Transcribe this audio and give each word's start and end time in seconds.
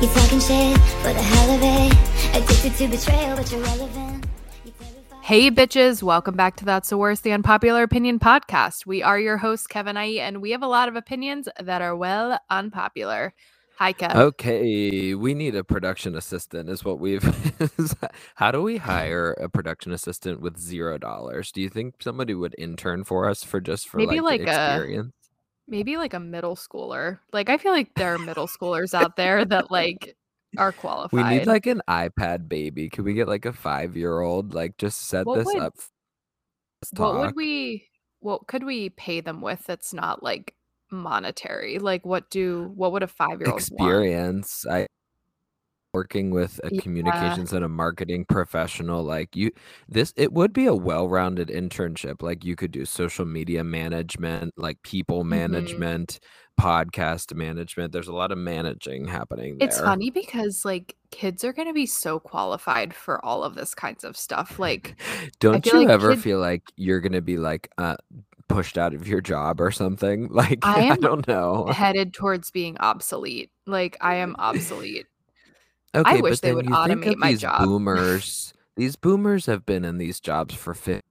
You 0.00 0.06
talking 0.06 0.38
shit 0.38 0.78
for 1.02 1.12
the 1.12 1.20
hell 1.20 1.50
of 1.50 1.60
it. 1.60 2.36
Addicted 2.36 2.76
to 2.76 2.86
betrayal, 2.86 3.36
but 3.36 3.50
you're 3.50 3.60
relevant. 3.60 4.26
Hey, 5.22 5.50
bitches, 5.50 6.04
welcome 6.04 6.36
back 6.36 6.54
to 6.56 6.64
That's 6.64 6.90
the 6.90 6.96
Worst, 6.96 7.24
the 7.24 7.32
Unpopular 7.32 7.82
Opinion 7.82 8.20
podcast. 8.20 8.86
We 8.86 9.02
are 9.02 9.18
your 9.18 9.38
hosts, 9.38 9.66
Kevin 9.66 9.96
I, 9.96 10.04
and 10.18 10.40
we 10.40 10.52
have 10.52 10.62
a 10.62 10.68
lot 10.68 10.88
of 10.88 10.94
opinions 10.94 11.48
that 11.60 11.82
are 11.82 11.96
well 11.96 12.38
unpopular. 12.48 13.34
Hi, 13.78 13.92
Kev. 13.92 14.14
Okay, 14.14 15.14
we 15.14 15.34
need 15.34 15.56
a 15.56 15.64
production 15.64 16.14
assistant, 16.14 16.68
is 16.68 16.84
what 16.84 17.00
we've. 17.00 17.24
How 18.36 18.52
do 18.52 18.62
we 18.62 18.76
hire 18.76 19.32
a 19.32 19.48
production 19.48 19.90
assistant 19.90 20.40
with 20.40 20.58
zero 20.58 20.98
dollars? 20.98 21.50
Do 21.50 21.60
you 21.60 21.68
think 21.68 21.96
somebody 22.02 22.34
would 22.34 22.54
intern 22.56 23.02
for 23.02 23.28
us 23.28 23.42
for 23.42 23.60
just 23.60 23.88
for 23.88 23.96
Maybe 23.96 24.20
like, 24.20 24.40
like 24.42 24.46
the 24.46 24.60
a- 24.60 24.74
experience? 24.76 25.12
Maybe 25.68 25.96
like 25.96 26.14
a 26.14 26.20
middle 26.20 26.56
schooler. 26.56 27.18
Like, 27.32 27.48
I 27.50 27.58
feel 27.58 27.72
like 27.72 27.94
there 27.94 28.14
are 28.14 28.18
middle 28.18 28.46
schoolers 28.48 28.94
out 28.94 29.16
there 29.16 29.44
that 29.44 29.70
like 29.70 30.16
are 30.56 30.72
qualified. 30.72 31.12
We 31.12 31.36
need 31.38 31.46
like 31.46 31.66
an 31.66 31.82
iPad 31.88 32.48
baby. 32.48 32.88
Could 32.88 33.04
we 33.04 33.12
get 33.14 33.28
like 33.28 33.44
a 33.44 33.52
five 33.52 33.96
year 33.96 34.20
old? 34.20 34.54
Like, 34.54 34.78
just 34.78 35.02
set 35.08 35.26
What 35.26 35.38
this 35.38 35.46
would- 35.46 35.62
up. 35.62 35.74
what 36.96 37.18
would 37.18 37.36
we, 37.36 37.88
what 38.20 38.46
could 38.46 38.64
we 38.64 38.88
pay 38.90 39.20
them 39.20 39.40
with 39.42 39.64
that's 39.66 39.92
not 39.92 40.22
like 40.22 40.54
monetary? 40.90 41.78
Like, 41.78 42.06
what 42.06 42.30
do, 42.30 42.72
what 42.74 42.92
would 42.92 43.02
a 43.02 43.06
five 43.08 43.40
year 43.40 43.50
old 43.50 43.60
want? 43.60 43.60
experience? 43.60 44.66
I 44.66 44.86
working 45.94 46.30
with 46.30 46.60
a 46.64 46.70
Yeah. 46.70 46.80
communications 46.82 47.52
and 47.52 47.64
a 47.64 47.68
marketing 47.68 48.24
professional 48.26 49.02
like 49.02 49.34
you 49.36 49.50
this 49.88 50.12
it 50.16 50.32
would 50.32 50.52
be 50.52 50.66
a 50.66 50.74
well-rounded 50.74 51.48
internship 51.48 52.22
like 52.22 52.44
you 52.44 52.56
could 52.56 52.70
do 52.72 52.84
social 52.84 53.24
media 53.26 53.64
management 53.64 54.52
like 54.56 54.80
people 54.82 55.24
Mm-hmm. 55.24 55.30
management 55.30 56.20
podcast 56.60 57.34
management 57.34 57.92
there's 57.92 58.08
a 58.08 58.12
lot 58.14 58.32
of 58.32 58.38
managing 58.38 59.06
happening 59.06 59.58
there 59.58 59.68
It's 59.68 59.80
funny 59.80 60.10
because 60.10 60.64
like 60.64 60.96
kids 61.10 61.42
are 61.44 61.52
going 61.52 61.68
to 61.68 61.74
be 61.74 61.86
so 61.86 62.18
qualified 62.20 62.94
for 62.94 63.24
all 63.24 63.42
of 63.44 63.54
this 63.54 63.74
kinds 63.74 64.04
of 64.04 64.16
stuff. 64.16 64.58
Like, 64.58 65.00
don't 65.40 65.72
you 65.72 65.80
like 65.80 65.88
ever 65.88 66.14
kid- 66.14 66.22
feel 66.22 66.38
like 66.38 66.62
you're 66.76 67.00
gonna 67.00 67.20
be 67.22 67.38
like 67.38 67.68
uh 67.78 67.96
pushed 68.48 68.78
out 68.78 68.94
of 68.94 69.06
your 69.08 69.20
job 69.20 69.60
or 69.60 69.70
something 69.70 70.28
like 70.32 70.70
I 70.88 70.90
i, 70.90 70.96
don't 70.96 71.26
know 71.28 71.66
headed 71.68 72.14
towards 72.14 72.50
being 72.50 72.76
obsolete. 72.78 73.50
Like, 73.66 73.96
I 74.00 74.16
am 74.16 74.34
obsolete. 74.38 75.06
Okay 75.94 76.20
wish 76.20 76.32
but 76.32 76.42
they 76.42 76.48
then 76.48 76.56
would 76.56 76.66
you 76.66 76.74
think 76.84 77.02
automate 77.04 77.12
of 77.12 77.18
my 77.18 77.30
these 77.30 77.40
job. 77.40 77.64
boomers 77.64 78.52
these 78.76 78.96
boomers 78.96 79.46
have 79.46 79.64
been 79.66 79.84
in 79.84 79.98
these 79.98 80.20
jobs 80.20 80.54
for 80.54 80.74
fit 80.74 81.04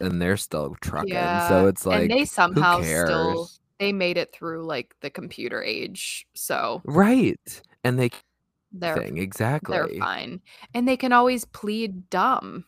and 0.00 0.20
they're 0.20 0.36
still 0.36 0.74
trucking 0.80 1.12
Yeah, 1.12 1.48
so 1.48 1.66
it's 1.66 1.86
like 1.86 2.02
and 2.02 2.10
they 2.10 2.24
somehow 2.24 2.82
still 2.82 3.50
they 3.78 3.92
made 3.92 4.16
it 4.18 4.32
through 4.32 4.64
like 4.64 4.94
the 5.00 5.10
computer 5.10 5.62
age, 5.62 6.26
so 6.34 6.82
right 6.84 7.62
and 7.84 7.98
they 7.98 8.10
they're 8.72 8.96
thing 8.96 9.18
exactly 9.18 9.74
they're 9.74 9.88
fine, 9.98 10.40
and 10.74 10.86
they 10.86 10.96
can 10.96 11.12
always 11.12 11.44
plead 11.46 12.08
dumb, 12.10 12.64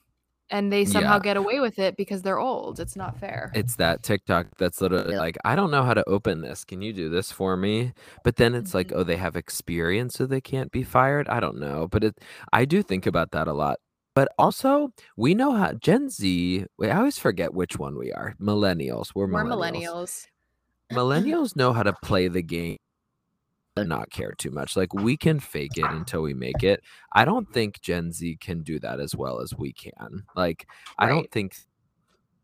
and 0.52 0.72
they 0.72 0.84
somehow 0.84 1.14
Yeah. 1.16 1.20
get 1.20 1.36
away 1.36 1.58
with 1.58 1.78
it 1.80 1.96
because 1.96 2.22
they're 2.22 2.38
old. 2.38 2.78
It's 2.78 2.94
not 2.94 3.18
fair. 3.18 3.50
it's 3.54 3.76
that 3.76 4.02
TikTok 4.04 4.46
that's 4.58 4.80
literally 4.80 5.16
like, 5.16 5.36
I 5.44 5.56
don't 5.56 5.70
know 5.70 5.82
how 5.82 5.94
to 5.94 6.04
open 6.08 6.42
this. 6.42 6.64
Can 6.64 6.80
you 6.82 6.92
do 6.92 7.08
this 7.08 7.32
for 7.32 7.56
me? 7.56 7.92
But 8.22 8.36
then 8.36 8.54
it's 8.54 8.74
like, 8.74 8.88
Mhm. 8.88 8.96
oh, 8.98 9.02
they 9.02 9.16
have 9.16 9.34
experience, 9.34 10.14
so 10.14 10.26
they 10.26 10.40
can't 10.40 10.70
be 10.70 10.82
fired. 10.84 11.26
I 11.28 11.40
don't 11.40 11.58
know, 11.58 11.88
but 11.88 12.04
it, 12.04 12.18
I 12.52 12.64
do 12.66 12.82
think 12.82 13.06
about 13.06 13.32
that 13.32 13.48
a 13.48 13.52
lot. 13.52 13.78
But 14.14 14.28
also, 14.38 14.92
we 15.16 15.34
know 15.34 15.52
how 15.52 15.72
Gen 15.72 16.10
Z. 16.10 16.66
Wait, 16.78 16.90
I 16.90 16.96
always 16.98 17.16
forget 17.18 17.54
which 17.54 17.78
one 17.78 17.96
we 17.98 18.12
are. 18.12 18.34
Millennials. 18.38 19.12
We're, 19.14 19.26
We're 19.26 19.42
millennials. 19.44 20.26
millennials. 20.92 20.92
Millennials 20.92 21.56
know 21.56 21.72
how 21.72 21.82
to 21.82 21.94
play 22.02 22.28
the 22.28 22.42
game 22.42 22.76
and 22.76 22.91
not 23.76 24.10
care 24.10 24.32
too 24.32 24.50
much. 24.50 24.76
Like 24.76 24.92
we 24.92 25.16
can 25.16 25.40
fake 25.40 25.76
it 25.76 25.90
until 25.90 26.22
we 26.22 26.34
make 26.34 26.62
it. 26.62 26.82
I 27.12 27.24
don't 27.24 27.50
think 27.52 27.80
Gen 27.80 28.12
Z 28.12 28.36
can 28.40 28.62
do 28.62 28.78
that 28.80 29.00
as 29.00 29.14
well 29.16 29.40
as 29.40 29.54
we 29.56 29.72
can. 29.72 30.24
Like 30.36 30.66
I 30.98 31.08
don't 31.08 31.30
think 31.30 31.56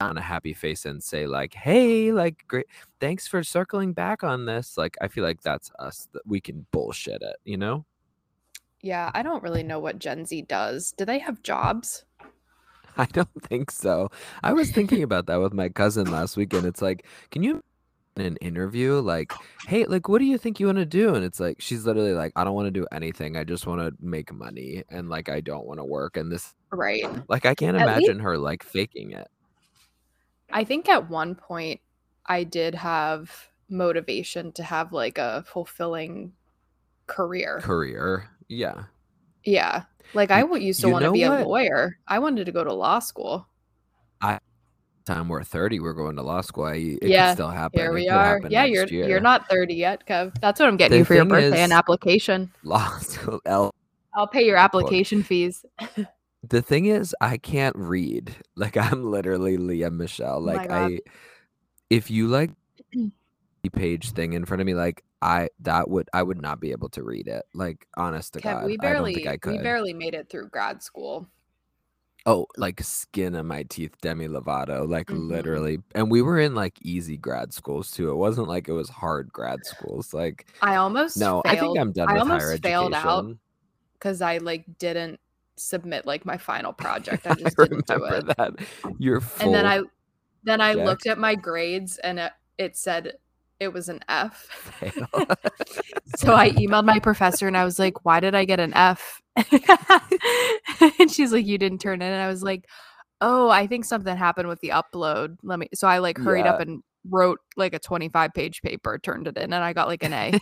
on 0.00 0.16
a 0.16 0.22
happy 0.22 0.54
face 0.54 0.86
and 0.86 1.02
say 1.02 1.26
like, 1.26 1.54
"Hey, 1.54 2.12
like 2.12 2.44
great, 2.48 2.66
thanks 3.00 3.26
for 3.26 3.42
circling 3.42 3.92
back 3.92 4.24
on 4.24 4.46
this." 4.46 4.78
Like 4.78 4.96
I 5.00 5.08
feel 5.08 5.24
like 5.24 5.42
that's 5.42 5.70
us 5.78 6.08
that 6.12 6.26
we 6.26 6.40
can 6.40 6.66
bullshit 6.72 7.22
it, 7.22 7.36
you 7.44 7.56
know? 7.56 7.84
Yeah, 8.80 9.10
I 9.12 9.22
don't 9.22 9.42
really 9.42 9.64
know 9.64 9.80
what 9.80 9.98
Gen 9.98 10.24
Z 10.24 10.42
does. 10.42 10.92
Do 10.92 11.04
they 11.04 11.18
have 11.18 11.42
jobs? 11.42 12.04
I 12.96 13.06
don't 13.06 13.42
think 13.42 13.70
so. 13.70 14.08
I 14.42 14.52
was 14.52 14.70
thinking 14.70 15.02
about 15.02 15.26
that 15.26 15.40
with 15.40 15.52
my 15.52 15.68
cousin 15.68 16.10
last 16.10 16.36
weekend. 16.36 16.66
It's 16.66 16.82
like, 16.82 17.06
can 17.30 17.42
you 17.42 17.62
in 18.20 18.26
an 18.26 18.36
interview 18.36 19.00
like, 19.00 19.32
oh. 19.34 19.42
hey, 19.66 19.84
like 19.86 20.08
what 20.08 20.18
do 20.18 20.24
you 20.24 20.38
think 20.38 20.60
you 20.60 20.66
want 20.66 20.78
to 20.78 20.86
do? 20.86 21.14
And 21.14 21.24
it's 21.24 21.40
like 21.40 21.60
she's 21.60 21.84
literally 21.86 22.12
like, 22.14 22.32
I 22.36 22.44
don't 22.44 22.54
want 22.54 22.66
to 22.66 22.70
do 22.70 22.86
anything. 22.92 23.36
I 23.36 23.44
just 23.44 23.66
want 23.66 23.80
to 23.80 23.92
make 24.04 24.32
money 24.32 24.84
and 24.90 25.08
like 25.08 25.28
I 25.28 25.40
don't 25.40 25.66
want 25.66 25.80
to 25.80 25.84
work. 25.84 26.16
And 26.16 26.30
this 26.30 26.54
Right. 26.70 27.06
like 27.28 27.46
I 27.46 27.54
can't 27.54 27.76
At 27.76 27.86
least- 27.86 28.08
imagine 28.08 28.20
her 28.20 28.38
like 28.38 28.62
faking 28.62 29.12
it. 29.12 29.28
I 30.50 30.64
think 30.64 30.88
at 30.88 31.10
one 31.10 31.34
point 31.34 31.80
I 32.26 32.44
did 32.44 32.74
have 32.74 33.48
motivation 33.68 34.52
to 34.52 34.62
have 34.62 34.92
like 34.92 35.18
a 35.18 35.44
fulfilling 35.46 36.32
career. 37.06 37.60
Career. 37.62 38.28
Yeah. 38.48 38.84
Yeah. 39.44 39.84
Like 40.14 40.30
I 40.30 40.44
used 40.56 40.80
to 40.82 40.88
want 40.88 41.04
to 41.04 41.12
be 41.12 41.22
a 41.24 41.44
lawyer. 41.44 41.98
I 42.06 42.18
wanted 42.18 42.46
to 42.46 42.52
go 42.52 42.64
to 42.64 42.72
law 42.72 42.98
school. 42.98 43.47
Time 45.08 45.28
we're 45.28 45.42
30, 45.42 45.80
we're 45.80 45.94
going 45.94 46.16
to 46.16 46.22
law 46.22 46.42
school. 46.42 46.64
I, 46.64 46.74
it 46.74 46.98
Yeah, 47.02 47.28
could 47.28 47.36
still 47.36 47.48
happen. 47.48 47.80
Here 47.80 47.94
we 47.94 48.06
could 48.06 48.12
are. 48.14 48.41
Yeah, 48.50 48.64
you're 48.64 48.86
year. 48.86 49.08
you're 49.08 49.20
not 49.20 49.48
30 49.48 49.74
yet, 49.74 50.06
Kev. 50.06 50.34
That's 50.41 50.60
what 50.60 50.69
I'm 50.69 50.76
getting 50.76 50.96
The 50.96 50.98
you 50.98 51.04
for 51.06 51.14
your 51.14 51.24
birthday, 51.24 51.62
an 51.62 51.72
application. 51.72 52.52
law 52.62 52.98
school. 52.98 53.41
L- 53.46 53.74
I'll 54.14 54.26
pay 54.26 54.44
your 54.44 54.58
application 54.58 55.22
fees. 55.22 55.64
the 56.48 56.62
thing 56.62 56.86
is 56.86 57.16
i 57.20 57.36
can't 57.36 57.74
read 57.76 58.36
like 58.54 58.76
i'm 58.76 59.10
literally 59.10 59.56
Lea 59.56 59.88
Michele 59.91 60.36
Oh 60.36 60.38
like 60.41 60.69
God. 60.69 60.92
i 60.92 61.00
if 61.90 62.12
you 62.12 62.28
like 62.28 62.52
the 62.92 63.70
page 63.72 64.12
thing 64.12 64.34
in 64.34 64.44
front 64.44 64.60
of 64.60 64.66
me 64.66 64.75
like 64.75 65.02
i 65.20 65.48
that 65.60 65.90
would 65.90 66.08
i 66.12 66.22
would 66.22 66.40
not 66.40 66.60
be 66.60 66.70
able 66.70 66.88
to 66.90 67.02
read 67.02 67.26
it 67.26 67.42
like 67.54 67.86
honest 67.96 68.34
to 68.34 68.40
Kev, 68.40 68.52
god 68.52 68.66
we 68.66 68.75
i 68.75 68.76
don't 68.76 68.80
barely 68.92 69.14
think 69.14 69.44
i 69.44 69.50
we 69.50 69.58
barely 69.58 69.92
made 69.92 70.14
it 70.14 70.28
through 70.30 70.48
grad 70.50 70.80
school. 70.82 71.26
Oh 72.28 72.46
like 72.58 72.80
skin 72.82 73.34
of 73.34 73.46
my 73.46 73.62
teeth 73.64 73.94
demi 74.02 74.28
lovato 74.28 74.86
like 74.88 75.06
Mhm. 75.06 75.28
literally 75.28 75.78
and 75.94 76.10
we 76.10 76.20
were 76.20 76.38
in 76.38 76.54
like 76.54 76.74
easy 76.82 77.16
grad 77.16 77.52
schools 77.54 77.90
too 77.90 78.10
it 78.10 78.16
wasn't 78.16 78.46
like 78.46 78.68
it 78.68 78.72
was 78.72 78.88
hard 78.90 79.32
grad 79.32 79.64
schools 79.64 80.12
like 80.12 80.46
I 80.60 80.76
almost 80.76 81.16
no 81.16 81.40
failed. 81.46 81.56
i 81.56 81.60
think 81.60 81.78
i'm 81.78 81.92
done 81.92 82.08
I 82.10 82.12
with 82.12 82.22
almost 82.22 82.44
higher 82.44 82.58
failed 82.58 82.94
out 82.94 83.34
because 83.94 84.20
I 84.20 84.38
like 84.38 84.64
didn't 84.78 85.18
submit 85.56 86.06
like 86.06 86.24
my 86.24 86.36
final 86.36 86.72
project. 86.72 87.26
I 87.26 87.30
i 87.32 87.34
just 87.34 87.56
didn't 87.56 87.86
do 87.86 88.04
it. 88.04 88.26
that 88.36 88.52
you're 88.98 89.20
full 89.20 89.46
and 89.46 89.54
then 89.54 89.66
I 89.66 89.82
then 90.44 90.60
I 90.60 90.74
Jack. 90.74 90.86
looked 90.86 91.06
at 91.08 91.18
my 91.18 91.34
grades 91.34 91.98
and 91.98 92.18
it, 92.20 92.32
it 92.58 92.76
said 92.76 93.14
it 93.60 93.72
was 93.72 93.88
an 93.88 94.00
F. 94.08 94.48
so 96.16 96.34
I 96.34 96.50
emailed 96.50 96.84
my 96.84 96.98
professor 96.98 97.46
and 97.46 97.56
I 97.56 97.64
was 97.64 97.78
like, 97.78 98.04
"Why 98.04 98.20
did 98.20 98.34
I 98.34 98.44
get 98.44 98.60
an 98.60 98.72
F?" 98.74 99.20
and 100.98 101.10
she's 101.10 101.32
like, 101.32 101.46
"You 101.46 101.58
didn't 101.58 101.80
turn 101.80 102.02
in." 102.02 102.12
And 102.12 102.22
I 102.22 102.28
was 102.28 102.42
like, 102.42 102.66
"Oh, 103.20 103.48
I 103.48 103.66
think 103.66 103.84
something 103.84 104.16
happened 104.16 104.48
with 104.48 104.60
the 104.60 104.70
upload. 104.70 105.36
Let 105.42 105.58
me." 105.58 105.69
So 105.74 105.88
I 105.88 105.98
like 105.98 106.19
hurried 106.19 106.46
up 106.46 106.60
and 106.60 106.82
wrote 107.08 107.41
like 107.56 107.74
a 107.74 107.78
25 107.78 108.32
page 108.34 108.62
paper, 108.62 108.98
turned 108.98 109.26
it 109.26 109.36
in, 109.36 109.52
and 109.52 109.64
I 109.64 109.72
got 109.72 109.88
like 109.88 110.02
an 110.02 110.12
A. 110.12 110.40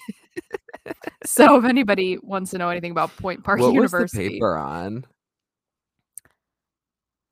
so 1.25 1.57
if 1.57 1.65
anybody 1.65 2.19
wants 2.23 2.51
to 2.51 2.59
know 2.59 2.69
anything 2.69 2.91
about 2.91 3.17
Point 3.17 3.45
Park 3.45 3.61
what 3.61 3.69
was 3.69 3.75
University, 3.75 4.29
the 4.29 4.35
paper 4.35 4.57
on 4.57 5.07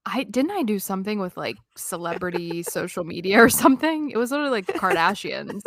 I 0.07 0.25
didn't 0.25 0.51
I 0.51 0.63
do 0.63 0.79
something 0.79 1.19
with 1.19 1.37
like 1.37 1.57
celebrity 1.77 2.63
social 2.63 3.05
media 3.05 3.43
or 3.43 3.49
something? 3.49 4.11
It 4.11 4.17
was 4.17 4.31
literally 4.31 4.51
like 4.51 4.67
the 4.67 4.73
Kardashians. 4.75 5.63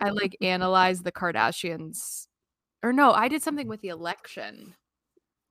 I 0.00 0.10
like 0.10 0.36
analyzed 0.40 1.04
the 1.04 1.12
Kardashians. 1.12 2.26
Or 2.82 2.92
no, 2.92 3.12
I 3.12 3.28
did 3.28 3.42
something 3.42 3.68
with 3.68 3.80
the 3.80 3.88
election. 3.88 4.74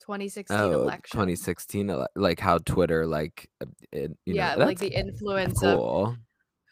2016 0.01 0.57
oh 0.57 0.71
election. 0.71 1.01
2016 1.11 1.89
ele- 1.91 2.07
like 2.15 2.39
how 2.39 2.57
twitter 2.57 3.05
like 3.05 3.47
uh, 3.61 3.67
it, 3.91 4.11
you 4.25 4.33
yeah, 4.33 4.55
know 4.55 4.65
like 4.65 4.79
the 4.79 4.87
influence 4.87 5.61
of 5.61 5.77
cool 5.77 6.17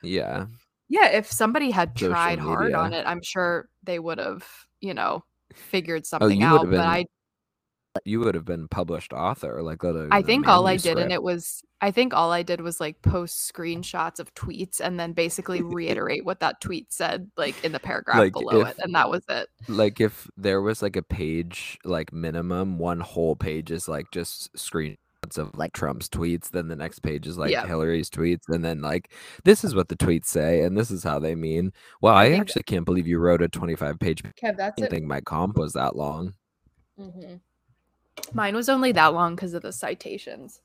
yeah 0.01 0.47
Yeah, 0.89 1.05
if 1.09 1.31
somebody 1.31 1.69
had 1.69 1.97
Social 1.97 2.13
tried 2.13 2.39
hard 2.39 2.73
on 2.73 2.93
it, 2.93 3.05
I'm 3.05 3.21
sure 3.21 3.69
they 3.83 3.99
would 3.99 4.17
have, 4.17 4.43
you 4.81 4.95
know, 4.95 5.23
figured 5.53 6.01
oh 6.01 6.05
something 6.05 6.41
you 6.41 6.47
out. 6.47 6.67
But 6.67 6.79
I 6.79 7.05
you 8.05 8.19
would 8.19 8.35
have 8.35 8.45
been 8.45 8.67
published 8.67 9.13
author 9.13 9.61
like 9.61 9.83
I 10.11 10.21
think 10.21 10.47
all 10.47 10.67
I 10.67 10.77
did 10.77 10.97
and 10.97 11.11
it 11.11 11.21
was 11.23 11.63
I 11.81 11.91
think 11.91 12.13
all 12.13 12.31
I 12.31 12.43
did 12.43 12.61
was 12.61 12.79
like 12.79 13.01
post 13.01 13.51
screenshots 13.53 14.19
of 14.19 14.33
tweets 14.33 14.79
and 14.81 14.99
then 14.99 15.13
basically 15.13 15.61
reiterate 15.61 16.25
what 16.25 16.39
that 16.41 16.61
tweet 16.61 16.91
said 16.91 17.29
like 17.37 17.63
in 17.63 17.71
the 17.71 17.79
paragraph 17.79 18.17
Like, 18.17 18.33
below 18.33 18.63
it 18.63 18.75
and 18.79 18.95
that 18.95 19.09
was 19.09 19.23
it. 19.29 19.47
like 19.67 20.01
if 20.01 20.27
there 20.37 20.61
was 20.61 20.81
like 20.81 20.95
a 20.95 21.03
page 21.03 21.77
like 21.85 22.11
minimum 22.13 22.79
one 22.79 22.99
whole 22.99 23.35
page 23.35 23.71
is 23.71 23.87
like 23.87 24.09
just 24.11 24.57
screen 24.57 24.97
of 25.37 25.55
like 25.55 25.73
Trump's 25.73 26.09
tweets, 26.09 26.49
then 26.49 26.69
the 26.69 26.75
next 26.75 26.99
page 26.99 27.27
is 27.27 27.37
like 27.37 27.51
Yeah. 27.51 27.65
Hillary's 27.65 28.09
tweets, 28.09 28.49
and 28.49 28.63
then 28.65 28.81
like 28.81 29.11
this 29.43 29.63
is 29.63 29.75
what 29.75 29.89
the 29.89 29.95
tweets 29.95 30.25
say, 30.25 30.61
and 30.63 30.77
this 30.77 30.89
is 30.91 31.03
how 31.03 31.19
they 31.19 31.35
mean. 31.35 31.73
Well, 32.01 32.15
I 32.15 32.27
I, 32.27 32.31
actually 32.31 32.63
can't 32.63 32.85
believe 32.85 33.07
you 33.07 33.19
wrote 33.19 33.41
a 33.41 33.49
25 33.49 33.99
page. 33.99 34.23
I 34.25 34.31
Kev, 34.41 34.57
that's 34.57 34.81
didn't 34.81 34.89
think 34.89 35.05
my 35.05 35.21
comp 35.21 35.57
was 35.57 35.73
that 35.73 35.95
long. 35.95 36.33
hmm 36.97 37.39
Mine 38.33 38.55
was 38.55 38.69
only 38.69 38.91
that 38.93 39.13
long 39.13 39.35
because 39.35 39.53
of 39.53 39.61
the 39.61 39.71
citations. 39.71 40.61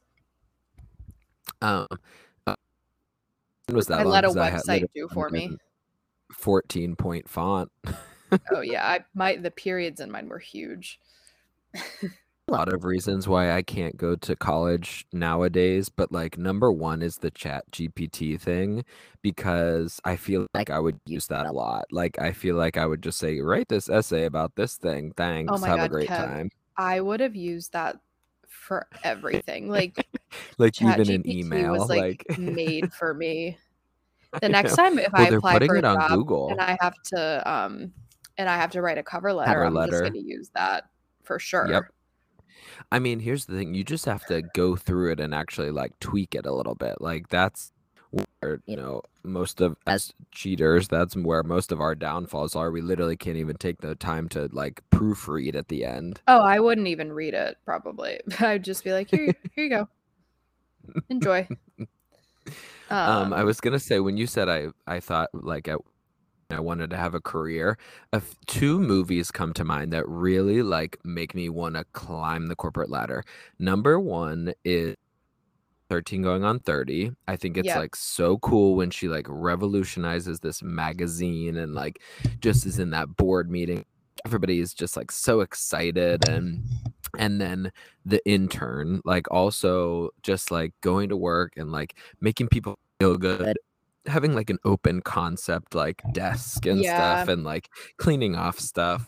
Um, 1.62 1.86
uh, 2.46 2.54
was 3.72 3.86
that 3.86 4.00
I 4.00 4.04
long 4.04 4.12
let 4.12 4.24
a 4.24 4.28
'cause 4.28 4.36
I 4.36 4.50
had 4.50 4.62
website 4.62 4.88
do 4.94 5.08
for 5.08 5.30
me. 5.30 5.56
14 6.32 6.96
point 6.96 7.28
font. 7.28 7.70
Oh 8.50 8.60
yeah, 8.62 8.86
I 8.86 9.04
my 9.14 9.36
the 9.36 9.50
periods 9.50 10.00
in 10.00 10.10
mine 10.10 10.28
were 10.28 10.38
huge. 10.38 10.98
a 12.48 12.52
lot 12.52 12.72
of 12.72 12.84
reasons 12.84 13.26
why 13.26 13.52
I 13.52 13.62
can't 13.62 13.96
go 13.96 14.16
to 14.16 14.36
college 14.36 15.06
nowadays, 15.12 15.88
but 15.88 16.12
like 16.12 16.36
number 16.36 16.70
one 16.70 17.00
is 17.02 17.16
the 17.18 17.30
chat 17.30 17.64
GPT 17.72 18.38
thing 18.38 18.84
because 19.22 19.98
I 20.04 20.16
feel 20.16 20.46
like 20.52 20.68
I 20.70 20.78
would 20.78 21.00
use 21.06 21.26
that 21.28 21.46
a 21.46 21.52
lot. 21.52 21.86
Like 21.90 22.18
I 22.18 22.32
feel 22.32 22.56
like 22.56 22.76
I 22.76 22.86
would 22.86 23.02
just 23.02 23.18
say, 23.18 23.40
write 23.40 23.68
this 23.68 23.88
essay 23.88 24.24
about 24.26 24.56
this 24.56 24.76
thing. 24.76 25.12
Thanks. 25.16 25.50
Oh 25.52 25.64
Have 25.64 25.82
a 25.82 25.88
great 25.88 26.10
Kev. 26.10 26.16
time. 26.16 26.50
I 26.76 27.00
would 27.00 27.20
have 27.20 27.36
used 27.36 27.72
that 27.72 27.98
for 28.48 28.86
everything. 29.02 29.68
Like 29.68 30.06
Like 30.58 30.74
Chat 30.74 30.98
even 31.00 31.14
an 31.14 31.30
email. 31.30 31.72
was 31.72 31.88
like, 31.88 32.24
like, 32.28 32.38
made 32.38 32.92
for 32.92 33.14
me. 33.14 33.56
The 34.40 34.48
next 34.48 34.74
time 34.74 34.98
if 34.98 35.12
Well, 35.12 35.22
I 35.22 35.28
apply 35.28 35.58
for 35.60 35.76
a 35.76 35.78
it 35.78 35.84
on 35.84 36.00
job 36.00 36.10
Google. 36.10 36.50
and 36.50 36.60
I 36.60 36.76
have 36.80 36.94
to 37.14 37.50
um 37.50 37.92
and 38.36 38.48
I 38.48 38.56
have 38.56 38.70
to 38.72 38.82
write 38.82 38.98
a 38.98 39.02
cover 39.02 39.32
letter, 39.32 39.64
I'm 39.64 39.74
letter. 39.74 39.92
just 39.92 40.02
gonna 40.02 40.18
use 40.18 40.50
that 40.54 40.88
for 41.22 41.38
sure. 41.38 41.70
Yep. 41.70 41.84
I 42.90 42.98
mean, 42.98 43.20
here's 43.20 43.44
the 43.44 43.56
thing: 43.56 43.74
you 43.74 43.84
just 43.84 44.06
have 44.06 44.24
to 44.26 44.42
go 44.54 44.74
through 44.74 45.12
it 45.12 45.20
and 45.20 45.34
actually 45.34 45.70
like 45.70 45.98
tweak 46.00 46.34
it 46.34 46.46
a 46.46 46.52
little 46.52 46.74
bit. 46.74 46.96
Like 47.00 47.28
that's 47.28 47.70
you 48.66 48.76
know 48.76 49.02
most 49.22 49.60
of 49.60 49.76
as 49.86 50.12
cheaters, 50.30 50.88
that's 50.88 51.16
where 51.16 51.42
most 51.42 51.72
of 51.72 51.80
our 51.80 51.94
downfalls 51.94 52.54
are. 52.54 52.70
We 52.70 52.80
literally 52.80 53.16
can't 53.16 53.36
even 53.36 53.56
take 53.56 53.80
the 53.80 53.94
time 53.94 54.28
to 54.30 54.48
like 54.52 54.82
proofread 54.90 55.54
at 55.54 55.68
the 55.68 55.84
end. 55.84 56.20
Oh, 56.28 56.40
I 56.40 56.60
wouldn't 56.60 56.88
even 56.88 57.12
read 57.12 57.34
it 57.34 57.56
probably. 57.64 58.20
I'd 58.40 58.64
just 58.64 58.84
be 58.84 58.92
like, 58.92 59.10
here, 59.10 59.34
here 59.54 59.64
you 59.64 59.70
go. 59.70 59.88
Enjoy. 61.08 61.48
Um, 62.90 63.32
I 63.32 63.42
was 63.44 63.60
gonna 63.60 63.78
say 63.78 64.00
when 64.00 64.16
you 64.16 64.26
said 64.26 64.48
I, 64.48 64.68
I 64.86 65.00
thought 65.00 65.30
like 65.32 65.68
I, 65.68 65.76
I 66.50 66.60
wanted 66.60 66.90
to 66.90 66.96
have 66.96 67.14
a 67.14 67.20
career. 67.20 67.78
A 68.12 68.16
f- 68.16 68.36
two 68.46 68.78
movies 68.78 69.30
come 69.30 69.54
to 69.54 69.64
mind 69.64 69.92
that 69.94 70.06
really 70.08 70.62
like 70.62 70.98
make 71.04 71.34
me 71.34 71.48
want 71.48 71.76
to 71.76 71.84
climb 71.92 72.46
the 72.48 72.56
corporate 72.56 72.90
ladder. 72.90 73.24
Number 73.58 73.98
one 73.98 74.52
is 74.64 74.96
13 75.88 76.22
going 76.22 76.44
on 76.44 76.60
30. 76.60 77.12
I 77.28 77.36
think 77.36 77.56
it's 77.56 77.66
Yep. 77.66 77.76
like 77.76 77.96
so 77.96 78.38
cool 78.38 78.74
when 78.76 78.90
she 78.90 79.08
like 79.08 79.26
revolutionizes 79.28 80.40
this 80.40 80.62
magazine 80.62 81.56
and 81.56 81.74
like 81.74 82.00
just 82.40 82.66
is 82.66 82.78
in 82.78 82.90
that 82.90 83.16
board 83.16 83.50
meeting. 83.50 83.84
Everybody 84.24 84.60
is 84.60 84.72
just 84.74 84.96
like 84.96 85.12
so 85.12 85.40
excited 85.40 86.28
and 86.28 86.62
and 87.18 87.40
then 87.40 87.70
the 88.04 88.26
intern 88.28 89.00
like 89.04 89.30
also 89.30 90.10
just 90.22 90.50
like 90.50 90.72
going 90.80 91.08
to 91.10 91.16
work 91.16 91.52
and 91.56 91.70
like 91.70 91.96
making 92.20 92.48
people 92.48 92.78
feel 92.98 93.16
good 93.16 93.56
having 94.06 94.34
like 94.34 94.50
an 94.50 94.58
open 94.64 95.00
concept 95.00 95.74
like 95.74 96.02
desk 96.12 96.66
and 96.66 96.80
stuff 96.84 97.28
and 97.28 97.44
like 97.44 97.68
cleaning 97.98 98.34
off 98.34 98.58
stuff 98.58 99.06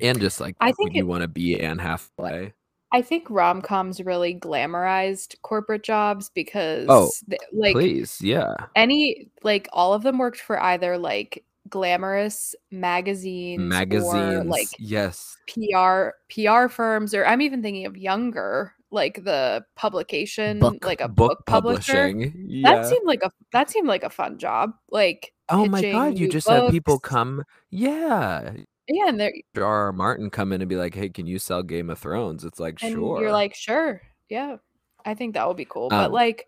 and 0.00 0.20
just 0.20 0.40
like 0.40 0.54
I 0.60 0.72
think 0.72 0.94
you 0.94 1.06
want 1.06 1.22
to 1.22 1.28
be 1.28 1.58
Anne 1.60 1.78
Hathaway. 1.78 2.52
I 2.94 3.02
think 3.02 3.28
rom 3.28 3.60
coms 3.60 4.00
really 4.00 4.36
glamorized 4.36 5.34
corporate 5.42 5.82
jobs 5.82 6.28
oh, 6.28 6.32
because 6.32 7.24
th- 7.28 7.40
like 7.52 7.74
Please, 7.74 8.20
yeah. 8.20 8.54
any 8.76 9.32
like 9.42 9.68
all 9.72 9.94
of 9.94 10.04
them 10.04 10.16
worked 10.16 10.40
for 10.40 10.62
either 10.62 10.96
like 10.96 11.44
glamorous 11.68 12.54
magazines, 12.70 13.60
Magazines, 13.62 14.14
or 14.14 14.44
like 14.44 14.68
yes. 14.78 15.36
PR 15.48 16.10
PR 16.32 16.68
firms, 16.68 17.14
or 17.14 17.26
I'm 17.26 17.42
even 17.42 17.62
thinking 17.62 17.86
of 17.86 17.96
younger, 17.96 18.74
like 18.92 19.24
the 19.24 19.64
publication, 19.74 20.60
Book, 20.60 20.84
like 20.84 21.00
a 21.00 21.08
book, 21.08 21.38
book, 21.38 21.46
publisher. 21.46 22.10
publishing. 22.10 22.44
Yeah. 22.46 22.76
That 22.76 22.86
seemed 22.86 23.06
like 23.06 23.24
a 23.24 23.30
that 23.50 23.70
seemed 23.70 23.88
like 23.88 24.04
a 24.04 24.10
fun 24.10 24.38
job. 24.38 24.70
Like 24.88 25.32
oh 25.48 25.66
my 25.66 25.82
god, 25.82 26.16
you 26.16 26.28
just 26.28 26.48
have 26.48 26.70
people 26.70 27.00
come. 27.00 27.42
Yeah. 27.70 28.52
Yeah, 28.88 29.08
and 29.08 29.18
they're 29.18 29.32
R.R. 29.56 29.92
Martin 29.92 30.30
come 30.30 30.52
in 30.52 30.60
and 30.60 30.68
be 30.68 30.76
like, 30.76 30.94
"Hey, 30.94 31.08
can 31.08 31.26
you 31.26 31.38
sell 31.38 31.62
Game 31.62 31.90
of 31.90 31.98
Thrones?" 31.98 32.44
It's 32.44 32.60
like, 32.60 32.78
and 32.82 32.92
sure. 32.92 33.20
you're 33.20 33.32
like, 33.32 33.54
sure, 33.54 34.02
yeah, 34.28 34.56
I 35.04 35.14
think 35.14 35.34
that 35.34 35.46
would 35.48 35.56
be 35.56 35.64
cool. 35.64 35.88
but 35.90 36.06
Um, 36.06 36.12
like, 36.12 36.46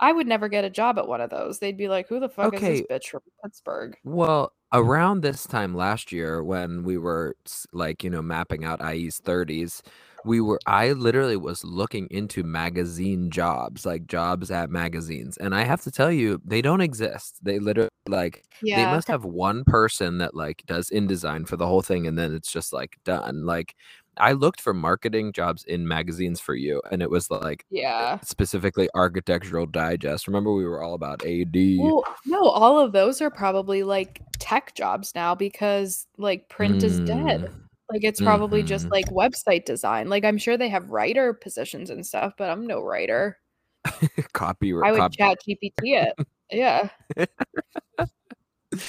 I 0.00 0.12
would 0.12 0.26
never 0.26 0.48
get 0.48 0.64
a 0.64 0.70
job 0.70 0.98
at 0.98 1.08
one 1.08 1.20
of 1.20 1.30
those. 1.30 1.58
They'd 1.58 1.76
be 1.76 1.88
like, 1.88 2.08
who 2.08 2.20
the 2.20 2.28
fuck 2.28 2.54
Okay. 2.54 2.72
is 2.72 2.80
this 2.80 3.06
bitch 3.06 3.10
from 3.10 3.20
Pittsburgh? 3.42 3.96
Well, 4.04 4.52
around 4.72 5.20
this 5.22 5.46
time 5.46 5.74
last 5.74 6.12
year, 6.12 6.42
when 6.42 6.82
we 6.84 6.98
were 6.98 7.36
like, 7.72 8.04
you 8.04 8.10
know, 8.10 8.22
mapping 8.22 8.64
out 8.64 8.80
IE's 8.82 9.20
30s, 9.20 9.82
we 10.24 10.40
were, 10.40 10.60
I 10.66 10.92
literally 10.92 11.36
was 11.36 11.64
looking 11.64 12.08
into 12.10 12.42
magazine 12.42 13.30
jobs, 13.30 13.86
like 13.86 14.06
jobs 14.06 14.50
at 14.50 14.70
magazines. 14.70 15.36
And 15.38 15.54
I 15.54 15.64
have 15.64 15.82
to 15.82 15.90
tell 15.90 16.10
you, 16.12 16.40
they 16.44 16.62
don't 16.62 16.80
exist. 16.80 17.38
They 17.44 17.58
literally, 17.58 17.90
like, 18.08 18.44
they 18.72 18.86
must 18.86 19.08
have 19.08 19.24
one 19.24 19.64
person 19.64 20.18
that, 20.18 20.34
like, 20.34 20.62
does 20.66 20.90
InDesign 20.90 21.46
for 21.48 21.56
the 21.56 21.66
whole 21.66 21.82
thing. 21.82 22.06
And 22.06 22.18
then 22.18 22.34
it's 22.34 22.50
just, 22.52 22.72
like, 22.72 22.98
done. 23.04 23.44
Like, 23.46 23.74
I 24.18 24.32
looked 24.32 24.60
for 24.60 24.72
marketing 24.74 25.32
jobs 25.32 25.64
in 25.64 25.86
magazines 25.88 26.40
for 26.40 26.54
you, 26.54 26.80
and 26.90 27.02
it 27.02 27.10
was 27.10 27.30
like 27.30 27.66
yeah. 27.70 28.18
specifically 28.22 28.88
Architectural 28.94 29.66
Digest. 29.66 30.26
Remember, 30.26 30.54
we 30.54 30.64
were 30.64 30.82
all 30.82 30.94
about 30.94 31.22
AD. 31.24 31.54
Well, 31.76 32.04
no, 32.24 32.42
all 32.48 32.80
of 32.80 32.92
those 32.92 33.20
are 33.20 33.30
probably 33.30 33.82
like 33.82 34.22
tech 34.38 34.74
jobs 34.74 35.12
now 35.14 35.34
because 35.34 36.06
like 36.18 36.48
print 36.48 36.82
is 36.82 37.00
dead. 37.00 37.50
Mm, 37.50 37.52
Like 37.92 38.02
it's 38.04 38.20
probably 38.20 38.62
just 38.62 38.88
Mhm. 38.88 38.90
like 38.90 39.06
website 39.10 39.64
design. 39.64 40.08
Like 40.08 40.24
I'm 40.24 40.38
sure 40.38 40.56
they 40.56 40.68
have 40.70 40.90
writer 40.90 41.34
positions 41.34 41.90
and 41.90 42.06
stuff, 42.06 42.34
but 42.38 42.50
I'm 42.50 42.66
no 42.66 42.80
writer. 42.82 43.38
Copy. 44.32 44.72
I 44.72 44.92
would 44.92 44.98
copy 44.98 45.16
chat 45.16 45.38
GPT 45.46 45.72
it. 45.84 46.26
Yeah. 46.50 46.88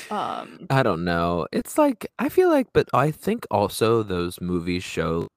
Um 0.09 0.65
I 0.69 0.83
don't 0.83 1.05
know. 1.05 1.47
It's 1.53 1.77
like 1.77 2.07
I 2.19 2.27
feel 2.29 2.49
like, 2.49 2.67
but 2.73 2.89
I 2.93 3.11
think 3.11 3.45
also 3.49 4.03
those 4.03 4.41
movies 4.41 4.83
show 4.83 5.27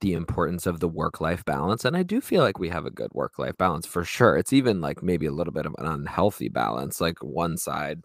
the 0.00 0.12
importance 0.12 0.66
of 0.66 0.80
the 0.80 0.88
work-life 0.88 1.44
balance, 1.44 1.84
and 1.84 1.96
I 1.96 2.02
do 2.02 2.20
feel 2.20 2.42
like 2.42 2.58
we 2.58 2.68
have 2.68 2.86
a 2.86 2.90
good 2.90 3.10
work-life 3.14 3.56
balance 3.56 3.86
for 3.86 4.04
sure. 4.04 4.36
It's 4.36 4.52
even 4.52 4.80
like 4.80 5.02
maybe 5.02 5.26
a 5.26 5.32
little 5.32 5.52
bit 5.52 5.64
of 5.64 5.74
an 5.78 5.86
unhealthy 5.86 6.48
balance. 6.48 7.00
Like 7.00 7.18
one 7.22 7.56
side 7.56 8.02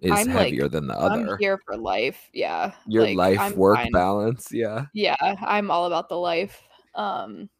is 0.00 0.12
I'm, 0.12 0.28
like, 0.28 0.46
heavier 0.46 0.68
than 0.68 0.86
the 0.86 0.96
I'm 0.96 1.24
other. 1.24 1.36
here 1.36 1.58
for 1.66 1.76
life. 1.76 2.30
Yeah. 2.32 2.72
Your 2.86 3.04
like, 3.04 3.16
life 3.16 3.40
I'm 3.40 3.56
work 3.56 3.76
fine. 3.76 3.92
balance, 3.92 4.48
yeah. 4.52 4.86
Yeah, 4.94 5.16
I'm 5.20 5.70
all 5.70 5.86
about 5.86 6.08
the 6.08 6.16
life. 6.18 6.62
Um 6.94 7.50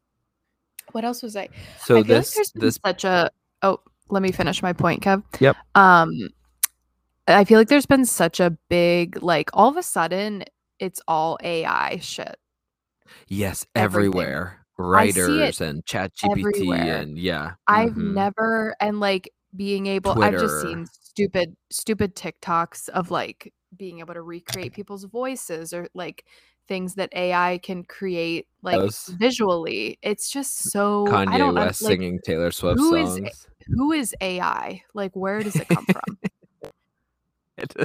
what 0.93 1.05
else 1.05 1.23
was 1.23 1.37
I? 1.37 1.49
So 1.85 1.99
I 1.99 2.03
this 2.03 2.37
like 2.37 2.53
this 2.55 2.79
such 2.85 3.05
a 3.05 3.31
oh, 3.63 3.81
let 4.09 4.23
me 4.23 4.33
finish 4.33 4.63
my 4.63 4.73
point, 4.73 5.03
Kev. 5.03 5.23
Yep. 5.41 5.57
Um 5.75 6.29
I 7.29 7.45
feel 7.45 7.59
like 7.59 7.69
there's 7.69 7.87
been 7.87 8.05
such 8.07 8.41
a 8.41 8.51
big 8.69 9.23
like 9.23 9.51
all 9.53 9.69
of 9.69 9.77
a 9.77 9.83
sudden 9.83 10.45
it's 10.79 11.01
all 11.09 11.39
AI 11.43 11.99
shit. 11.99 12.37
yes 13.29 13.67
everything. 13.75 14.09
everywhere 14.09 14.67
writers 14.79 15.61
and 15.61 15.85
chat 15.87 16.13
GPT 16.15 16.79
and 16.79 17.19
yeah. 17.19 17.53
I've 17.67 17.93
mhm. 17.93 18.15
never 18.15 18.77
and 18.81 19.01
like 19.01 19.33
being 19.55 19.87
able 19.87 20.23
I've 20.23 20.35
just 20.35 20.61
seen 20.61 20.87
stupid 20.87 21.57
stupid 21.71 22.15
TikToks 22.15 22.89
of 22.91 23.11
like 23.11 23.53
being 23.77 24.01
able 24.01 24.15
to 24.15 24.23
recreate 24.23 24.73
people's 24.73 25.05
voices 25.05 25.73
or 25.73 25.89
like 25.95 26.25
things 26.69 26.95
that 26.95 27.11
AI 27.15 27.59
can 27.63 27.85
create 27.85 28.47
like 28.63 28.77
Those. 28.79 29.07
visually. 29.19 29.99
It's 30.03 30.31
just 30.31 30.71
so 30.71 31.07
I 31.09 31.27
Kanye 31.27 31.39
don't 31.39 31.55
West 31.55 31.83
like 31.83 31.89
singing 31.91 32.21
Taylor 32.25 32.51
Swift 32.51 32.79
who 32.79 32.95
is 32.97 33.09
songs. 33.15 33.49
who 33.69 33.93
is 33.93 34.15
AI? 34.21 34.83
Like 34.95 35.15
where 35.15 35.41
does 35.43 35.57
it 35.57 35.69
come 35.69 35.87
from? 35.87 36.19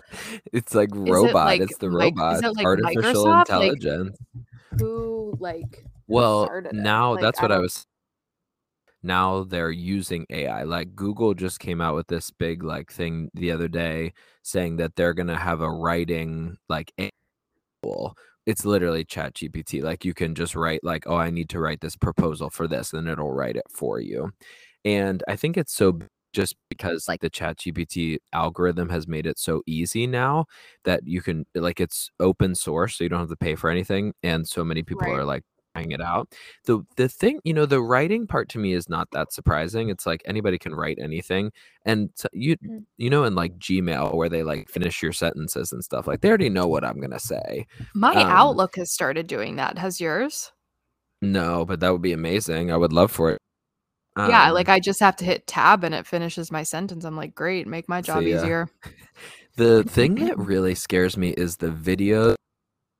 it's 0.51 0.75
like 0.75 0.89
it, 0.93 0.97
robot. 0.97 1.33
like, 1.45 1.61
it's 1.61 1.77
the 1.77 1.87
is 1.87 1.93
robot. 1.93 2.43
it, 2.43 2.55
like, 2.55 2.65
artificial 2.65 3.25
Microsoft? 3.25 3.39
Intelligence. 3.41 4.17
who 4.79 5.37
like 5.39 5.85
well, 6.07 6.43
it? 6.51 6.73
now 6.73 7.15
that's 7.15 7.39
I 7.39 7.43
what 7.43 7.51
I 7.51 7.55
don't- 7.55 7.63
was. 7.63 7.85
Now 9.03 9.45
they're 9.45 9.71
using 9.71 10.27
AI. 10.29 10.61
Like 10.63 10.95
Google 10.95 11.33
just 11.33 11.59
came 11.59 11.81
out 11.81 11.95
with 11.95 12.05
this 12.07 12.29
big 12.29 12.61
like 12.63 12.91
thing 12.91 13.31
the 13.33 13.51
other 13.51 13.67
day 13.67 14.13
saying 14.43 14.77
that 14.77 14.95
they're 14.95 15.15
gonna 15.15 15.37
have 15.37 15.61
a 15.61 15.71
writing 15.71 16.57
like 16.69 16.91
AI 16.99 17.09
tool. 17.81 18.15
It's 18.45 18.65
literally 18.65 19.05
Chat 19.05 19.35
GPT. 19.35 19.81
Like 19.81 20.03
you 20.05 20.13
can 20.13 20.35
just 20.35 20.55
write 20.55 20.83
like, 20.83 21.03
oh, 21.07 21.15
I 21.17 21.29
need 21.31 21.49
to 21.49 21.59
write 21.59 21.81
this 21.81 21.95
proposal 21.95 22.49
for 22.49 22.67
this, 22.67 22.93
and 22.93 23.07
it'll 23.07 23.31
write 23.33 23.55
it 23.55 23.65
for 23.69 23.99
you. 23.99 24.31
And 24.85 25.23
I 25.27 25.35
think 25.35 25.57
it's 25.57 25.73
so 25.73 25.99
just 26.33 26.55
because 26.69 27.07
like 27.07 27.21
the 27.21 27.29
Chat 27.29 27.57
GPT 27.57 28.19
algorithm 28.33 28.89
has 28.89 29.07
made 29.07 29.27
it 29.27 29.37
so 29.39 29.61
easy 29.67 30.07
now 30.07 30.45
that 30.85 31.01
you 31.07 31.21
can 31.21 31.45
like 31.55 31.79
it's 31.81 32.09
open 32.19 32.55
source, 32.55 32.97
so 32.97 33.03
you 33.03 33.09
don't 33.09 33.19
have 33.21 33.29
to 33.29 33.35
pay 33.37 33.55
for 33.55 33.69
anything. 33.69 34.13
And 34.23 34.47
so 34.47 34.63
many 34.63 34.83
people 34.83 35.07
Right. 35.07 35.17
are 35.17 35.25
like 35.25 35.43
trying 35.73 35.91
it 35.91 36.01
out. 36.01 36.33
The 36.65 36.81
the 36.95 37.07
thing, 37.09 37.39
you 37.43 37.53
know, 37.53 37.65
the 37.65 37.81
writing 37.81 38.27
part 38.27 38.49
to 38.49 38.59
me 38.59 38.73
is 38.73 38.89
not 38.89 39.07
that 39.11 39.33
surprising. 39.33 39.89
It's 39.89 40.05
like 40.05 40.21
anybody 40.25 40.57
can 40.57 40.73
write 40.75 40.97
anything. 41.01 41.51
And 41.85 42.09
so 42.15 42.27
you 42.33 42.57
Mm. 42.57 42.85
you 42.97 43.09
know 43.09 43.23
in 43.23 43.35
like 43.35 43.57
Gmail 43.57 44.15
where 44.15 44.29
they 44.29 44.43
like 44.43 44.69
finish 44.69 45.01
your 45.01 45.13
sentences 45.13 45.71
and 45.71 45.83
stuff, 45.83 46.07
like 46.07 46.21
they 46.21 46.29
already 46.29 46.49
know 46.49 46.67
what 46.67 46.83
I'm 46.83 46.99
gonna 46.99 47.19
say. 47.19 47.65
My 47.95 48.11
Um, 48.15 48.27
Outlook 48.29 48.75
has 48.75 48.91
started 48.91 49.27
doing 49.27 49.55
that. 49.57 49.77
Has 49.77 49.99
yours? 50.01 50.51
No, 51.21 51.65
but 51.65 51.79
that 51.81 51.91
would 51.91 52.01
be 52.01 52.13
amazing. 52.13 52.71
I 52.71 52.77
would 52.77 52.93
love 52.93 53.11
for 53.11 53.31
it. 53.31 53.37
yeah, 54.17 54.47
Um, 54.49 54.53
like 54.53 54.69
I 54.69 54.79
just 54.79 54.99
have 54.99 55.15
to 55.17 55.25
hit 55.25 55.47
tab 55.47 55.83
and 55.83 55.95
it 55.95 56.07
finishes 56.07 56.51
my 56.51 56.63
sentence. 56.63 57.05
I'm 57.05 57.15
like, 57.15 57.33
great, 57.35 57.67
make 57.67 57.87
my 57.87 58.01
job 58.01 58.23
See, 58.23 58.31
yeah. 58.31 58.37
easier. 58.37 58.67
The 59.57 59.83
thing 59.83 60.15
that 60.15 60.37
really 60.39 60.75
scares 60.75 61.17
me 61.17 61.31
is 61.31 61.57
the 61.57 61.69
video 61.71 62.35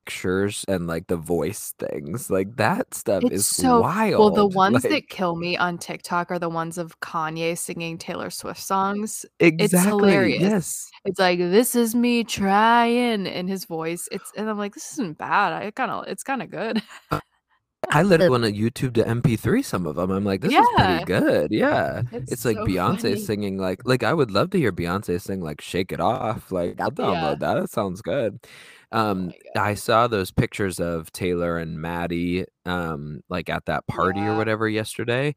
pictures 0.06 0.66
and 0.68 0.88
like 0.88 1.08
the 1.08 1.16
voice 1.18 1.74
things. 1.80 2.30
Like 2.30 2.56
that 2.58 2.94
stuff 2.94 3.24
It's 3.26 3.34
is 3.34 3.48
so 3.48 3.82
wild. 3.82 4.20
well. 4.20 4.30
The 4.32 4.48
ones 4.58 4.84
like, 4.84 4.92
that 4.92 5.10
kill 5.10 5.36
me 5.36 5.58
on 5.58 5.78
TikTok 5.78 6.32
are 6.32 6.40
the 6.40 6.50
ones 6.50 6.78
of 6.78 7.00
Kanye 7.02 7.58
singing 7.58 7.98
Taylor 7.98 8.30
Swift 8.30 8.62
songs. 8.62 9.26
exactly 9.40 9.90
hilarious. 9.90 10.42
yes. 10.42 10.90
It's 11.06 11.20
like 11.20 11.40
this 11.40 11.76
is 11.76 11.96
me 11.96 12.24
trying 12.24 13.26
in 13.26 13.48
his 13.48 13.66
voice. 13.66 14.08
It's 14.12 14.32
and 14.38 14.50
I'm 14.50 14.58
like, 14.58 14.74
this 14.74 14.92
isn't 14.94 15.18
bad. 15.18 15.54
I 15.54 15.72
kind 15.72 15.92
of 15.92 16.08
it's 16.08 16.24
kind 16.24 16.42
of 16.42 16.50
good. 16.50 16.82
Uh, 17.12 17.20
I 17.90 18.04
literally 18.04 18.30
want 18.30 18.44
to 18.44 18.52
YouTube 18.52 18.94
to 18.96 19.04
MP3 19.04 19.64
some 19.66 19.86
of 19.88 19.96
them. 19.96 20.12
I'm 20.12 20.24
like, 20.24 20.42
this 20.42 20.54
is 20.54 20.68
pretty 20.78 21.04
good. 21.06 21.52
Yeah. 21.52 22.04
It's, 22.12 22.32
It's 22.32 22.46
like 22.46 22.58
so 22.58 22.66
Beyonce 22.66 23.02
funny. 23.02 23.16
singing 23.18 23.58
like 23.58 23.82
like 23.86 24.04
I 24.04 24.14
would 24.14 24.32
love 24.32 24.50
to 24.52 24.58
hear 24.58 24.72
Beyonce 24.72 25.20
sing 25.22 25.42
like 25.42 25.62
Shake 25.62 25.92
It 25.92 26.00
Off. 26.00 26.52
Like 26.52 26.80
I'll 26.80 26.92
download 26.92 27.40
that. 27.40 27.56
That 27.56 27.70
sounds 27.70 28.02
good. 28.02 28.40
Um 28.92 29.28
God. 29.56 29.62
I 29.64 29.74
saw 29.76 30.08
those 30.08 30.32
pictures 30.32 30.80
of 30.80 31.12
Taylor 31.12 31.58
and 31.58 31.80
Matty 31.82 32.46
um 32.66 33.22
like 33.30 33.50
at 33.50 33.66
that 33.66 33.88
party 33.88 34.20
or 34.28 34.38
whatever 34.38 34.68
yesterday. 34.70 35.34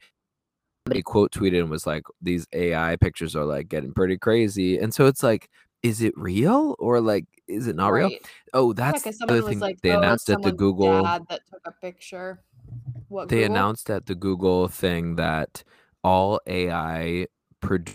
They 0.86 1.00
quote 1.02 1.32
tweeted 1.32 1.60
and 1.60 1.70
was 1.70 1.86
like, 1.86 2.02
these 2.20 2.46
AI 2.52 2.96
pictures 2.96 3.34
are 3.34 3.44
like 3.46 3.68
getting 3.68 3.94
pretty 3.94 4.18
crazy. 4.18 4.76
And 4.78 4.92
so 4.92 5.06
it's 5.06 5.22
like, 5.22 5.48
is 5.82 6.02
it 6.02 6.12
real 6.16 6.76
or 6.78 7.00
like 7.00 7.24
is 7.48 7.66
it 7.66 7.76
not 7.76 7.92
real? 7.92 8.08
Right. 8.08 8.26
Oh, 8.52 8.68
Yeah, 8.70 8.74
that's 8.92 9.02
'cause 9.04 9.18
the 9.18 9.24
other 9.24 9.34
someone 9.36 9.44
was 9.44 9.52
thing 9.52 9.60
like, 9.60 9.80
they 9.82 9.92
"Oh, 9.94 9.98
announced 9.98 10.28
at 10.30 10.42
the 10.42 10.52
Google 10.52 11.02
that 11.04 11.40
took 11.50 11.62
a 11.64 11.72
picture. 11.72 12.42
What 13.08 13.28
they 13.28 13.36
Google? 13.38 13.50
announced 13.52 13.90
at 13.90 14.06
the 14.06 14.14
Google 14.14 14.68
thing 14.68 15.16
that 15.16 15.62
all 16.02 16.40
AI 16.46 17.26
produ- 17.62 17.94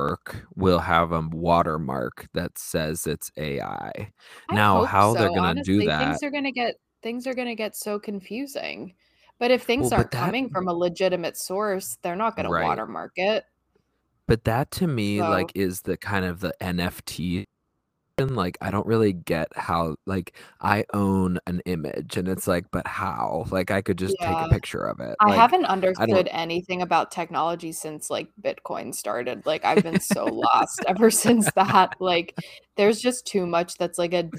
work 0.00 0.46
will 0.56 0.78
have 0.78 1.12
a 1.12 1.20
watermark 1.20 2.26
that 2.34 2.58
says 2.58 3.06
it's 3.06 3.30
AI. 3.36 3.92
I 4.48 4.54
now, 4.54 4.84
how 4.84 5.14
they're 5.14 5.34
gonna 5.34 5.62
do 5.62 5.84
that? 5.86 6.08
Things 6.08 6.22
are 6.22 6.30
gonna 6.30 6.52
get 6.52 6.74
things 7.02 7.26
are 7.26 7.34
gonna 7.34 7.54
get 7.54 7.76
so 7.76 7.98
confusing. 7.98 8.94
But 9.38 9.50
if 9.50 9.62
things 9.62 9.90
Well, 9.90 10.00
aren't 10.00 10.10
that- 10.10 10.26
coming 10.26 10.50
from 10.50 10.68
a 10.68 10.72
legitimate 10.72 11.36
source, 11.36 11.96
they're 12.02 12.16
not 12.16 12.36
gonna 12.36 12.50
watermark 12.50 13.12
it. 13.16 13.44
But 14.26 14.44
that 14.44 14.70
to 14.72 14.86
me, 14.86 15.18
So- 15.18 15.28
like, 15.28 15.50
is 15.54 15.82
the 15.82 15.96
kind 15.96 16.24
of 16.24 16.40
the 16.40 16.54
NFT. 16.60 17.46
Like, 18.28 18.58
I 18.60 18.70
don't 18.70 18.86
really 18.86 19.12
get 19.12 19.48
how, 19.56 19.96
like, 20.06 20.36
I 20.60 20.84
own 20.94 21.38
an 21.46 21.60
image, 21.66 22.16
and 22.16 22.28
it's 22.28 22.46
like, 22.46 22.66
but 22.70 22.86
how? 22.86 23.46
Like, 23.50 23.70
I 23.70 23.82
could 23.82 23.98
just 23.98 24.20
take 24.20 24.40
a 24.40 24.46
picture 24.46 24.82
of 24.84 25.00
it. 25.00 25.18
I 25.20 25.28
Like, 25.28 25.36
haven't 25.36 25.66
understood 25.66 26.28
anything 26.32 26.80
about 26.80 27.10
technology 27.10 27.72
since 27.72 28.08
like 28.08 28.28
Bitcoin 28.42 28.94
started. 28.94 29.44
Like 29.44 29.64
I've 29.66 29.82
been 29.82 30.00
so 30.00 30.30
lost 30.54 30.84
ever 30.88 31.10
since 31.10 31.52
that. 31.52 31.94
Like 32.00 32.36
there's 32.76 33.00
just 33.00 33.26
too 33.26 33.46
much 33.46 33.76
that's 33.76 33.98
like 33.98 34.14
a 34.14 34.32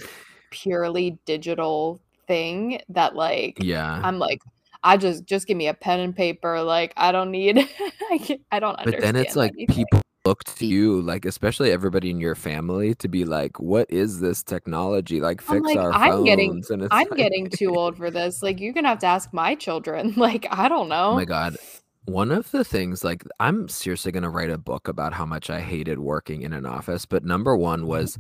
purely 0.50 1.20
digital 1.26 2.02
thing 2.28 2.82
that 2.90 3.16
like 3.16 3.64
Yeah. 3.64 4.04
I'm 4.04 4.18
like 4.20 4.42
I 4.84 4.98
just 4.98 5.26
just 5.26 5.48
give 5.48 5.58
me 5.58 5.68
a 5.68 5.74
pen 5.76 6.00
and 6.00 6.16
paper. 6.16 6.62
Like 6.64 6.94
I 6.98 7.12
don't 7.12 7.32
need 7.32 7.58
I, 8.12 8.40
I 8.52 8.60
don't 8.60 8.80
But 8.84 9.00
then 9.00 9.16
it's 9.16 9.36
like 9.36 9.54
anything. 9.56 9.68
people 9.68 10.02
look 10.25 10.44
to 10.44 10.66
you, 10.66 11.01
like 11.01 11.25
especially 11.25 11.72
everybody 11.72 12.10
in 12.10 12.20
your 12.20 12.36
family, 12.36 12.94
to 12.96 13.08
be 13.08 13.25
like, 13.25 13.60
"What 13.60 13.88
is 13.90 14.20
this 14.20 14.44
technology? 14.44 15.20
Like, 15.20 15.42
I'm 15.50 15.63
fix 15.63 15.75
like, 15.75 15.78
our 15.78 15.92
I'm 15.94 16.12
phones." 16.12 16.25
getting- 16.25 16.63
and 16.70 16.82
it's 16.84 16.90
I'm 16.92 17.08
like- 17.10 17.18
getting 17.18 17.50
too 17.50 17.75
old 17.75 17.98
for 17.98 18.12
this. 18.12 18.44
Like 18.44 18.60
you're 18.60 18.74
gonna 18.74 18.90
have 18.90 19.00
to 19.00 19.08
ask 19.08 19.34
my 19.34 19.56
children. 19.56 20.13
Like 20.22 20.46
I 20.51 20.70
don't 20.70 20.88
know. 20.90 21.12
Oh 21.12 21.16
my 21.16 21.25
god. 21.25 21.58
One 22.06 22.32
of 22.32 22.50
the 22.51 22.63
things, 22.63 23.04
like, 23.04 23.24
I'm 23.40 23.68
seriously 23.70 24.12
gonna 24.12 24.30
write 24.30 24.50
a 24.50 24.58
book 24.58 24.88
about 24.88 25.13
how 25.13 25.25
much 25.25 25.50
I 25.50 25.62
hated 25.62 26.00
working 26.00 26.42
in 26.42 26.51
an 26.54 26.66
office. 26.66 27.06
But 27.06 27.24
number 27.24 27.56
one 27.56 27.80
mm-hmm. 27.82 27.88
was 27.90 28.18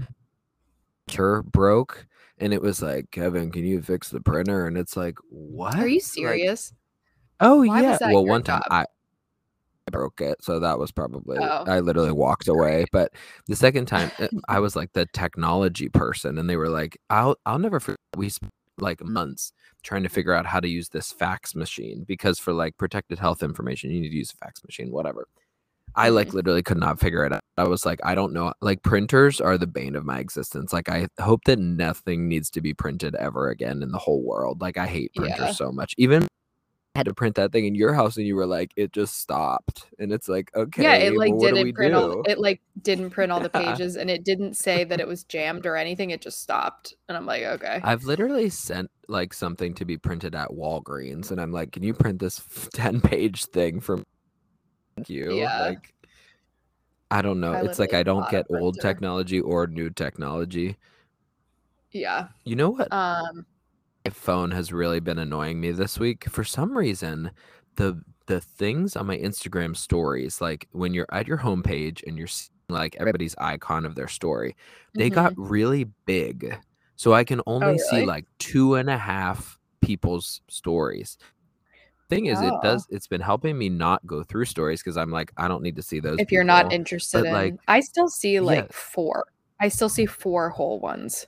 printer 1.07 1.43
broke, 1.43 2.05
and 2.37 2.53
it 2.53 2.61
was 2.61 2.81
like, 2.81 3.11
Kevin, 3.11 3.51
can 3.51 3.65
you 3.65 3.81
fix 3.81 4.09
the 4.09 4.21
printer? 4.21 4.67
And 4.67 4.77
it's 4.77 4.95
like, 4.95 5.17
what? 5.29 5.75
Are 5.75 5.87
you 5.87 5.95
Like, 5.95 6.03
serious? 6.03 6.73
oh 7.39 7.65
Why 7.65 7.81
yeah. 7.81 7.97
Well, 8.01 8.25
one 8.25 8.43
time? 8.43 8.61
I 8.69 8.85
I 9.87 9.91
broke 9.91 10.21
it, 10.21 10.43
so 10.43 10.59
that 10.59 10.77
was 10.79 10.91
probably 10.91 11.37
Oh. 11.39 11.63
I 11.67 11.79
literally 11.79 12.11
walked 12.11 12.47
away. 12.47 12.85
But 12.91 13.11
the 13.47 13.55
second 13.55 13.87
time, 13.87 14.11
uh, 14.19 14.27
I 14.49 14.59
was 14.59 14.75
like 14.75 14.93
the 14.93 15.07
technology 15.13 15.89
person, 15.89 16.37
and 16.37 16.49
they 16.49 16.55
were 16.57 16.69
like, 16.69 16.97
"I'll 17.09 17.35
I'll 17.45 17.59
never 17.59 17.79
forget." 17.79 17.97
We 18.15 18.29
spent 18.29 18.51
like 18.79 19.03
months 19.03 19.51
trying 19.83 20.03
to 20.03 20.09
figure 20.09 20.33
out 20.33 20.45
how 20.45 20.59
to 20.59 20.67
use 20.67 20.89
this 20.89 21.11
fax 21.11 21.55
machine 21.55 22.03
because 22.07 22.39
for 22.39 22.53
like 22.53 22.77
protected 22.77 23.19
health 23.19 23.43
information, 23.43 23.91
you 23.91 24.01
need 24.01 24.09
to 24.09 24.15
use 24.15 24.31
a 24.31 24.37
fax 24.45 24.63
machine, 24.63 24.91
whatever. 24.91 25.27
I 25.95 26.09
like 26.09 26.29
Mhm. 26.29 26.33
literally 26.35 26.63
could 26.63 26.77
not 26.77 26.99
figure 26.99 27.25
it 27.25 27.33
out. 27.33 27.41
I 27.57 27.63
was 27.65 27.85
like, 27.85 27.99
I 28.03 28.15
don't 28.15 28.31
know. 28.33 28.53
Like 28.61 28.81
printers 28.83 29.41
are 29.41 29.57
the 29.57 29.67
bane 29.67 29.95
of 29.95 30.05
my 30.05 30.19
existence. 30.19 30.71
Like 30.71 30.87
I 30.89 31.07
hope 31.19 31.41
that 31.45 31.59
nothing 31.59 32.27
needs 32.29 32.49
to 32.51 32.61
be 32.61 32.73
printed 32.73 33.13
ever 33.15 33.49
again 33.49 33.83
in 33.83 33.91
the 33.91 33.97
whole 33.97 34.23
world. 34.23 34.61
Like 34.61 34.77
I 34.77 34.87
hate 34.87 35.11
printers 35.15 35.39
Yeah. 35.39 35.51
so 35.51 35.71
much. 35.71 35.93
Even 35.97 36.27
had 36.95 37.05
to 37.05 37.13
print 37.13 37.35
that 37.35 37.51
thing 37.53 37.65
in 37.65 37.73
your 37.73 37.93
house 37.93 38.17
and 38.17 38.27
you 38.27 38.35
were 38.35 38.45
like, 38.45 38.73
it 38.75 38.91
just 38.91 39.19
stopped. 39.19 39.85
And 39.97 40.11
it's 40.11 40.27
like, 40.27 40.51
okay, 40.55 40.83
yeah, 40.83 40.95
it 40.95 41.15
like 41.15 41.31
well, 41.31 41.39
what 41.39 41.55
do 41.55 41.63
we 41.63 41.71
didn't 41.71 41.75
print 41.75 41.93
all 41.93 42.21
it 42.23 42.37
like 42.37 42.61
didn't 42.81 43.11
print 43.11 43.31
all 43.31 43.39
the 43.39 43.49
pages 43.61 43.95
and 43.95 44.09
it 44.09 44.25
didn't 44.25 44.55
say 44.55 44.83
that 44.83 44.99
it 44.99 45.07
was 45.07 45.23
jammed 45.23 45.65
or 45.65 45.77
anything. 45.77 46.09
It 46.09 46.21
just 46.21 46.41
stopped. 46.41 46.95
And 47.07 47.15
I'm 47.15 47.25
like, 47.25 47.43
okay. 47.43 47.79
I've 47.83 48.03
literally 48.03 48.49
sent 48.49 48.91
like 49.07 49.33
something 49.33 49.73
to 49.75 49.85
be 49.85 49.97
printed 49.97 50.35
at 50.35 50.49
Walgreens, 50.49 51.31
and 51.31 51.39
I'm 51.39 51.51
like, 51.51 51.73
"Can 51.73 51.83
you 51.83 51.93
print 51.93 52.19
this 52.19 52.41
ten 52.73 53.01
page 53.01 53.45
thing 53.45 53.79
from 53.81 54.05
you?" 55.07 55.33
Yeah. 55.33 55.67
Like, 55.67 55.93
I 57.11 57.21
don't 57.21 57.39
know. 57.39 57.53
I 57.53 57.61
it's 57.63 57.79
like 57.79 57.93
I 57.93 58.03
don't 58.03 58.29
get 58.29 58.45
old 58.49 58.79
technology 58.79 59.41
or 59.41 59.67
new 59.67 59.89
technology. 59.89 60.77
yeah. 61.91 62.29
You 62.45 62.55
know 62.55 62.69
what? 62.69 62.87
Um 62.91 63.45
phone 64.09 64.49
has 64.51 64.73
really 64.73 64.99
been 64.99 65.19
annoying 65.19 65.61
me 65.61 65.71
this 65.71 65.99
week. 65.99 66.27
For 66.29 66.43
some 66.43 66.75
reason, 66.75 67.29
the 67.75 68.01
the 68.25 68.41
things 68.41 68.95
on 68.95 69.05
my 69.05 69.17
Instagram 69.17 69.75
stories, 69.77 70.41
like 70.41 70.67
when 70.71 70.93
you're 70.93 71.07
at 71.11 71.27
your 71.27 71.37
homepage 71.37 72.01
and 72.07 72.17
you're 72.17 72.27
seeing 72.27 72.49
like 72.69 72.95
everybody's 72.99 73.35
icon 73.37 73.85
of 73.85 73.93
their 73.95 74.07
story, 74.07 74.55
they 74.95 75.09
got 75.09 75.33
really 75.37 75.83
big. 76.05 76.57
So 76.95 77.13
I 77.13 77.23
can 77.23 77.41
only 77.45 77.77
see 77.77 77.83
Mm-hmm. 77.83 77.95
Oh, 77.95 77.97
really? 77.97 78.05
like 78.07 78.25
two 78.39 78.75
and 78.75 78.89
a 78.89 78.97
half 78.97 79.59
people's 79.81 80.41
stories. 80.47 81.17
Thing 82.09 82.25
is, 82.27 82.39
it 82.41 82.51
Oh. 82.53 82.59
does 82.61 82.85
it's 82.89 83.07
been 83.07 83.21
helping 83.21 83.57
me 83.57 83.69
not 83.69 84.05
go 84.05 84.21
through 84.23 84.45
stories 84.45 84.81
because 84.81 84.97
I'm 84.97 85.11
like, 85.11 85.31
I 85.37 85.47
don't 85.47 85.63
need 85.63 85.75
to 85.77 85.81
see 85.81 85.99
those. 85.99 86.17
if 86.19 86.31
you're 86.31 86.43
not 86.43 86.65
people. 86.65 86.75
interested 86.75 87.25
in 87.25 87.33
like, 87.33 87.55
I 87.67 87.79
still 87.81 88.07
see 88.09 88.39
like 88.39 88.71
four. 88.71 89.25
I 89.59 89.67
still 89.69 89.89
see 89.89 90.05
four 90.05 90.49
whole 90.49 90.79
ones. 90.79 91.27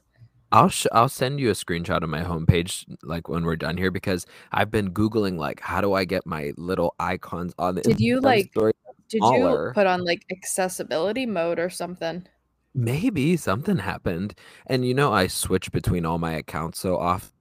I'll 0.54 0.70
sh- 0.70 0.88
I'll 0.92 1.10
send 1.10 1.40
you 1.40 1.50
a 1.50 1.54
screenshot 1.54 2.04
of 2.04 2.10
my 2.10 2.22
homepage 2.22 2.86
like 3.04 3.28
when 3.28 3.44
we're 3.44 3.56
done 3.56 3.76
here 3.76 3.92
because 3.92 4.26
I've 4.52 4.70
been 4.72 4.92
googling 4.94 5.38
like 5.38 5.60
how 5.60 5.82
do 5.82 5.94
I 5.94 6.06
get 6.06 6.26
my 6.26 6.54
little 6.58 6.94
icons 7.00 7.54
on 7.58 7.76
the 7.76 7.82
Did 7.82 8.00
you, 8.00 8.22
like- 8.22 8.52
story? 8.52 8.74
Did 9.10 9.18
Smaller. 9.20 9.68
you 9.68 9.74
put 9.74 9.86
on 9.86 10.06
like 10.06 10.26
accessibility 10.32 11.26
mode 11.26 11.60
or 11.60 11.70
something? 11.70 12.26
Maybe 12.74 13.36
something 13.38 13.78
happened, 13.78 14.34
and 14.66 14.86
you 14.86 14.94
know 14.96 15.12
I 15.14 15.28
switch 15.28 15.72
between 15.72 16.06
all 16.06 16.18
my 16.18 16.34
accounts 16.34 16.80
so 16.80 16.98
off. 16.98 17.32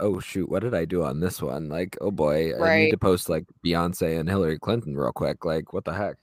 Oh 0.00 0.18
shoot, 0.18 0.48
what 0.48 0.62
did 0.62 0.74
I 0.74 0.84
do 0.86 1.04
on 1.04 1.20
this 1.20 1.40
one? 1.40 1.68
Like, 1.68 1.96
oh 2.00 2.10
boy, 2.10 2.60
I 2.60 2.78
need 2.78 2.90
to 2.90 2.98
post 2.98 3.28
like 3.28 3.44
Beyonce 3.64 4.18
and 4.18 4.28
Hillary 4.28 4.58
Clinton 4.58 4.96
real 4.96 5.12
quick. 5.12 5.44
Like, 5.44 5.72
what 5.72 5.84
the 5.84 5.92
heck? 5.92 6.16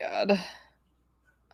God. 0.00 0.40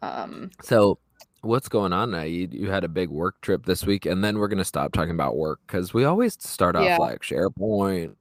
Um 0.00 0.50
So, 0.62 0.98
what's 1.46 1.68
going 1.68 1.92
on 1.92 2.10
now? 2.10 2.22
You, 2.22 2.48
you 2.50 2.70
had 2.70 2.84
a 2.84 2.88
big 2.88 3.08
work 3.08 3.40
trip 3.40 3.64
this 3.66 3.84
week, 3.84 4.06
and 4.06 4.22
then 4.22 4.38
we're 4.38 4.48
gonna 4.48 4.64
stop 4.64 4.92
talking 4.92 5.12
about 5.12 5.36
work 5.36 5.60
because 5.66 5.94
we 5.94 6.04
always 6.04 6.36
start 6.42 6.76
off 6.76 6.84
Yeah. 6.84 6.96
like 6.98 7.22
SharePoint. 7.22 8.14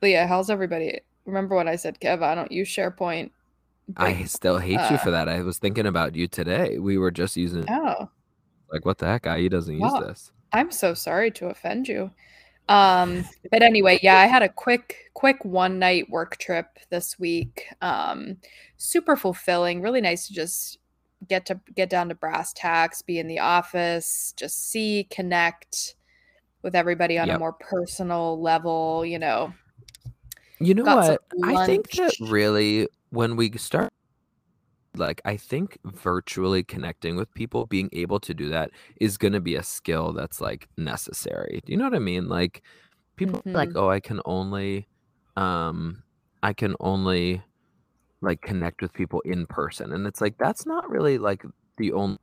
but 0.00 0.10
yeah, 0.10 0.26
how's 0.26 0.50
everybody? 0.50 1.00
Remember 1.24 1.54
when 1.56 1.68
I 1.68 1.76
said, 1.76 2.00
Kev? 2.00 2.22
I 2.22 2.34
don't 2.34 2.50
use 2.50 2.68
SharePoint. 2.68 3.30
I 3.96 4.24
still 4.24 4.58
hate 4.58 4.72
you 4.72 4.78
uh, 4.78 4.98
for 4.98 5.10
that. 5.10 5.28
I 5.28 5.42
was 5.42 5.58
thinking 5.58 5.86
about 5.86 6.14
you 6.16 6.26
today. 6.28 6.78
We 6.78 6.98
were 6.98 7.10
just 7.10 7.36
using 7.36 7.64
Oh. 7.68 8.08
like, 8.72 8.84
what 8.84 8.98
the 8.98 9.06
heck? 9.06 9.26
He 9.36 9.48
doesn't 9.48 9.78
use 9.78 9.92
this. 10.00 10.32
I'm 10.52 10.70
so 10.70 10.94
sorry 10.94 11.30
to 11.32 11.46
offend 11.48 11.88
you. 11.88 12.10
Um, 12.68 13.24
but 13.50 13.62
anyway, 13.62 13.98
yeah, 14.02 14.18
I 14.18 14.26
had 14.26 14.42
a 14.42 14.48
quick, 14.48 15.10
quick 15.14 15.44
one 15.44 15.78
night 15.78 16.08
work 16.10 16.36
trip 16.38 16.66
this 16.90 17.18
week. 17.18 17.66
Um, 17.80 18.36
super 18.76 19.16
fulfilling, 19.16 19.82
really 19.82 20.00
nice 20.00 20.28
to 20.28 20.32
just 20.34 20.78
get 21.28 21.46
to 21.46 21.60
get 21.74 21.90
down 21.90 22.08
to 22.08 22.14
brass 22.14 22.52
tacks, 22.52 23.02
be 23.02 23.18
in 23.18 23.28
the 23.28 23.38
office, 23.38 24.34
just 24.36 24.70
see, 24.70 25.06
connect. 25.10 25.94
with 26.62 26.74
everybody 26.74 27.18
on 27.18 27.28
a 27.28 27.38
more 27.38 27.52
personal 27.52 28.40
level, 28.40 29.04
you 29.04 29.18
know. 29.18 29.52
You 30.60 30.74
know 30.74 30.84
Got 30.84 31.08
what? 31.08 31.22
I 31.44 31.66
think 31.66 31.90
that 31.92 32.14
really 32.20 32.88
when 33.10 33.34
we 33.36 33.50
start 33.58 33.92
like 34.96 35.20
I 35.24 35.36
think 35.36 35.78
virtually 35.84 36.62
connecting 36.62 37.16
with 37.16 37.32
people, 37.34 37.66
being 37.66 37.88
able 37.92 38.20
to 38.20 38.34
do 38.34 38.48
that 38.50 38.70
is 39.00 39.16
going 39.18 39.32
to 39.32 39.40
be 39.40 39.56
a 39.56 39.62
skill 39.62 40.12
that's 40.12 40.40
like 40.40 40.68
necessary. 40.76 41.62
Do 41.64 41.72
you 41.72 41.78
know 41.78 41.84
what 41.84 41.94
I 41.94 41.98
mean? 41.98 42.28
Like 42.28 42.62
people 43.16 43.42
are 43.44 43.52
like. 43.52 43.70
"Oh, 43.74 43.88
I 43.90 44.00
can 44.00 44.20
only 44.24 44.86
um 45.36 46.02
I 46.42 46.52
can 46.52 46.76
only 46.78 47.42
like 48.22 48.40
connect 48.40 48.82
with 48.82 48.92
people 48.92 49.20
in 49.20 49.46
person." 49.46 49.92
And 49.92 50.06
it's 50.06 50.20
like 50.20 50.38
that's 50.38 50.66
not 50.66 50.88
really 50.88 51.18
like 51.18 51.44
the 51.76 51.92
only 51.92 52.18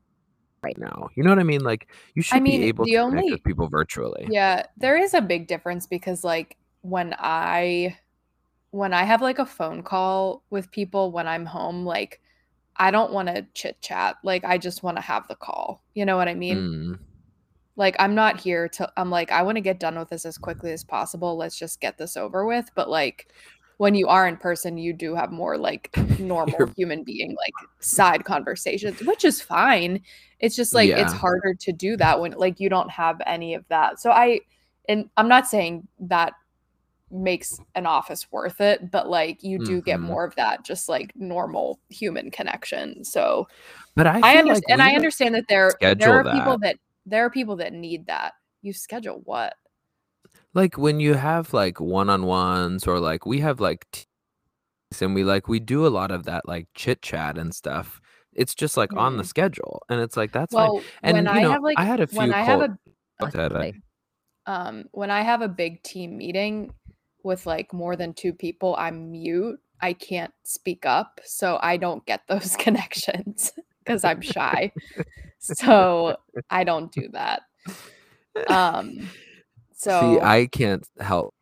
right 0.64 0.78
now. 0.78 1.10
You 1.16 1.24
know 1.24 1.30
what 1.30 1.40
I 1.40 1.44
mean? 1.44 1.62
Like 1.64 1.88
you 2.16 2.22
should 2.22 2.38
I 2.38 2.40
mean, 2.40 2.62
be 2.62 2.68
able 2.68 2.86
to 2.86 2.92
connect 2.92 3.18
only 3.18 3.32
with 3.32 3.44
people 3.44 3.68
virtually. 3.68 4.28
Yeah, 4.30 4.66
there 4.78 4.98
is 4.98 5.14
a 5.14 5.22
big 5.22 5.48
difference 5.48 5.88
because 5.88 6.24
like 6.24 6.58
when 6.82 7.16
I 7.18 7.98
when 8.72 8.94
I 8.94 9.04
have 9.04 9.22
like 9.22 9.40
a 9.40 9.46
phone 9.46 9.84
call 9.84 10.44
with 10.50 10.72
people 10.72 11.12
when 11.12 11.28
I'm 11.28 11.46
home, 11.46 11.86
like 11.86 12.22
I 12.76 12.92
don't 12.92 13.12
want 13.12 13.28
to 13.28 13.46
chit 13.54 13.82
chat. 13.82 14.18
Like 14.24 14.44
I 14.46 14.58
just 14.58 14.84
want 14.84 14.98
to 14.98 15.02
have 15.02 15.28
the 15.28 15.36
call. 15.36 15.84
You 15.96 16.06
know 16.06 16.18
what 16.18 16.28
I 16.28 16.36
mean? 16.36 16.58
Mm, 16.58 17.00
Like 17.76 17.96
I'm 18.00 18.16
not 18.16 18.40
here 18.40 18.68
to 18.70 18.92
I'm 18.98 19.10
like 19.10 19.32
I 19.32 19.42
want 19.44 19.58
to 19.58 19.62
get 19.62 19.80
done 19.80 19.98
with 19.98 20.10
this 20.10 20.26
as 20.26 20.38
quickly 20.38 20.72
as 20.72 20.84
possible. 20.84 21.38
Let's 21.38 21.58
just 21.58 21.82
get 21.82 21.98
this 21.98 22.16
over 22.18 22.46
with. 22.46 22.70
But 22.76 22.90
like 22.90 23.32
when 23.80 23.96
you 23.96 24.08
are 24.10 24.28
in 24.28 24.36
person, 24.36 24.78
you 24.78 24.92
do 24.92 25.16
have 25.16 25.32
more 25.32 25.58
like 25.58 25.90
normal 26.20 26.54
You're- 26.60 26.72
human 26.76 27.04
being 27.06 27.30
like 27.30 27.54
side 27.80 28.26
conversations, 28.26 29.00
which 29.02 29.24
is 29.24 29.42
fine. 29.42 30.02
It's 30.42 30.54
just 30.56 30.74
like 30.76 30.90
it's 30.90 31.14
harder 31.14 31.54
to 31.54 31.72
do 31.72 31.96
that 31.96 32.20
when 32.20 32.34
like 32.34 32.60
you 32.60 32.68
don't 32.70 32.92
have 32.92 33.22
any 33.26 33.54
of 33.54 33.66
that. 33.70 34.00
So 34.02 34.12
I 34.12 34.42
and 34.90 35.10
I'm 35.16 35.30
not 35.30 35.48
saying 35.48 35.88
that 36.02 36.34
makes 37.10 37.58
an 37.76 37.86
office 37.86 38.30
worth 38.34 38.60
it, 38.60 38.92
but 38.92 39.10
like 39.10 39.44
you 39.44 39.64
do 39.66 39.82
get 39.82 40.00
Mhm. 40.00 40.04
more 40.04 40.26
of 40.26 40.36
that 40.36 40.66
just 40.66 40.90
like 40.90 41.14
normal 41.16 41.80
human 41.90 42.32
connection. 42.32 43.04
So 43.06 43.48
but 43.96 44.08
I 44.08 44.10
I 44.10 44.14
feel 44.14 44.22
like 44.24 44.38
understand 44.40 44.64
and 44.72 44.82
I 44.82 44.94
understand 44.96 45.36
that 45.36 45.46
there 45.48 45.72
there 45.80 46.20
are 46.20 46.24
people 46.34 46.58
that. 46.58 46.62
that 46.62 46.76
there 47.06 47.26
are 47.26 47.30
people 47.30 47.56
that 47.56 47.72
need 47.72 48.08
that. 48.08 48.34
You 48.62 48.74
schedule 48.74 49.22
what? 49.24 49.54
Like 50.54 50.78
when 50.78 51.00
you 51.00 51.14
have 51.14 51.54
like 51.54 51.80
one-on-ones 51.80 52.88
or 52.88 53.00
like 53.00 53.26
we 53.26 53.40
have 53.40 53.60
like 53.60 53.86
teams 53.92 54.08
and 55.02 55.14
we 55.16 55.24
like 55.24 55.48
we 55.48 55.60
do 55.60 55.86
a 55.86 55.90
lot 55.90 56.12
of 56.12 56.24
that 56.26 56.48
like 56.48 56.68
chit 56.74 57.02
chat 57.02 57.38
and 57.38 57.54
stuff 57.54 58.02
it's 58.34 58.56
just 58.56 58.78
like 58.78 58.96
on 58.98 59.18
the 59.18 59.24
Mm. 59.24 59.28
schedule 59.28 59.82
and 59.90 60.02
it's 60.02 60.18
like 60.18 60.32
that's 60.32 60.56
fine 60.56 60.66
Well, 60.66 60.84
and 61.04 61.16
when 61.16 61.28
you 61.28 61.40
I 61.40 61.42
know 61.42 61.52
have 61.52 61.64
like 61.64 61.78
i 61.78 61.84
had 61.86 62.00
a 62.00 62.08
few 62.08 62.18
when 62.18 62.34
I 62.34 62.42
have 62.44 62.62
a 62.62 62.78
like, 63.22 63.76
um 64.46 64.86
when 64.92 65.12
I 65.12 65.22
have 65.22 65.42
a 65.42 65.48
big 65.48 65.84
team 65.84 66.18
meeting 66.18 66.74
with 67.24 67.46
like 67.46 67.74
more 67.74 67.96
than 67.96 68.14
two 68.14 68.34
people, 68.34 68.76
I'm 68.78 69.12
mute. 69.12 69.60
I 69.82 69.94
can't 69.94 70.34
speak 70.44 70.86
up, 70.86 71.20
so 71.26 71.60
I 71.62 71.78
don't 71.78 72.06
get 72.06 72.22
those 72.28 72.56
connections 72.56 73.52
because 73.84 74.04
I'm 74.04 74.22
shy. 74.22 74.72
so 75.40 76.18
I 76.50 76.64
don't 76.64 76.92
do 76.92 77.10
that. 77.14 77.42
Um 78.48 79.10
so 79.80 80.00
see 80.02 80.20
i 80.22 80.46
can't 80.46 80.88
help 81.00 81.34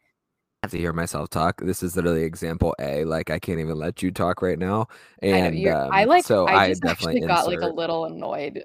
have 0.63 0.71
to 0.71 0.77
hear 0.77 0.91
myself 0.91 1.29
talk 1.29 1.61
this 1.61 1.83
is 1.83 1.95
literally 1.95 2.23
example 2.23 2.75
a 2.79 3.05
like 3.05 3.29
i 3.29 3.37
can't 3.37 3.59
even 3.59 3.77
let 3.77 4.01
you 4.01 4.11
talk 4.11 4.41
right 4.41 4.57
now 4.57 4.87
I 5.21 5.27
know 5.27 5.33
and 5.33 5.69
I 5.69 6.03
um 6.03 6.09
like 6.09 6.25
so 6.25 6.45
I 6.47 6.63
i 6.65 6.73
definitely 6.81 7.21
got 7.21 7.47
like 7.47 7.61
a 7.61 7.67
little 7.67 8.05
annoyed. 8.05 8.63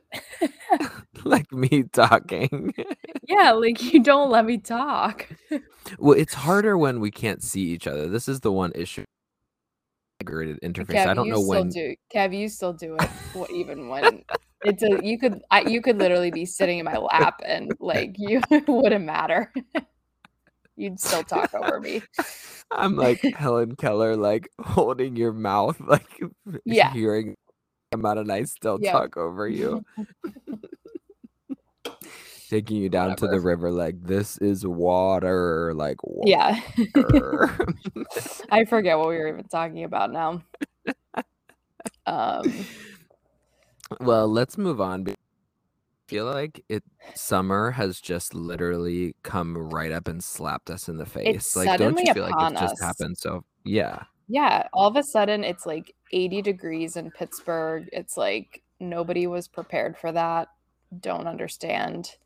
like 1.24 1.52
me 1.52 1.84
talking 1.92 2.74
yeah, 3.28 3.52
like 3.52 3.92
you 3.92 4.02
don't 4.02 4.30
let 4.30 4.44
me 4.46 4.58
talk. 4.58 5.28
well 5.98 6.18
it's 6.18 6.34
harder 6.34 6.78
when 6.78 6.98
we 7.00 7.10
can't 7.10 7.42
see 7.42 7.62
each 7.62 7.86
other 7.86 8.08
this 8.08 8.26
is 8.28 8.40
the 8.40 8.52
one 8.52 8.72
issue 8.74 9.04
integrated 10.20 10.58
interface 10.62 11.06
i 11.06 11.14
don't 11.14 11.26
you 11.26 11.32
know 11.32 11.42
still 11.42 11.48
when 11.48 11.68
do. 11.68 11.94
Kev, 12.14 12.36
you 12.36 12.48
still 12.48 12.72
do 12.72 12.96
it. 12.98 13.50
even 13.52 13.88
when 13.88 14.24
it's 14.64 14.82
a 14.82 15.04
you 15.04 15.18
could 15.18 15.42
I, 15.50 15.62
you 15.62 15.80
could 15.82 15.98
literally 15.98 16.30
be 16.30 16.44
sitting 16.46 16.78
in 16.78 16.84
my 16.84 16.96
lap 16.96 17.40
and 17.44 17.72
like 17.80 18.14
you 18.18 18.42
wouldn't 18.68 19.04
matter. 19.04 19.52
You'd 20.76 21.00
still 21.00 21.22
talk 21.22 21.54
over 21.54 21.80
me. 21.80 22.02
I'm 22.70 22.96
like 22.96 23.20
Helen 23.34 23.76
Keller, 23.76 24.16
like 24.16 24.48
holding 24.60 25.16
your 25.16 25.32
mouth, 25.32 25.78
like 25.80 26.08
Yeah. 26.64 26.92
hearing 26.92 27.36
amount 27.92 28.20
and 28.20 28.32
I 28.32 28.44
still 28.44 28.78
Yeah. 28.80 28.92
talk 28.92 29.16
over 29.16 29.46
you, 29.48 29.84
taking 32.48 32.78
you 32.78 32.88
down 32.88 33.16
to 33.16 33.26
the 33.26 33.40
river, 33.40 33.70
like 33.70 34.02
this 34.02 34.38
is 34.38 34.66
water, 34.66 35.72
like 35.74 35.98
Yeah. 36.24 36.58
I 38.50 38.64
forget 38.64 38.98
what 38.98 39.08
we 39.08 39.16
were 39.16 39.28
even 39.28 39.44
talking 39.44 39.84
about 39.84 40.10
now. 40.10 40.42
Um 42.06 42.66
well, 44.00 44.28
let's 44.28 44.58
move 44.58 44.80
on. 44.80 45.06
I 45.08 45.14
feel 46.08 46.26
like 46.26 46.64
it 46.68 46.84
summer 47.14 47.70
has 47.72 48.00
just 48.00 48.34
literally 48.34 49.16
come 49.22 49.56
right 49.56 49.92
up 49.92 50.08
and 50.08 50.22
slapped 50.22 50.70
us 50.70 50.88
in 50.88 50.98
the 50.98 51.06
face. 51.06 51.56
Like, 51.56 51.74
don't 51.76 51.98
you 51.98 52.06
feel 52.06 52.24
like 52.24 52.38
it's 52.38 52.52
just 52.54 52.80
happened? 52.80 53.18
So 53.18 53.44
yeah. 53.64 54.04
yeah, 54.28 54.68
all 54.72 54.88
of 54.88 54.96
a 54.96 55.02
sudden 55.02 55.44
it's 55.44 55.66
like 55.66 55.94
80 56.12 56.42
degrees 56.42 56.96
in 56.96 57.10
Pittsburgh. 57.10 57.88
It's 57.92 58.16
like 58.16 58.62
nobody 58.80 59.26
was 59.26 59.48
prepared 59.48 59.96
for 59.98 60.12
that. 60.12 60.48
Don't 61.00 61.26
understand. 61.26 62.16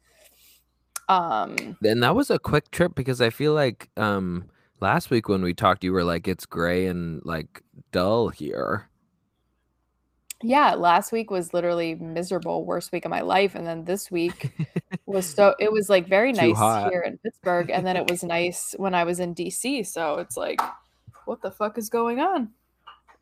Um 1.08 1.76
And 1.84 2.02
that 2.02 2.14
was 2.16 2.30
a 2.30 2.38
quick 2.38 2.70
trip 2.70 2.94
because 2.94 3.20
I 3.20 3.30
feel 3.30 3.54
like 3.54 3.90
um 3.96 4.46
last 4.80 5.10
week 5.10 5.28
when 5.28 5.42
we 5.42 5.54
talked, 5.54 5.84
you 5.84 5.92
were 5.92 6.04
like, 6.04 6.28
it's 6.28 6.46
gray 6.46 6.86
and 6.86 7.22
like 7.24 7.62
dull 7.92 8.28
here. 8.30 8.88
Yeah, 10.42 10.74
last 10.74 11.12
week 11.12 11.30
was 11.30 11.54
literally 11.54 11.94
miserable, 11.94 12.64
worst 12.64 12.92
week 12.92 13.04
of 13.04 13.10
my 13.10 13.22
life, 13.22 13.54
and 13.54 13.66
then 13.66 13.84
this 13.84 14.10
week 14.10 14.52
was 15.06 15.26
so 15.26 15.54
it 15.58 15.72
was 15.72 15.88
like 15.88 16.06
very 16.08 16.32
Too 16.32 16.48
nice 16.48 16.56
hot. 16.56 16.90
here 16.90 17.00
in 17.00 17.18
Pittsburgh, 17.18 17.70
and 17.70 17.86
then 17.86 17.96
it 17.96 18.10
was 18.10 18.22
nice 18.22 18.74
when 18.76 18.94
I 18.94 19.04
was 19.04 19.18
in 19.18 19.34
DC. 19.34 19.86
So 19.86 20.16
it's 20.18 20.36
like, 20.36 20.60
what 21.24 21.40
the 21.40 21.50
fuck 21.50 21.78
is 21.78 21.88
going 21.88 22.20
on? 22.20 22.50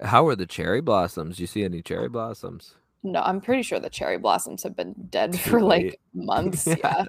How 0.01 0.27
are 0.27 0.35
the 0.35 0.47
cherry 0.47 0.81
blossoms? 0.81 1.39
You 1.39 1.47
see 1.47 1.65
any 1.65 1.83
cherry 1.83 2.09
blossoms? 2.09 2.75
No, 3.05 3.21
I'm 3.21 3.41
pretty 3.41 3.63
sure 3.63 3.79
the 3.79 3.91
cherry 3.91 4.19
blossoms 4.19 4.63
have 4.65 4.75
been 4.75 4.95
dead 5.11 5.39
for 5.41 5.61
like 5.61 6.01
months. 6.15 6.67
Yeah. 6.79 7.05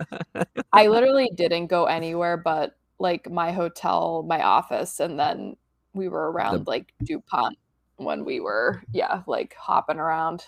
I 0.72 0.88
literally 0.88 1.32
didn't 1.34 1.68
go 1.68 1.86
anywhere 1.86 2.38
but 2.38 2.76
like 3.00 3.30
my 3.30 3.52
hotel, 3.52 4.24
my 4.28 4.42
office, 4.44 5.00
and 5.00 5.20
then 5.20 5.56
we 5.94 6.10
were 6.10 6.32
around 6.32 6.68
like 6.68 6.94
DuPont 7.04 7.58
when 7.98 8.26
we 8.26 8.40
were, 8.40 8.82
yeah, 8.92 9.24
like 9.28 9.56
hopping 9.58 9.98
around 9.98 10.46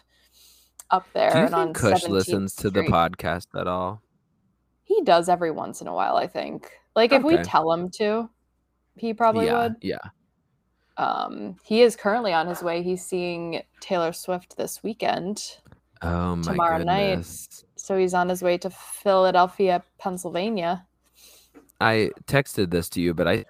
up 0.91 1.07
there 1.13 1.31
Do 1.31 1.39
you 1.39 1.45
and 1.45 1.55
on 1.55 1.67
think 1.67 1.77
Kush 1.77 2.03
17th 2.03 2.09
listens 2.09 2.55
to 2.55 2.69
the 2.69 2.81
podcast 2.81 3.47
at 3.59 3.67
all? 3.67 4.01
He 4.83 5.01
does 5.03 5.29
every 5.29 5.51
once 5.51 5.81
in 5.81 5.87
a 5.87 5.93
while, 5.93 6.15
I 6.15 6.27
think. 6.27 6.71
Like 6.95 7.11
if 7.11 7.23
we 7.23 7.37
tell 7.37 7.71
him 7.71 7.89
to, 7.91 8.29
he 8.95 9.13
probably 9.13 9.47
yeah, 9.47 9.63
would. 9.63 9.75
yeah. 9.81 9.97
Um, 10.97 11.57
he 11.63 11.81
is 11.81 11.95
currently 11.95 12.33
on 12.33 12.47
his 12.47 12.63
way. 12.63 12.81
He's 12.81 13.05
seeing 13.05 13.61
Taylor 13.79 14.13
Swift 14.13 14.57
this 14.57 14.81
weekend. 14.81 15.57
Oh 16.01 16.37
my 16.37 16.41
Tomorrow 16.41 16.83
night. 16.83 17.27
So 17.75 17.97
he's 17.97 18.13
on 18.13 18.29
his 18.29 18.41
way 18.41 18.57
to 18.59 18.69
Philadelphia, 18.69 19.83
Pennsylvania. 19.99 20.85
I 21.79 22.11
texted 22.25 22.71
this 22.71 22.89
to 22.89 23.01
you, 23.01 23.13
but 23.13 23.27
I 23.27 23.45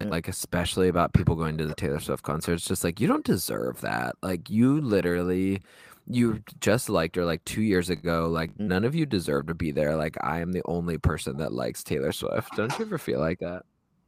like 0.00 0.28
especially 0.28 0.88
about 0.88 1.12
people 1.12 1.34
going 1.34 1.56
to 1.58 1.66
the 1.66 1.74
Taylor 1.74 2.00
Swift 2.00 2.22
concert. 2.22 2.54
It's 2.54 2.66
just 2.66 2.84
like 2.84 3.00
you 3.00 3.06
don't 3.06 3.24
deserve 3.24 3.80
that. 3.82 4.16
Like 4.22 4.50
you 4.50 4.80
literally 4.80 5.62
you 6.06 6.42
just 6.60 6.88
liked 6.88 7.16
her 7.16 7.24
like 7.24 7.44
two 7.44 7.62
years 7.62 7.90
ago. 7.90 8.28
Like 8.28 8.52
mm. 8.54 8.66
none 8.66 8.84
of 8.84 8.94
you 8.94 9.06
deserve 9.06 9.46
to 9.46 9.54
be 9.54 9.70
there. 9.70 9.96
Like 9.96 10.16
I 10.22 10.40
am 10.40 10.52
the 10.52 10.62
only 10.66 10.98
person 10.98 11.38
that 11.38 11.52
likes 11.52 11.82
Taylor 11.82 12.12
Swift. 12.12 12.54
Don't 12.56 12.76
you 12.78 12.84
ever 12.84 12.98
feel 12.98 13.20
like 13.20 13.38
that? 13.40 13.64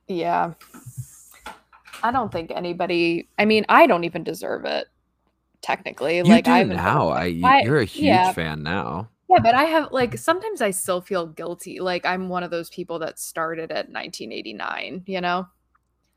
Yeah. 0.08 0.54
I 2.02 2.12
don't 2.12 2.30
think 2.30 2.50
anybody 2.54 3.28
I 3.38 3.44
mean, 3.44 3.64
I 3.68 3.86
don't 3.86 4.04
even 4.04 4.24
deserve 4.24 4.64
it 4.64 4.88
technically. 5.62 6.18
You 6.18 6.24
like 6.24 6.48
I 6.48 6.62
now. 6.64 7.08
I- 7.08 7.26
you're 7.26 7.80
a 7.80 7.84
huge 7.84 8.04
yeah. 8.04 8.32
fan 8.32 8.62
now. 8.62 9.08
Yeah, 9.28 9.40
but 9.40 9.56
I 9.56 9.64
have 9.64 9.90
like 9.90 10.18
sometimes 10.18 10.60
I 10.60 10.70
still 10.70 11.00
feel 11.00 11.26
guilty. 11.26 11.80
Like 11.80 12.06
I'm 12.06 12.28
one 12.28 12.44
of 12.44 12.50
those 12.50 12.70
people 12.70 13.00
that 13.00 13.18
started 13.18 13.72
at 13.72 13.90
1989, 13.90 15.02
you 15.06 15.20
know? 15.20 15.48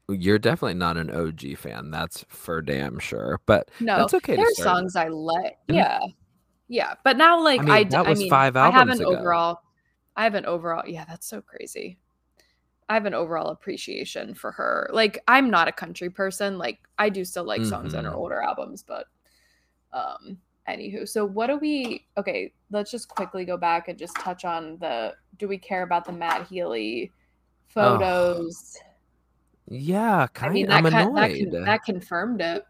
You're 0.10 0.39
definitely 0.39 0.76
not 0.76 0.98
an 0.98 1.10
OG 1.12 1.58
fan. 1.58 1.91
That's 1.91 2.26
for 2.30 2.62
damn 2.62 3.00
sure. 3.00 3.39
But 3.45 3.69
No. 3.80 3.98
that's 3.98 4.13
okay. 4.15 4.36
there 4.36 4.45
are 4.45 4.54
songs 4.54 4.95
I 4.95 5.08
like. 5.08 5.58
Mhm. 5.67 5.76
Yeah. 5.76 6.00
Yeah. 6.67 6.93
But 7.04 7.17
now 7.17 7.41
like 7.41 7.62
I, 7.62 7.63
mean, 7.63 7.72
I, 7.72 7.84
that 7.86 8.06
I 8.06 8.10
was 8.10 8.19
mean 8.19 8.30
five 8.30 8.56
I 8.56 8.69
have 8.72 8.89
an 8.89 9.02
ago. 9.02 9.15
overall 9.15 9.62
I 10.15 10.24
have 10.24 10.36
an 10.36 10.45
overall 10.45 10.84
yeah, 10.88 11.06
that's 11.06 11.28
so 11.28 11.41
crazy. 11.41 11.98
I 12.88 12.95
have 12.95 13.06
an 13.06 13.13
overall 13.13 13.50
appreciation 13.50 14.34
for 14.34 14.52
her. 14.52 14.89
Like 14.91 15.22
I'm 15.28 15.50
not 15.50 15.67
a 15.67 15.72
country 15.72 16.10
person. 16.10 16.58
Like 16.58 16.80
I 16.98 17.10
do 17.10 17.24
still 17.24 17.43
like 17.45 17.63
songs 17.63 17.93
on 17.93 18.06
her 18.06 18.13
older 18.13 18.41
albums, 18.41 18.84
but 18.84 19.06
um 19.93 20.39
Anywho, 20.69 21.10
so 21.10 21.26
what 21.26 21.48
do 21.48 21.58
we? 21.58 22.06
Okay, 22.15 22.54
let's 22.69 22.91
just 22.91 23.08
quickly 23.08 23.43
go 23.43 23.58
back 23.58 23.88
and 23.88 23.98
just 23.98 24.15
touch 24.17 24.45
on 24.45 24.78
the. 24.80 25.15
Do 25.38 25.48
we 25.48 25.58
care 25.58 25.82
about 25.82 26.06
the 26.06 26.12
Matt 26.12 26.45
Healy 26.48 27.12
photos? 27.69 28.78
Yeah, 29.69 30.23
I 30.23 30.27
kind. 30.27 30.53
mean, 30.53 30.71
I'm 30.71 30.84
that 30.84 30.91
that, 30.91 31.08
annoyed. 31.10 31.51
con- 31.51 31.63
that 31.65 31.84
confirmed 31.84 32.41
it. 32.41 32.63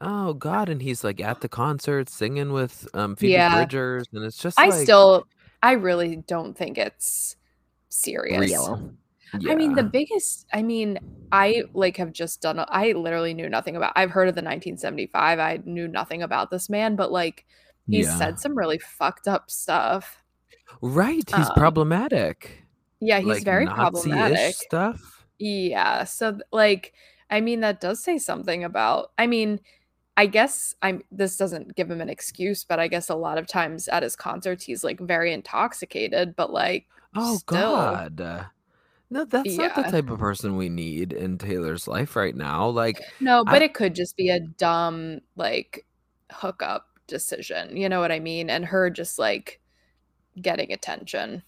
oh 0.00 0.34
God, 0.34 0.68
and 0.68 0.82
he's 0.82 1.04
like 1.04 1.20
at 1.20 1.40
the 1.40 1.48
concert 1.48 2.08
singing 2.08 2.52
with 2.52 2.88
um 2.94 3.16
Phoebe 3.16 3.32
Yeah. 3.32 3.54
Bridgers, 3.54 4.06
and 4.12 4.24
it's 4.24 4.36
just 4.38 4.58
I 4.58 4.66
like 4.68 4.82
still, 4.82 5.26
I 5.62 5.72
really 5.72 6.16
don't 6.26 6.56
think 6.56 6.78
it's 6.78 7.36
serious. 7.90 8.40
real. 8.40 8.92
I 9.48 9.54
mean, 9.54 9.74
the 9.76 9.84
biggest, 9.84 10.46
I 10.52 10.60
mean, 10.62 10.98
I 11.30 11.62
like 11.72 11.96
have 11.98 12.12
just 12.12 12.42
done, 12.42 12.58
I 12.66 12.90
literally 12.92 13.32
knew 13.32 13.48
nothing 13.48 13.76
about, 13.76 13.92
I've 13.94 14.10
heard 14.10 14.28
of 14.28 14.34
the 14.34 14.40
1975. 14.40 15.38
I 15.38 15.60
knew 15.64 15.86
nothing 15.86 16.22
about 16.24 16.50
this 16.50 16.68
man, 16.68 16.96
but 16.96 17.12
like 17.12 17.46
he 17.88 18.02
yeah. 18.02 18.16
said 18.18 18.40
some 18.40 18.58
really 18.58 18.78
fucked 18.80 19.28
up 19.28 19.48
stuff. 19.48 20.24
Right, 20.80 21.22
he's 21.30 21.48
Um, 21.48 21.54
problematic. 21.56 22.64
Yeah, 22.98 23.18
he's 23.18 23.28
like 23.28 23.44
very 23.44 23.66
Nazi-ish 23.66 24.02
problematic. 24.02 24.54
stuff. 24.56 25.19
Yeah. 25.40 26.04
So 26.04 26.38
like 26.52 26.92
I 27.30 27.40
mean 27.40 27.60
that 27.60 27.80
does 27.80 28.02
say 28.02 28.18
something 28.18 28.62
about 28.62 29.12
I 29.18 29.26
mean 29.26 29.60
I 30.16 30.26
guess 30.26 30.74
I'm 30.82 31.02
this 31.10 31.36
doesn't 31.36 31.74
give 31.74 31.90
him 31.90 32.00
an 32.00 32.10
excuse, 32.10 32.62
but 32.62 32.78
I 32.78 32.88
guess 32.88 33.08
a 33.08 33.14
lot 33.14 33.38
of 33.38 33.46
times 33.46 33.88
at 33.88 34.02
his 34.02 34.14
concerts 34.14 34.64
he's 34.64 34.84
like 34.84 35.00
very 35.00 35.32
intoxicated, 35.32 36.36
but 36.36 36.52
like 36.52 36.86
Oh 37.16 37.38
still 37.38 37.76
God. 37.76 38.50
No, 39.12 39.24
that's 39.24 39.56
not 39.56 39.74
the 39.74 39.82
type 39.82 40.08
of 40.08 40.20
person 40.20 40.56
we 40.56 40.68
need 40.68 41.12
in 41.12 41.36
Taylor's 41.36 41.88
life 41.88 42.14
right 42.14 42.36
now. 42.36 42.68
Like, 42.68 43.02
No, 43.18 43.42
I 43.44 43.52
but 43.52 43.62
it 43.62 43.74
could 43.74 43.92
just 43.92 44.16
be 44.16 44.28
a 44.28 44.38
dumb 44.38 45.20
like 45.34 45.84
hookup 46.30 46.86
decision. 47.08 47.76
You 47.76 47.88
know 47.88 47.98
what 47.98 48.12
I 48.12 48.20
mean? 48.20 48.48
And 48.48 48.64
her 48.66 48.88
just 48.88 49.18
like 49.18 49.60
getting 50.40 50.72
attention. 50.72 51.42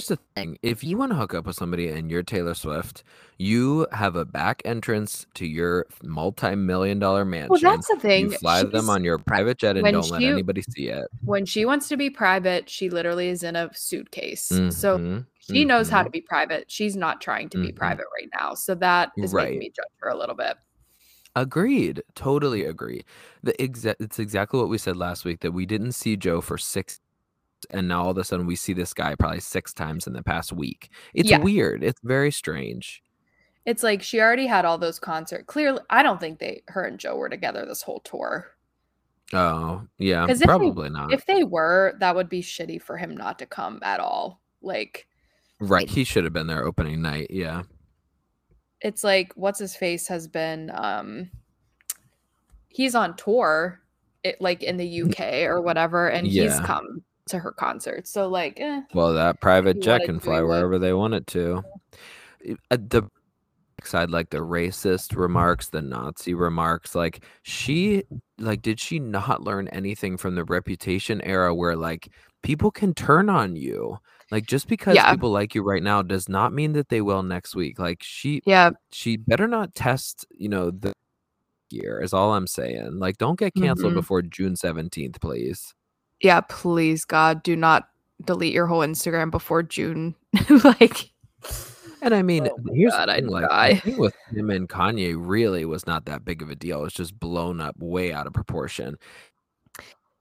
Here's 0.00 0.18
the 0.18 0.18
thing: 0.36 0.58
if 0.62 0.82
you 0.82 0.96
want 0.96 1.12
to 1.12 1.16
hook 1.16 1.34
up 1.34 1.46
with 1.46 1.56
somebody 1.56 1.88
and 1.88 2.10
you're 2.10 2.22
Taylor 2.22 2.54
Swift, 2.54 3.02
you 3.38 3.86
have 3.92 4.16
a 4.16 4.24
back 4.24 4.62
entrance 4.64 5.26
to 5.34 5.46
your 5.46 5.86
multi-million 6.02 6.98
dollar 6.98 7.24
mansion. 7.24 7.48
Well, 7.50 7.60
that's 7.60 7.88
the 7.88 7.96
thing. 7.96 8.24
You 8.24 8.30
fly 8.30 8.62
them 8.62 8.88
on 8.88 9.04
your 9.04 9.18
private 9.18 9.58
jet 9.58 9.76
and 9.76 9.92
don't 9.92 10.10
let 10.10 10.22
she 10.22 10.28
anybody 10.28 10.62
see 10.62 10.88
it. 10.88 11.06
when 11.24 11.44
she 11.44 11.64
wants 11.64 11.88
to 11.88 11.96
be 11.96 12.10
private, 12.10 12.68
she 12.70 12.88
literally 12.88 13.28
is 13.28 13.42
in 13.42 13.56
a 13.56 13.70
suitcase. 13.74 14.48
So 14.70 14.98
hmm 14.98 15.18
she 15.40 15.64
knows 15.64 15.88
how 15.90 16.00
hmm 16.00 16.04
to 16.04 16.10
be 16.10 16.20
private. 16.20 16.70
She's 16.70 16.96
not 16.96 17.20
trying 17.20 17.48
to 17.50 17.58
be 17.58 17.70
hmm 17.70 17.76
private 17.76 18.06
right 18.18 18.28
now. 18.38 18.54
So 18.54 18.74
that 18.76 19.10
is 19.16 19.34
making 19.34 19.58
me 19.58 19.72
judge 19.74 19.86
her 20.00 20.10
a 20.10 20.16
little 20.16 20.36
bit. 20.36 20.56
Agreed. 21.36 22.02
Totally 22.16 22.64
agree. 22.64 23.02
The 23.42 23.52
exa- 23.54 23.94
it's 24.00 24.18
exactly 24.18 24.58
what 24.58 24.68
we 24.68 24.78
said 24.78 24.96
last 24.96 25.24
week 25.24 25.40
that 25.40 25.52
we 25.52 25.64
didn't 25.64 25.92
see 25.92 26.16
Joe 26.16 26.40
for 26.40 26.58
six 26.58 27.00
and 27.70 27.88
now 27.88 28.04
all 28.04 28.10
of 28.10 28.18
a 28.18 28.24
sudden 28.24 28.46
we 28.46 28.56
see 28.56 28.72
this 28.72 28.94
guy 28.94 29.14
probably 29.14 29.40
six 29.40 29.72
times 29.72 30.06
in 30.06 30.12
the 30.12 30.22
past 30.22 30.52
week. 30.52 30.90
It's 31.14 31.30
Yeah. 31.30 31.38
weird. 31.38 31.82
It's 31.84 32.00
very 32.02 32.30
strange. 32.30 33.02
It's 33.66 33.82
like 33.82 34.02
she 34.02 34.20
already 34.20 34.46
had 34.46 34.64
all 34.64 34.78
those 34.78 34.98
concerts. 34.98 35.44
Clearly, 35.46 35.80
I 35.90 36.02
don't 36.02 36.18
think 36.18 36.38
they 36.38 36.62
her 36.68 36.84
and 36.84 36.98
Joe 36.98 37.16
were 37.16 37.28
together 37.28 37.66
this 37.66 37.82
whole 37.82 38.00
tour. 38.00 38.48
Oh, 39.32 39.86
yeah, 39.98 40.26
if 40.28 40.38
they 40.38 40.44
probably 40.44 40.90
not. 40.90 41.12
if 41.12 41.24
they 41.26 41.44
were, 41.44 41.94
that 42.00 42.16
would 42.16 42.28
be 42.28 42.42
shitty 42.42 42.82
for 42.82 42.96
him 42.96 43.16
not 43.16 43.38
to 43.38 43.46
come 43.46 43.78
at 43.82 44.00
all. 44.00 44.40
Like 44.62 45.06
Right. 45.60 45.88
He 45.88 46.04
should 46.04 46.24
have 46.24 46.32
been 46.32 46.46
there 46.46 46.64
opening 46.64 47.02
night. 47.02 47.28
Yeah. 47.30 47.62
it's 48.80 49.04
like 49.04 49.30
what's 49.34 49.58
his 49.58 49.76
face 49.76 50.08
has 50.08 50.26
been 50.26 50.70
um 50.74 51.30
he's 52.68 52.94
on 52.94 53.14
tour 53.16 53.78
it 54.24 54.40
like 54.40 54.62
in 54.62 54.78
the 54.78 55.02
UK 55.02 55.44
or 55.44 55.60
whatever 55.60 56.08
and 56.08 56.26
he's 56.26 56.58
come 56.60 57.02
to 57.30 57.38
her 57.38 57.52
concerts. 57.52 58.10
So 58.10 58.28
like 58.28 58.60
eh, 58.60 58.82
Well, 58.94 59.12
that 59.14 59.40
private 59.40 59.80
jet 59.80 60.02
can 60.04 60.20
fly 60.20 60.40
wherever 60.42 60.78
they 60.78 60.92
want 60.92 61.14
it 61.14 61.26
to. 61.28 61.62
Uh, 62.70 62.76
The 62.78 63.08
side, 63.82 64.10
like 64.10 64.28
the 64.30 64.38
racist 64.38 65.16
remarks, 65.16 65.68
the 65.70 65.80
Nazi 65.80 66.34
remarks, 66.34 66.94
like 66.94 67.24
she, 67.42 68.04
like, 68.38 68.60
did 68.60 68.78
she 68.78 68.98
not 68.98 69.42
learn 69.42 69.68
anything 69.68 70.18
from 70.18 70.34
the 70.34 70.44
Reputation 70.44 71.22
era, 71.22 71.54
where 71.54 71.76
like 71.76 72.10
people 72.42 72.70
can 72.70 72.92
turn 72.92 73.30
on 73.30 73.56
you? 73.56 73.96
Like, 74.30 74.46
just 74.46 74.68
because 74.68 74.96
Yeah. 74.96 75.10
people 75.10 75.30
like 75.30 75.54
you 75.54 75.62
right 75.62 75.82
now 75.82 76.02
does 76.02 76.28
not 76.28 76.52
mean 76.52 76.72
that 76.74 76.88
they 76.90 77.00
will 77.00 77.22
next 77.22 77.54
week. 77.56 77.78
Like, 77.78 78.02
she, 78.02 78.42
Yeah. 78.46 78.70
she 78.92 79.16
better 79.16 79.48
not 79.48 79.74
test, 79.74 80.26
you 80.30 80.48
know, 80.48 80.70
the 80.70 80.92
year. 81.70 82.00
Is 82.02 82.12
all 82.12 82.34
I'm 82.34 82.46
saying. 82.46 82.98
Like, 82.98 83.16
don't 83.18 83.38
get 83.38 83.54
canceled 83.54 83.92
Mhm. 83.92 83.96
before 83.96 84.22
June 84.22 84.56
seventeenth, 84.56 85.20
please. 85.20 85.74
Yeah, 86.20 86.40
please 86.42 87.04
God, 87.04 87.42
do 87.42 87.56
not 87.56 87.88
delete 88.24 88.52
your 88.52 88.66
whole 88.66 88.80
Instagram 88.80 89.30
before 89.30 89.62
June. 89.62 90.14
like 90.64 91.10
And 92.02 92.14
I 92.14 92.22
mean, 92.22 92.48
Oh 92.48 92.58
here's 92.72 92.92
God, 92.92 93.08
thing, 93.08 93.26
like 93.26 93.48
die. 93.48 93.74
the 93.74 93.80
thing 93.80 93.98
with 93.98 94.14
him 94.34 94.50
and 94.50 94.68
Kanye 94.68 95.14
really 95.18 95.64
was 95.64 95.86
not 95.86 96.06
that 96.06 96.24
big 96.24 96.42
of 96.42 96.50
a 96.50 96.54
deal. 96.54 96.84
It's 96.84 96.94
just 96.94 97.18
blown 97.18 97.60
up 97.60 97.76
way 97.78 98.12
out 98.12 98.26
of 98.26 98.32
proportion. 98.32 98.96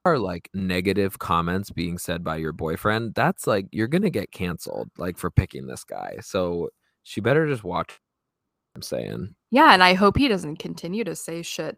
Are 0.05 0.17
like 0.17 0.49
negative 0.53 1.19
comments 1.19 1.71
being 1.71 1.97
said 1.97 2.23
by 2.23 2.37
your 2.37 2.53
boyfriend, 2.53 3.15
that's 3.15 3.45
like 3.45 3.67
you're 3.71 3.87
gonna 3.87 4.09
get 4.09 4.31
canceled, 4.31 4.89
like 4.97 5.17
for 5.17 5.29
picking 5.29 5.67
this 5.67 5.83
guy. 5.83 6.17
So 6.21 6.69
she 7.03 7.21
better 7.21 7.47
just 7.47 7.63
watch 7.63 7.89
what 7.89 8.77
I'm 8.77 8.81
saying. 8.81 9.35
Yeah, 9.51 9.73
and 9.73 9.83
I 9.83 9.93
hope 9.93 10.17
he 10.17 10.29
doesn't 10.29 10.57
continue 10.57 11.03
to 11.03 11.15
say 11.15 11.41
shit 11.41 11.77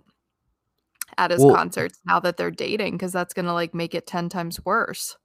at 1.18 1.32
his 1.32 1.44
Well- 1.44 1.56
concerts 1.56 2.00
now 2.06 2.20
that 2.22 2.38
they're 2.38 2.52
dating 2.52 2.94
because 2.94 3.12
that's 3.12 3.34
gonna 3.34 3.54
like 3.54 3.74
make 3.74 3.94
it 3.96 4.08
10 4.08 4.30
times 4.30 4.64
worse. 4.66 5.18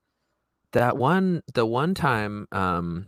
That 0.72 0.96
one 0.96 1.42
the 1.54 1.64
one 1.66 1.94
time 1.94 2.46
um 2.52 3.06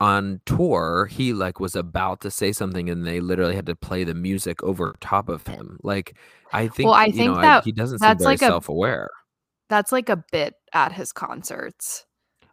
on 0.00 0.40
tour, 0.44 1.06
he 1.10 1.32
like 1.32 1.60
was 1.60 1.74
about 1.74 2.20
to 2.20 2.30
say 2.30 2.52
something 2.52 2.90
and 2.90 3.06
they 3.06 3.20
literally 3.20 3.54
had 3.54 3.66
to 3.66 3.74
play 3.76 4.04
the 4.04 4.14
music 4.14 4.62
over 4.62 4.94
top 5.00 5.28
of 5.28 5.46
him. 5.46 5.78
Like 5.82 6.16
I 6.52 6.68
think 6.68 6.88
well 6.88 6.94
I 6.94 7.06
you 7.06 7.12
think 7.12 7.32
know, 7.32 7.38
I, 7.38 7.42
that 7.42 7.64
he 7.64 7.72
doesn't 7.72 7.98
seem 8.00 8.08
that's 8.08 8.22
very 8.22 8.32
like 8.34 8.42
a- 8.42 8.46
self-aware. 8.46 9.08
That's 9.70 9.92
like 9.92 10.08
a 10.08 10.22
bit 10.32 10.54
at 10.72 10.92
his 10.92 11.12
concerts, 11.12 12.04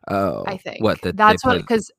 Oh, 0.10 0.44
I 0.48 0.58
think. 0.58 0.84
what? 0.84 1.02
That 1.02 1.16
that's 1.18 1.46
what 1.46 1.58
because 1.58 1.90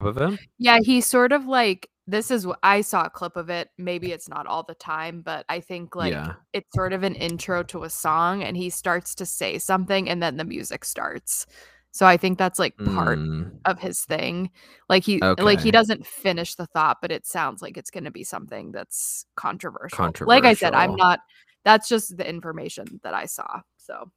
of 0.00 0.16
him? 0.18 0.38
yeah, 0.58 0.78
he 0.82 1.00
sort 1.00 1.32
of 1.32 1.46
like 1.46 1.88
this 2.10 2.30
is 2.30 2.46
what 2.46 2.58
I 2.62 2.80
saw 2.80 3.04
a 3.04 3.10
clip 3.10 3.36
of 3.36 3.50
it. 3.50 3.68
Maybe 3.78 4.12
it's 4.12 4.28
not 4.28 4.46
all 4.46 4.64
the 4.64 4.74
time, 4.74 5.22
but 5.22 5.44
I 5.48 5.60
think 5.60 5.94
like 5.94 6.12
yeah. 6.12 6.34
it's 6.52 6.74
sort 6.74 6.92
of 6.92 7.02
an 7.04 7.14
intro 7.14 7.62
to 7.64 7.84
a 7.84 7.90
song 7.90 8.42
and 8.42 8.56
he 8.56 8.68
starts 8.70 9.14
to 9.16 9.26
say 9.26 9.58
something 9.58 10.08
and 10.08 10.22
then 10.22 10.36
the 10.36 10.44
music 10.44 10.84
starts. 10.84 11.46
So 11.92 12.06
I 12.06 12.16
think 12.16 12.38
that's 12.38 12.58
like 12.58 12.76
part 12.84 13.18
Mm, 13.18 13.60
of 13.64 13.78
his 13.78 14.04
thing. 14.04 14.50
Like 14.88 15.04
he 15.04 15.20
like 15.38 15.60
he 15.60 15.70
doesn't 15.70 16.06
finish 16.06 16.54
the 16.56 16.66
thought, 16.66 16.98
but 17.00 17.12
it 17.12 17.26
sounds 17.26 17.62
like 17.62 17.76
it's 17.76 17.90
going 17.90 18.04
to 18.04 18.10
be 18.10 18.24
something 18.24 18.72
that's 18.72 19.24
controversial. 19.36 20.12
Like 20.20 20.44
I 20.44 20.54
said, 20.54 20.74
I'm 20.74 20.96
not 20.96 21.20
that's 21.64 21.88
just 21.88 22.16
the 22.16 22.28
information 22.28 23.00
that 23.02 23.14
I 23.14 23.26
saw. 23.26 23.60
So 23.76 24.10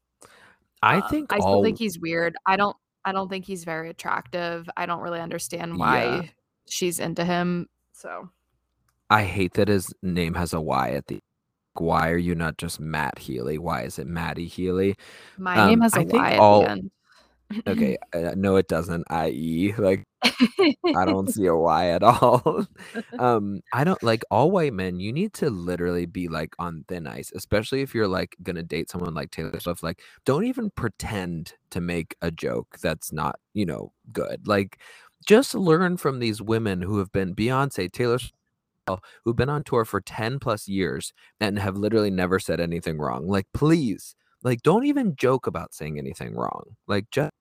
I 0.82 0.98
um, 0.98 1.04
think 1.10 1.34
I 1.34 1.40
still 1.40 1.46
all 1.56 1.64
think 1.64 1.78
he's 1.78 2.00
weird. 2.00 2.36
I 2.48 2.58
don't 2.58 2.76
I 3.06 3.12
don't 3.12 3.30
think 3.30 3.46
he's 3.46 3.66
very 3.66 3.90
attractive. 3.90 4.70
I 4.78 4.86
don't 4.86 5.02
really 5.02 5.20
understand 5.20 5.78
why 5.78 6.06
Yeah. 6.06 6.30
she's 6.70 7.00
into 7.00 7.26
him. 7.26 7.68
So 7.94 8.30
I 9.10 9.24
hate 9.26 9.54
that 9.56 9.70
his 9.70 9.94
name 10.04 10.36
has 10.36 10.54
a 10.54 10.62
Y 10.62 10.92
at 10.92 11.08
the. 11.08 11.20
Why 11.76 12.10
are 12.12 12.18
you 12.18 12.36
not 12.36 12.58
just 12.58 12.80
Matt 12.80 13.20
Healy? 13.20 13.58
Why 13.60 13.84
is 13.84 14.00
it 14.00 14.08
Matty 14.08 14.48
Healy? 14.48 14.96
my 15.38 15.60
Um, 15.60 15.70
name 15.70 15.82
has 15.82 15.96
a 15.98 16.02
I 16.02 16.04
Y 16.04 16.34
at 16.34 16.40
all- 16.40 16.62
the 16.62 16.70
end. 16.70 16.92
Okay, 17.68 17.98
uh, 18.14 18.34
no, 18.36 18.58
it 18.58 18.68
doesn't. 18.68 19.06
I.e., 19.10 19.74
like 19.78 20.06
I 20.96 21.06
don't 21.06 21.30
see 21.32 21.46
a 21.48 21.56
Y 21.56 21.88
at 21.90 22.04
all. 22.04 22.66
um, 23.20 23.62
I 23.74 23.84
don't 23.84 24.02
like 24.04 24.24
all 24.32 24.52
white 24.52 24.74
men. 24.74 25.00
You 25.00 25.14
need 25.14 25.34
to 25.36 25.50
literally 25.50 26.06
be 26.06 26.28
like 26.30 26.56
on 26.60 26.86
thin 26.88 27.08
ice, 27.08 27.32
especially 27.36 27.82
if 27.82 27.96
you're 27.96 28.08
like 28.08 28.36
gonna 28.44 28.64
date 28.64 28.90
someone 28.92 29.14
like 29.14 29.32
Taylor 29.32 29.60
Swift. 29.60 29.84
Like, 29.84 30.02
don't 30.26 30.46
even 30.46 30.72
pretend 30.72 31.54
to 31.72 31.82
make 31.82 32.16
a 32.22 32.32
joke 32.32 32.78
that's 32.82 33.14
not, 33.14 33.40
you 33.54 33.66
know, 33.66 33.94
good. 34.12 34.48
Like, 34.48 34.80
just 35.26 35.56
learn 35.56 35.98
from 35.98 36.20
these 36.20 36.42
women 36.42 36.82
who 36.82 37.00
have 37.00 37.12
been 37.12 37.36
Beyonce, 37.36 37.92
Taylor 37.92 38.20
who've 39.24 39.36
been 39.36 39.50
on 39.50 39.64
tour 39.64 39.86
for 39.86 40.02
10 40.02 40.40
plus 40.40 40.68
years 40.68 41.14
and 41.40 41.58
have 41.60 41.78
literally 41.78 42.12
never 42.12 42.40
said 42.40 42.60
anything 42.60 42.98
wrong. 42.98 43.28
Like, 43.28 43.48
please, 43.54 44.16
like, 44.44 44.62
don't 44.62 44.86
even 44.86 45.16
joke 45.16 45.48
about 45.48 45.74
saying 45.74 45.98
anything 45.98 46.36
wrong. 46.36 46.76
Like, 46.88 47.10
just 47.12 47.32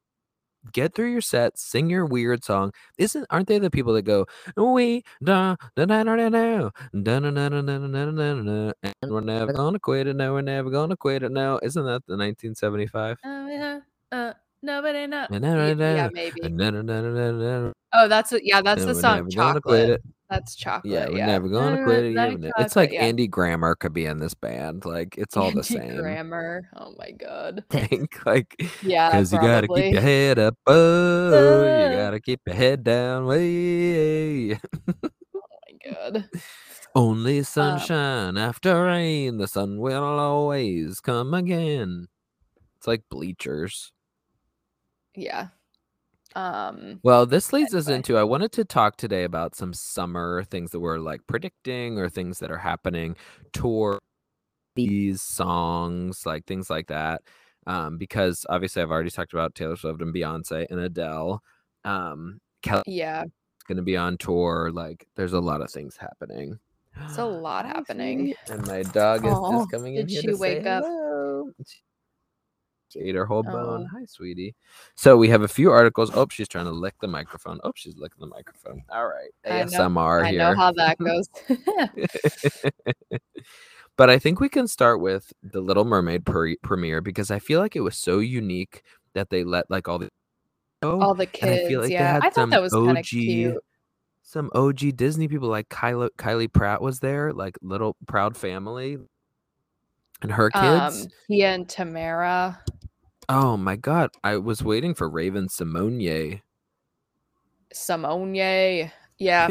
get 0.72 0.94
through 0.94 1.10
your 1.10 1.20
set, 1.20 1.58
sing 1.58 1.90
your 1.90 2.06
weird 2.06 2.44
song. 2.44 2.72
Isn't 2.98 3.26
aren't 3.30 3.48
they 3.48 3.58
the 3.58 3.70
people 3.70 3.92
that 3.94 4.02
go 4.02 4.26
we 4.56 5.02
da 5.22 5.56
da 5.74 5.84
da 5.86 6.04
da 6.04 6.14
da 6.16 6.28
da 6.28 6.70
da 6.94 7.20
da 7.20 7.30
da 7.30 7.48
da 7.48 7.50
da 7.50 7.88
da 7.88 8.12
da 8.12 8.42
da 8.42 8.72
and 8.82 9.10
we're 9.10 9.20
never 9.20 9.52
gonna 9.52 9.80
quit 9.80 10.06
it 10.06 10.14
no 10.14 10.32
we're 10.34 10.42
never 10.42 10.70
gonna 10.70 10.96
quit 10.96 11.24
it 11.24 11.32
no 11.32 11.58
isn't 11.62 11.84
that 11.84 12.06
the 12.06 12.16
1975 12.16 13.18
Oh 13.24 13.48
yeah. 13.48 13.80
Uh 14.12 14.32
nobody 14.62 15.06
know. 15.06 15.26
Na- 15.30 15.38
na- 15.38 15.74
na- 15.74 15.94
Yeah, 15.94 16.08
maybe. 16.12 16.40
Oh, 17.94 18.08
that's 18.08 18.32
what 18.32 18.44
yeah, 18.44 18.62
that's 18.62 18.84
the 18.84 18.94
song 18.94 19.28
never 19.28 19.30
gonna 19.30 19.60
quit 19.60 19.80
Chocolate. 19.86 20.02
That's 20.30 20.54
chocolate. 20.56 20.90
Yeah, 20.90 21.08
we're 21.10 21.18
yeah. 21.18 21.26
never 21.26 21.48
gonna 21.48 21.84
quit 21.84 22.04
it. 22.04 22.10
even 22.12 22.44
if- 22.44 22.52
It's 22.58 22.74
like 22.74 22.90
yeah. 22.90 23.02
Andy 23.02 23.26
Grammer 23.26 23.74
could 23.74 23.92
be 23.92 24.06
in 24.06 24.18
this 24.18 24.32
band. 24.32 24.86
Like 24.86 25.18
it's 25.18 25.36
all 25.36 25.50
the 25.50 25.62
same. 25.62 25.82
Andy. 25.82 25.96
Grammer. 25.98 26.68
Oh 26.74 26.94
my 26.98 27.10
god. 27.10 27.64
Think 27.70 28.24
like 28.24 28.56
Yeah, 28.82 29.10
because 29.10 29.30
you 29.32 29.40
gotta 29.40 29.68
keep 29.68 29.92
your 29.92 30.00
head 30.00 30.38
up. 30.38 30.56
Oh, 30.66 31.62
Uh. 31.64 31.90
you 31.90 31.96
gotta 31.98 32.20
keep 32.20 32.40
your 32.46 32.56
head 32.56 32.82
down. 32.82 33.26
Way. 33.26 34.54
Oh 34.54 34.58
my 35.04 35.92
god. 35.92 36.30
Only 36.94 37.42
sunshine 37.42 38.36
after 38.38 38.84
rain. 38.84 39.36
The 39.38 39.48
sun 39.48 39.78
will 39.78 40.02
always 40.02 41.00
come 41.00 41.34
again. 41.34 42.08
It's 42.78 42.86
like 42.86 43.02
bleachers. 43.10 43.92
Yeah. 45.14 45.48
Um. 46.34 47.00
Well, 47.02 47.26
this 47.26 47.52
leads 47.52 47.74
us 47.74 47.88
into 47.88 48.16
I 48.16 48.22
wanted 48.24 48.52
to 48.52 48.64
talk 48.64 48.96
today 48.96 49.24
about 49.24 49.54
some 49.54 49.74
summer 49.74 50.44
things 50.44 50.70
that 50.70 50.80
we're 50.80 50.98
like 50.98 51.20
predicting 51.26 51.98
or 51.98 52.08
things 52.08 52.38
that 52.38 52.50
are 52.50 52.58
happening, 52.58 53.16
tour 53.52 53.98
these 54.76 55.22
songs, 55.22 56.24
like 56.26 56.46
things 56.46 56.70
like 56.70 56.88
that. 56.88 57.22
Um, 57.66 57.98
because 57.98 58.46
obviously 58.48 58.82
I've 58.82 58.90
already 58.90 59.10
talked 59.10 59.32
about 59.34 59.54
Taylor 59.54 59.76
Swift 59.76 60.00
and 60.02 60.14
Beyonce 60.14 60.66
and 60.70 60.80
Adele. 60.80 61.42
Um, 61.84 62.40
Kelly's 62.62 62.84
Yeah. 62.86 63.24
gonna 63.68 63.82
be 63.82 63.96
on 63.96 64.16
tour. 64.18 64.70
Like, 64.72 65.06
there's 65.16 65.32
a 65.34 65.40
lot 65.40 65.60
of 65.62 65.70
things 65.70 65.96
happening. 65.98 66.58
It's 67.04 67.18
a 67.18 67.24
lot 67.26 67.66
happening. 67.66 68.34
And 68.48 68.66
my 68.66 68.82
dog 68.82 69.26
is 69.26 69.32
Aw, 69.34 69.50
just 69.50 69.70
coming 69.70 69.96
in 69.96 70.06
did 70.06 70.10
she 70.10 70.34
wake 70.34 70.66
up? 70.66 70.84
hello. 70.84 71.50
Ate 73.00 73.14
her 73.14 73.26
whole 73.26 73.42
bone. 73.42 73.88
Oh. 73.92 73.98
Hi, 73.98 74.04
sweetie. 74.06 74.54
So 74.94 75.16
we 75.16 75.28
have 75.28 75.42
a 75.42 75.48
few 75.48 75.70
articles. 75.70 76.10
Oh, 76.14 76.26
she's 76.30 76.48
trying 76.48 76.64
to 76.66 76.70
lick 76.72 76.94
the 77.00 77.08
microphone. 77.08 77.60
Oh, 77.64 77.72
she's 77.74 77.96
licking 77.96 78.20
the 78.20 78.26
microphone. 78.26 78.82
All 78.90 79.06
right. 79.06 79.30
I 79.44 79.64
know- 79.64 79.70
ASMR 79.78 80.24
I 80.24 80.30
know 80.32 80.54
how 80.54 80.72
that 80.72 80.98
goes. 81.02 81.28
but 83.96 84.10
I 84.10 84.18
think 84.18 84.40
we 84.40 84.48
can 84.48 84.66
start 84.68 85.00
with 85.00 85.32
the 85.42 85.60
Little 85.60 85.84
Mermaid 85.84 86.24
pre- 86.24 86.56
premiere 86.62 87.00
because 87.00 87.30
I 87.30 87.38
feel 87.38 87.60
like 87.60 87.76
it 87.76 87.80
was 87.80 87.96
so 87.96 88.18
unique 88.18 88.82
that 89.14 89.30
they 89.30 89.44
let 89.44 89.70
like 89.70 89.88
all 89.88 89.98
the 89.98 90.10
oh, 90.82 91.00
All 91.00 91.14
the 91.14 91.28
and 91.42 91.50
I 91.50 91.58
feel 91.68 91.80
kids. 91.80 91.82
like 91.82 91.90
yeah. 91.92 92.20
I 92.22 92.30
thought 92.30 92.50
that 92.50 92.62
was 92.62 92.72
kind 92.72 92.90
of 92.92 92.96
OG 92.98 93.04
cute. 93.04 93.58
some 94.22 94.50
OG 94.54 94.96
Disney 94.96 95.28
people 95.28 95.48
like 95.48 95.68
Kylie 95.68 96.10
Kylie 96.18 96.52
Pratt 96.52 96.80
was 96.80 97.00
there, 97.00 97.32
like 97.32 97.56
little 97.62 97.96
proud 98.06 98.36
family, 98.36 98.98
and 100.22 100.32
her 100.32 100.50
kids. 100.50 101.02
Um, 101.04 101.08
Tia 101.28 101.48
and 101.54 101.68
Tamara. 101.68 102.60
oh 103.28 103.56
my 103.56 103.76
god, 103.76 104.10
I 104.24 104.36
was 104.38 104.62
waiting 104.62 104.94
for 104.94 105.08
Raven 105.08 105.48
Simone. 105.48 106.40
Simone. 107.72 108.34
Yeah. 108.34 109.48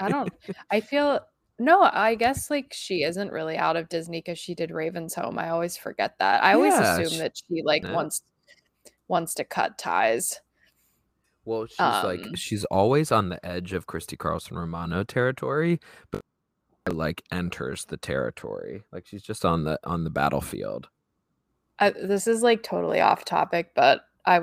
I 0.00 0.08
don't 0.08 0.30
I 0.70 0.80
feel 0.80 1.20
no, 1.58 1.82
I 1.82 2.14
guess 2.14 2.50
like 2.50 2.72
she 2.72 3.02
isn't 3.02 3.32
really 3.32 3.56
out 3.58 3.76
of 3.76 3.88
Disney 3.90 4.18
because 4.18 4.38
she 4.38 4.54
did 4.54 4.70
Raven's 4.70 5.14
Home. 5.14 5.38
I 5.38 5.50
always 5.50 5.76
forget 5.76 6.14
that. 6.18 6.42
I 6.42 6.54
always 6.54 6.72
Yeah, 6.72 6.98
assume 6.98 7.16
sh- 7.16 7.18
that 7.18 7.32
she 7.36 7.62
like 7.62 7.82
yeah. 7.84 7.92
wants 7.92 8.22
wants 9.08 9.34
to 9.34 9.44
cut 9.44 9.76
ties. 9.76 10.40
Well, 11.44 11.66
she's 11.66 11.78
like 11.80 12.20
Um, 12.22 12.34
she's 12.34 12.64
always 12.66 13.10
on 13.12 13.28
the 13.28 13.44
edge 13.44 13.72
of 13.72 13.86
Christy 13.86 14.16
Carlson 14.16 14.56
Romano 14.56 15.04
territory, 15.04 15.80
but 16.10 16.20
like 16.88 17.22
enters 17.30 17.84
the 17.84 17.96
territory. 17.96 18.82
Like 18.92 19.06
she's 19.06 19.22
just 19.22 19.44
on 19.44 19.64
the 19.64 19.78
on 19.84 20.04
the 20.04 20.10
battlefield. 20.10 20.88
I, 21.78 21.90
this 21.90 22.26
is 22.26 22.42
like 22.42 22.62
totally 22.62 23.00
off 23.00 23.24
topic, 23.24 23.70
but 23.74 24.02
I 24.26 24.42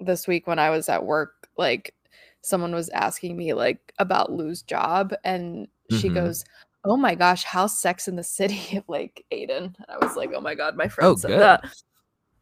this 0.00 0.26
week 0.26 0.46
when 0.46 0.58
I 0.58 0.70
was 0.70 0.88
at 0.88 1.04
work, 1.04 1.48
like 1.56 1.94
someone 2.42 2.74
was 2.74 2.88
asking 2.90 3.36
me 3.36 3.52
like 3.54 3.92
about 3.98 4.32
Lou's 4.32 4.62
job, 4.62 5.14
and 5.24 5.68
she 5.90 6.08
Mhm. 6.08 6.14
goes, 6.14 6.44
"Oh 6.84 6.96
my 6.96 7.14
gosh, 7.14 7.44
how's 7.44 7.78
Sex 7.78 8.08
in 8.08 8.16
the 8.16 8.22
City?" 8.24 8.76
Of 8.78 8.84
like 8.88 9.24
Aidan, 9.30 9.76
and 9.78 9.86
I 9.88 9.98
was 9.98 10.16
like, 10.16 10.30
"Oh 10.34 10.40
my 10.40 10.54
god, 10.54 10.76
my 10.76 10.88
friend 10.88 11.18
said 11.18 11.30
good. 11.30 11.40
that." 11.40 11.64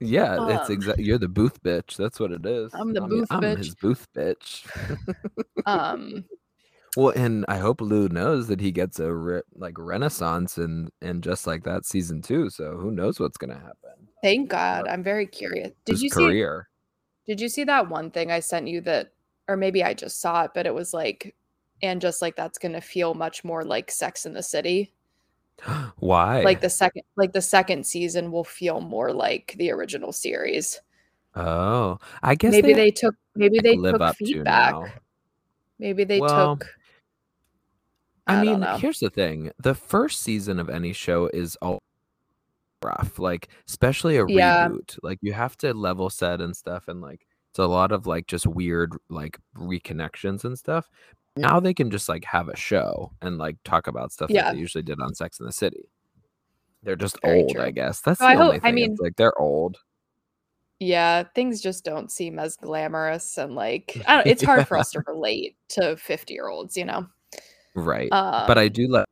Yeah, 0.00 0.40
it's 0.46 0.68
Um, 0.68 0.72
exactly 0.72 1.04
you're 1.04 1.18
the 1.18 1.28
booth 1.28 1.62
bitch. 1.62 1.96
That's 1.96 2.20
what 2.20 2.32
it 2.32 2.46
is. 2.46 2.72
I'm 2.74 2.92
the 2.94 3.00
I 3.02 3.06
mean, 3.09 3.20
booth 3.20 3.30
I'm 3.30 3.40
bitch. 3.42 3.56
his 3.59 3.74
booth 3.74 4.06
bitch. 4.14 4.66
Um, 5.66 6.24
Well, 6.96 7.12
and 7.14 7.44
I 7.46 7.59
hope 7.59 7.80
Lou 7.82 8.09
knows 8.09 8.48
that 8.48 8.61
he 8.61 8.72
gets 8.72 8.98
a 8.98 9.12
re- 9.12 9.42
like 9.54 9.74
renaissance 9.78 10.56
and 10.59 10.90
and 11.02 11.22
just 11.22 11.46
like 11.46 11.62
that 11.64 11.85
season 11.85 12.22
two. 12.22 12.48
So 12.50 12.76
who 12.76 12.90
knows 12.90 13.20
what's 13.20 13.37
gonna 13.37 13.54
happen? 13.54 14.09
thank 14.22 14.48
God, 14.48 14.88
I'm 14.88 15.02
very 15.04 15.26
curious. 15.26 15.70
Did 15.85 15.92
His 15.92 16.02
you 16.02 16.09
see? 16.09 16.14
career. 16.16 16.68
Did 17.26 17.40
you 17.40 17.48
see 17.48 17.64
that 17.64 17.88
one 17.88 18.11
thing 18.11 18.30
I 18.32 18.40
sent 18.40 18.66
you 18.66 18.80
that, 18.82 19.12
or 19.46 19.56
maybe 19.56 19.85
I 19.85 19.94
just 19.94 20.20
saw 20.20 20.44
it, 20.44 20.52
but 20.54 20.66
it 20.66 20.74
was 20.74 20.94
like, 20.94 21.37
and 21.82 22.00
just 22.00 22.22
like 22.22 22.35
that's 22.35 22.59
gonna 22.59 22.80
feel 22.80 23.14
much 23.14 23.44
more 23.44 23.62
like 23.62 23.90
Sex 23.90 24.26
in 24.26 24.32
the 24.32 24.42
City. 24.42 24.92
Why? 25.98 26.42
like 26.42 26.61
the 26.61 26.70
second 26.70 27.02
like 27.16 27.32
the 27.32 27.42
second 27.42 27.87
season 27.87 28.32
will 28.32 28.44
feel 28.44 28.80
more 28.80 29.12
like 29.12 29.54
the 29.59 29.70
original 29.70 30.12
series 30.12 30.80
oh, 31.35 31.98
I 32.22 32.35
guess 32.35 32.52
maybe 32.52 32.74
they, 32.74 32.90
took 32.90 33.14
maybe 33.35 33.61
they 33.61 33.76
took 33.76 34.16
feedback 34.16 34.74
maybe 35.78 36.04
they 36.04 36.20
Well, 36.20 36.56
took 36.56 36.66
I, 38.27 38.37
I 38.41 38.43
mean, 38.43 38.62
here's 38.79 39.01
the 39.01 39.11
thing: 39.11 39.53
the 39.59 39.75
first 39.75 40.23
season 40.23 40.59
of 40.59 40.69
any 40.69 40.93
show 40.93 41.29
is 41.33 41.57
all 41.62 41.83
rough, 42.83 43.19
like 43.19 43.49
especially 43.69 44.17
a 44.17 44.27
Yeah. 44.27 44.69
reboot. 44.69 44.99
Like 45.03 45.19
you 45.23 45.33
have 45.33 45.57
to 45.59 45.73
level 45.75 46.11
set 46.11 46.41
and 46.41 46.57
stuff, 46.57 46.89
and 46.89 47.01
like 47.01 47.27
it's 47.51 47.59
a 47.59 47.67
lot 47.67 47.93
of 47.93 48.07
like 48.07 48.27
just 48.27 48.47
weird 48.47 48.95
like 49.09 49.39
reconnections 49.57 50.45
and 50.45 50.59
stuff. 50.59 50.89
Mm. 51.39 51.43
Now 51.43 51.61
they 51.61 51.73
can 51.75 51.91
just 51.91 52.09
like 52.09 52.25
have 52.25 52.49
a 52.49 52.57
show 52.57 53.12
and 53.23 53.39
like 53.39 53.57
talk 53.65 53.87
about 53.87 54.12
stuff 54.12 54.31
Yeah. 54.31 54.45
that 54.45 54.55
they 54.55 54.61
usually 54.61 54.83
did 54.83 55.01
on 55.01 55.15
Sex 55.15 55.39
in 55.41 55.47
the 55.47 55.53
City. 55.53 55.89
They're 56.83 56.97
just 56.97 57.19
Very 57.23 57.43
old, 57.43 57.57
I 57.59 57.71
guess. 57.71 58.01
That's 58.01 58.19
the 58.21 58.27
I 58.27 58.35
only 58.35 58.55
hope- 58.57 58.62
thing. 58.62 58.69
I 58.69 58.73
mean- 58.73 58.93
it's 58.93 59.01
like 59.01 59.17
they're 59.17 59.39
old. 59.39 59.79
yeah 60.79 61.23
things 61.35 61.62
just 61.62 61.85
don't 61.85 62.11
seem 62.12 62.39
as 62.39 62.57
glamorous 62.57 63.39
and 63.39 63.55
like 63.55 63.97
I 64.07 64.17
don't, 64.17 64.27
it's 64.27 64.43
hard 64.45 64.69
for 64.69 64.77
us 64.77 64.91
to 64.91 65.01
relate 65.07 65.57
to 65.71 65.97
50 65.97 66.35
year 66.35 66.49
olds 66.49 66.77
you 66.77 66.85
know 66.85 67.07
Right. 67.77 68.11
um, 68.12 68.47
but 68.47 68.59
I 68.59 68.69
do 68.69 68.89
love 68.89 69.05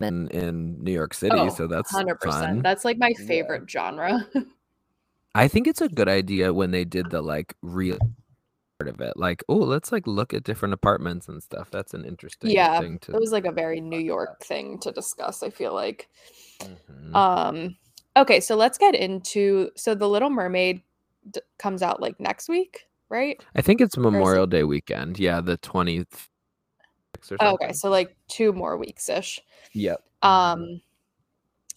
in 0.00 0.28
in 0.28 0.82
New 0.82 0.92
York 0.92 1.12
City, 1.14 1.36
oh, 1.36 1.48
so 1.50 1.66
that's 1.66 1.92
100% 1.92 2.18
fun. 2.22 2.62
that's 2.62 2.84
like 2.84 2.98
my 2.98 3.12
Yeah. 3.18 3.26
favorite 3.26 3.70
genre 3.70 4.26
I 5.34 5.48
think 5.48 5.66
it's 5.66 5.80
a 5.80 5.88
good 5.88 6.08
idea 6.08 6.52
when 6.54 6.70
they 6.70 6.84
did 6.84 7.10
the 7.10 7.20
like 7.34 7.54
real 7.62 7.98
part 8.78 8.88
of 8.88 9.00
it. 9.00 9.16
Like, 9.16 9.42
oh, 9.48 9.56
let's 9.56 9.90
like 9.92 10.06
look 10.06 10.32
at 10.34 10.44
different 10.44 10.74
apartments 10.74 11.28
and 11.28 11.42
stuff. 11.42 11.70
That's 11.70 11.92
an 11.94 12.04
interesting 12.04 12.50
yeah 12.50 12.78
thing 12.80 12.98
to 13.00 13.12
it 13.12 13.20
was 13.20 13.32
like 13.32 13.44
a 13.46 13.52
very 13.52 13.80
new 13.80 13.98
york 13.98 14.40
thing 14.42 14.78
to 14.80 14.90
discuss 14.92 15.42
i 15.42 15.50
feel 15.50 15.74
like 15.74 16.08
Mhm. 16.62 17.14
Um 17.16 17.76
okay, 18.16 18.38
so 18.40 18.54
let's 18.56 18.78
get 18.78 18.94
into 18.94 19.70
so 19.76 19.94
the 19.94 20.08
Little 20.08 20.30
Mermaid 20.30 20.82
d- 21.30 21.40
comes 21.58 21.82
out 21.82 22.00
like 22.00 22.18
next 22.20 22.48
week, 22.48 22.86
right? 23.08 23.42
I 23.56 23.60
think 23.60 23.80
it's 23.80 23.96
it- 23.96 24.00
Memorial 24.00 24.46
Day 24.46 24.62
weekend. 24.62 25.18
Yeah, 25.18 25.40
the 25.40 25.58
20th 25.58 26.28
or 27.32 27.36
Oh, 27.40 27.50
something. 27.50 27.66
okay, 27.66 27.72
so 27.72 27.90
like 27.90 28.16
two 28.28 28.52
more 28.52 28.76
weeks 28.76 29.08
ish. 29.08 29.40
Yep. 29.72 30.02
Um 30.22 30.80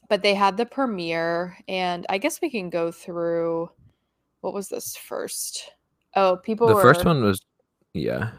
but 0.09 0.21
they 0.23 0.33
had 0.35 0.55
the 0.57 0.65
premiere 0.65 1.57
and 1.67 2.05
I 2.09 2.17
guess 2.17 2.39
we 2.41 2.49
can 2.49 2.69
go 2.69 2.91
through 2.91 3.69
what 4.41 4.53
was 4.53 4.69
this 4.69 4.95
first? 4.95 5.71
Oh, 6.15 6.37
people 6.37 6.67
The 6.67 6.75
first 6.75 7.03
one 7.05 7.23
was 7.23 7.41
yeah. 7.93 8.31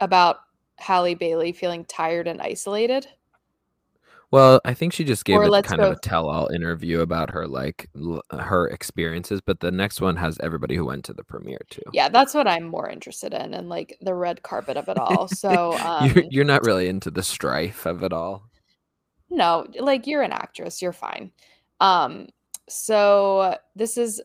about 0.00 0.38
Halle 0.78 1.14
Bailey 1.14 1.52
feeling 1.52 1.84
tired 1.86 2.28
and 2.28 2.42
isolated. 2.42 3.06
Well, 4.32 4.60
I 4.64 4.74
think 4.74 4.92
she 4.92 5.04
just 5.04 5.24
gave 5.24 5.40
it 5.40 5.64
kind 5.64 5.80
of 5.80 5.92
a 5.92 6.00
tell-all 6.00 6.48
interview 6.48 7.00
about 7.00 7.30
her 7.30 7.46
like 7.46 7.88
l- 7.96 8.22
her 8.32 8.66
experiences, 8.68 9.40
but 9.40 9.60
the 9.60 9.70
next 9.70 10.00
one 10.00 10.16
has 10.16 10.36
everybody 10.42 10.74
who 10.74 10.84
went 10.84 11.04
to 11.04 11.12
the 11.12 11.22
premiere 11.22 11.60
too. 11.70 11.82
Yeah, 11.92 12.08
that's 12.08 12.34
what 12.34 12.48
I'm 12.48 12.64
more 12.64 12.90
interested 12.90 13.32
in 13.32 13.54
and 13.54 13.68
like 13.68 13.96
the 14.00 14.14
red 14.14 14.42
carpet 14.42 14.76
of 14.76 14.88
it 14.88 14.98
all. 14.98 15.28
So 15.36 15.72
um 15.78 16.10
you're, 16.10 16.24
you're 16.30 16.44
not 16.44 16.64
really 16.64 16.88
into 16.88 17.10
the 17.10 17.22
strife 17.22 17.86
of 17.86 18.02
it 18.02 18.12
all. 18.12 18.48
No, 19.30 19.66
like 19.78 20.06
you're 20.06 20.22
an 20.22 20.32
actress, 20.32 20.80
you're 20.82 20.92
fine. 20.92 21.30
Um, 21.80 22.28
so 22.68 23.56
this 23.74 23.96
is 23.98 24.20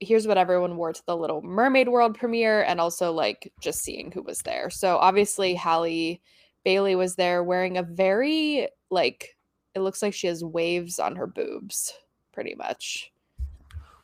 here's 0.00 0.26
what 0.26 0.38
everyone 0.38 0.76
wore 0.76 0.92
to 0.92 1.02
the 1.06 1.16
Little 1.16 1.42
Mermaid 1.42 1.88
World 1.88 2.18
premiere, 2.18 2.62
and 2.62 2.80
also 2.80 3.12
like 3.12 3.52
just 3.60 3.82
seeing 3.82 4.10
who 4.12 4.22
was 4.22 4.40
there. 4.40 4.70
So 4.70 4.96
obviously 4.96 5.54
Halle 5.54 6.20
Bailey 6.64 6.94
was 6.94 7.16
there 7.16 7.42
wearing 7.42 7.76
a 7.76 7.82
very 7.82 8.68
like 8.90 9.36
it 9.74 9.80
looks 9.80 10.02
like 10.02 10.14
she 10.14 10.26
has 10.26 10.44
waves 10.44 10.98
on 10.98 11.16
her 11.16 11.26
boobs, 11.26 11.92
pretty 12.32 12.54
much. 12.54 13.10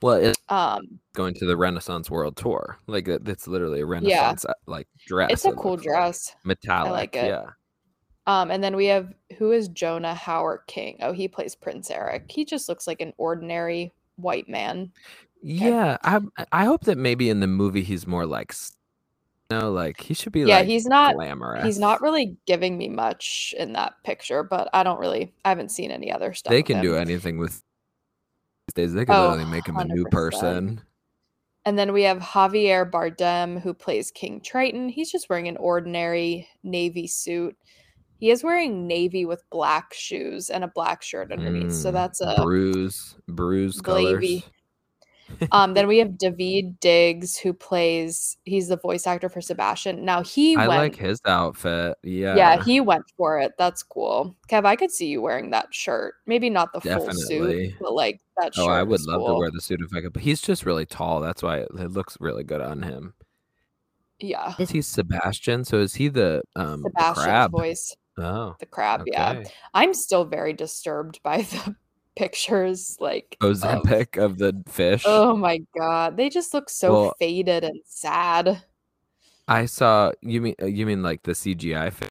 Well, 0.00 0.14
it's 0.14 0.38
Um, 0.48 1.00
going 1.14 1.35
to 1.35 1.44
the 1.46 1.57
Renaissance 1.57 2.09
World 2.11 2.37
Tour. 2.37 2.78
Like 2.87 3.09
it's 3.09 3.48
literally 3.48 3.81
a 3.81 3.87
Renaissance 3.87 4.44
uh, 4.44 4.52
like 4.66 4.87
dress. 5.07 5.31
it's 5.33 5.44
a 5.44 5.48
it 5.48 5.57
cool 5.57 5.72
looks 5.72 5.85
like. 5.85 5.94
dress. 5.94 6.37
Metallic. 6.44 6.92
like 6.92 7.16
it. 7.16 7.26
Yeah. 7.26 7.46
Um, 8.28 8.50
and 8.50 8.62
then 8.62 8.76
we 8.76 8.87
have 8.87 9.12
who 9.38 9.52
is 9.52 9.68
Jonah 9.68 10.14
Hauer-King? 10.14 10.98
Oh, 11.00 11.12
he 11.12 11.26
plays 11.28 11.54
Prince 11.57 11.90
Eric. 11.90 12.31
He 12.31 12.44
just 12.44 12.68
looks 12.68 12.87
like 12.87 13.00
an 13.00 13.12
ordinary 13.16 13.92
white 14.16 14.48
man. 14.48 14.92
Yeah, 15.42 15.96
I 16.02 16.20
I 16.52 16.64
hope 16.64 16.83
that 16.85 16.98
maybe 16.98 17.31
in 17.31 17.40
the 17.40 17.46
movie 17.46 17.83
he's 17.83 18.07
more 18.07 18.26
like 18.26 18.52
No, 19.50 19.70
like 19.72 20.00
he 20.02 20.14
should 20.14 20.32
be 20.32 20.44
Yeah, 20.44 20.58
like 20.58 20.66
he's 20.66 20.87
not 20.87 21.14
glamorous. 21.14 21.62
he's 21.62 21.78
not 21.78 22.00
really 22.02 22.37
giving 22.46 22.76
me 22.78 22.88
much 22.88 23.54
in 23.58 23.72
that 23.72 23.94
picture, 24.04 24.42
but 24.42 24.68
I 24.72 24.82
don't 24.82 25.00
really 25.00 25.32
I 25.44 25.48
haven't 25.48 25.70
seen 25.70 25.90
any 25.90 26.12
other 26.12 26.34
stuff. 26.34 26.52
They 26.52 26.62
can 26.62 26.80
do 26.80 26.96
anything 26.96 27.38
with 27.38 27.62
these 28.66 28.74
days. 28.74 28.94
They 28.94 29.04
could 29.04 29.14
Oh, 29.14 29.20
literally 29.20 29.44
make 29.46 29.66
him 29.68 29.80
a 29.80 29.84
new 29.84 30.04
person. 30.06 30.80
And 31.64 31.78
then 31.78 31.92
we 31.92 32.02
have 32.04 32.18
Javier 32.18 32.90
Bardem 32.90 33.61
who 33.61 33.74
plays 33.74 34.11
King 34.11 34.40
Triton. 34.40 34.88
He's 34.88 35.11
just 35.11 35.28
wearing 35.28 35.48
an 35.48 35.56
ordinary 35.58 36.48
navy 36.62 37.06
suit. 37.06 37.56
He 38.18 38.30
is 38.30 38.42
wearing 38.42 38.87
navy 38.87 39.24
with 39.26 39.48
black 39.50 39.94
shoes 39.94 40.50
and 40.50 40.64
a 40.64 40.68
black 40.68 41.02
shirt 41.02 41.32
underneath. 41.32 41.72
So 41.72 41.90
Mm, 41.90 41.92
that's 41.92 42.20
a 42.20 42.34
bruise, 42.37 43.16
bruise 43.28 43.80
colors. 43.80 44.50
Um 45.52 45.74
then 45.74 45.86
we 45.86 45.98
have 45.98 46.10
Daveed 46.10 46.80
Diggs 46.80 47.36
who 47.36 47.52
plays 47.52 48.36
he's 48.44 48.68
the 48.68 48.76
voice 48.76 49.06
actor 49.06 49.28
for 49.28 49.40
Sebastian. 49.40 50.04
Now 50.04 50.22
he 50.22 50.56
I 50.56 50.66
went 50.68 50.80
like 50.80 50.96
his 50.96 51.20
outfit. 51.26 51.96
Yeah, 52.02 52.34
yeah, 52.36 52.62
he 52.62 52.80
went 52.80 53.04
for 53.16 53.38
it. 53.38 53.52
That's 53.58 53.82
cool. 53.82 54.36
Kev, 54.48 54.64
I 54.66 54.76
could 54.76 54.90
see 54.90 55.06
you 55.06 55.22
wearing 55.22 55.50
that 55.50 55.72
shirt. 55.72 56.14
Maybe 56.26 56.50
not 56.50 56.72
the 56.72 56.80
full 56.80 57.10
suit, 57.12 57.74
but 57.80 57.92
like 57.92 58.20
that 58.38 58.54
shirt. 58.54 58.66
Oh, 58.68 58.70
I 58.70 58.82
would 58.82 59.00
love 59.02 59.26
to 59.26 59.34
wear 59.34 59.50
the 59.50 59.60
suit 59.60 59.80
if 59.80 59.94
I 59.94 60.00
could, 60.00 60.12
but 60.12 60.22
he's 60.22 60.40
just 60.40 60.64
really 60.66 60.86
tall. 60.86 61.20
That's 61.20 61.42
why 61.42 61.58
it, 61.58 61.68
it 61.78 61.90
looks 61.90 62.16
really 62.20 62.44
good 62.44 62.60
on 62.60 62.82
him. 62.82 63.14
Yeah. 64.20 64.54
Is 64.58 64.70
he 64.70 64.82
Sebastian? 64.82 65.64
So 65.64 65.78
is 65.78 65.94
he 65.94 66.08
the 66.08 66.42
um 66.56 66.82
Sebastian's 66.82 67.24
crab? 67.24 67.50
voice. 67.52 67.96
Oh, 68.20 68.56
The 68.58 68.66
crab, 68.66 69.04
yeah. 69.06 69.44
I'm 69.74 69.94
still 69.94 70.24
very 70.24 70.52
disturbed 70.52 71.20
by 71.22 71.42
the 71.42 71.76
pictures. 72.18 72.96
Like 73.00 73.37
of- 73.40 73.57
Ozempic 73.57 74.22
of 74.22 74.38
the 74.38 74.62
fish. 74.68 75.04
Oh 75.07 75.37
my 75.37 75.61
god. 75.78 76.16
They 76.16 76.28
just 76.28 76.52
look 76.52 76.68
so 76.68 76.92
Well- 76.92 77.14
faded 77.18 77.64
and 77.64 77.81
sad. 77.87 78.62
I 79.46 79.64
saw. 79.64 80.12
You 80.20 80.42
mean 80.42 80.54
uh, 80.61 80.66
you 80.66 80.85
mean 80.85 81.02
like 81.02 81.22
the 81.22 81.33
CGI 81.33 81.90
fish? 81.92 82.11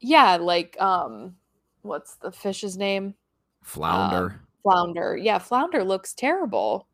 Yeah, 0.00 0.36
like 0.36 0.78
um 0.80 1.36
what's 1.82 2.16
the 2.16 2.30
fish's 2.30 2.76
name? 2.76 3.14
Flounder. 3.62 4.40
Flounder. 4.62 5.16
Yeah, 5.16 5.38
Flounder 5.38 5.82
looks 5.84 6.12
terrible. 6.14 6.86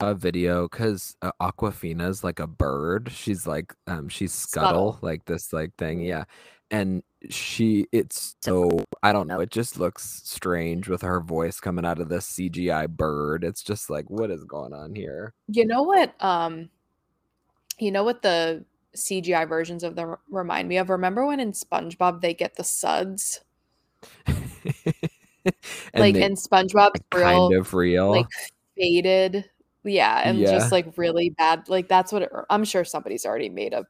a 0.00 0.14
video 0.14 0.66
because 0.68 1.16
uh, 1.22 1.30
Awkwafina's 1.40 2.24
like 2.24 2.40
a 2.40 2.46
bird. 2.46 3.10
She's 3.12 3.46
like 3.46 3.74
um 3.86 4.08
she's 4.08 4.32
Scuttle. 4.32 4.92
scuttle, 4.92 4.98
like 5.02 5.24
this 5.26 5.52
like 5.52 5.74
thing, 5.76 6.00
yeah. 6.00 6.24
And 6.70 7.02
she 7.30 7.86
it's 7.92 8.36
so 8.42 8.84
I 9.02 9.12
don't 9.12 9.26
know, 9.26 9.40
it 9.40 9.50
just 9.50 9.78
looks 9.78 10.22
strange 10.24 10.88
with 10.88 11.02
her 11.02 11.20
voice 11.20 11.60
coming 11.60 11.84
out 11.84 12.00
of 12.00 12.08
this 12.08 12.30
CGI 12.32 12.88
bird. 12.88 13.44
It's 13.44 13.62
just 13.62 13.90
like 13.90 14.08
what 14.10 14.30
is 14.30 14.44
going 14.44 14.72
on 14.72 14.94
here? 14.94 15.34
You 15.48 15.66
know 15.66 15.82
what? 15.82 16.14
Um, 16.22 16.70
you 17.78 17.90
know 17.90 18.04
what 18.04 18.22
the 18.22 18.64
CGI 18.96 19.48
versions 19.48 19.82
of 19.82 19.96
them 19.96 20.16
remind 20.30 20.68
me 20.68 20.76
of? 20.78 20.90
Remember 20.90 21.26
when 21.26 21.40
in 21.40 21.52
SpongeBob 21.52 22.20
they 22.20 22.34
get 22.34 22.56
the 22.56 22.64
suds? 22.64 23.40
like 25.94 26.14
in 26.16 26.34
SpongeBob, 26.34 26.90
real 27.12 27.48
kind 27.50 27.60
of 27.60 27.74
real. 27.74 28.10
like 28.10 28.26
faded, 28.76 29.50
yeah, 29.84 30.20
and 30.24 30.38
Yeah. 30.38 30.52
just 30.52 30.72
like 30.72 30.96
really 30.96 31.30
bad. 31.30 31.68
Like 31.68 31.88
that's 31.88 32.12
what 32.12 32.22
it, 32.22 32.30
I'm 32.50 32.64
sure 32.64 32.84
somebody's 32.84 33.26
already 33.26 33.48
made 33.48 33.72
a 33.72 33.86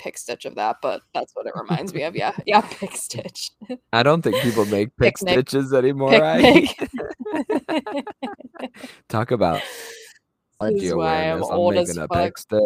pick 0.00 0.16
stitch 0.18 0.46
of 0.46 0.54
that, 0.54 0.78
but 0.80 1.02
that's 1.14 1.32
what 1.34 1.46
it 1.46 1.52
reminds 1.54 1.92
me 1.92 2.02
of. 2.04 2.16
Yeah, 2.16 2.32
yeah, 2.46 2.62
pick 2.62 2.96
stitch. 2.96 3.50
I 3.92 4.02
don't 4.02 4.22
think 4.22 4.36
people 4.42 4.64
make 4.64 4.88
pick 4.96 5.16
Picnic. 5.16 5.48
stitches 5.48 5.72
anymore. 5.72 6.10
Picnic. 6.10 6.90
Talk 9.08 9.30
about 9.30 9.62
This 10.60 10.82
is 10.84 10.94
why 10.94 11.30
I'm. 11.30 11.38
I'm 11.38 11.50
old 11.52 11.76
as 11.76 11.96
a 11.96 12.08
fuck. 12.08 12.12
pick 12.12 12.38
stitch. 12.38 12.60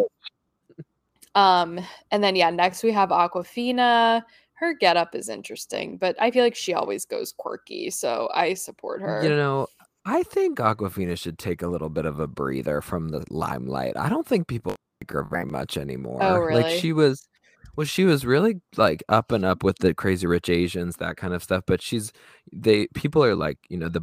Um, 1.35 1.79
and 2.11 2.23
then 2.23 2.35
yeah, 2.35 2.49
next 2.49 2.83
we 2.83 2.91
have 2.93 3.09
Awkwafina. 3.09 4.23
Her 4.53 4.73
getup 4.73 5.13
is 5.15 5.27
interesting, 5.27 5.97
but 5.97 6.15
I 6.19 6.31
feel 6.31 6.43
like 6.45 6.55
she 6.55 6.73
always 6.73 7.05
goes 7.05 7.33
quirky, 7.37 7.89
so 7.89 8.29
I 8.33 8.53
support 8.53 9.01
her. 9.01 9.21
You 9.21 9.29
know, 9.29 9.67
I 10.05 10.23
think 10.23 10.59
Awkwafina 10.59 11.17
should 11.19 11.37
take 11.37 11.61
a 11.61 11.67
little 11.67 11.89
bit 11.89 12.05
of 12.05 12.21
a 12.21 12.27
breather 12.27 12.79
from 12.79 13.09
the 13.09 13.25
limelight. 13.29 13.97
I 13.97 14.07
don't 14.07 14.25
think 14.25 14.47
people 14.47 14.74
like 15.01 15.11
her 15.11 15.23
very 15.23 15.45
much 15.45 15.77
anymore. 15.77 16.21
Oh, 16.23 16.39
really? 16.39 16.63
Like 16.63 16.69
she 16.69 16.93
was 16.93 17.27
well, 17.75 17.85
she 17.85 18.05
was 18.05 18.25
really 18.25 18.61
like 18.77 19.03
up 19.09 19.31
and 19.31 19.43
up 19.45 19.63
with 19.63 19.77
the 19.79 19.93
crazy 19.93 20.27
rich 20.27 20.49
Asians, 20.49 20.97
that 20.97 21.17
kind 21.17 21.33
of 21.33 21.43
stuff. 21.43 21.63
But 21.67 21.81
she's 21.81 22.11
they 22.53 22.87
people 22.95 23.23
are 23.23 23.35
like, 23.35 23.57
you 23.69 23.77
know, 23.77 23.89
the 23.89 24.01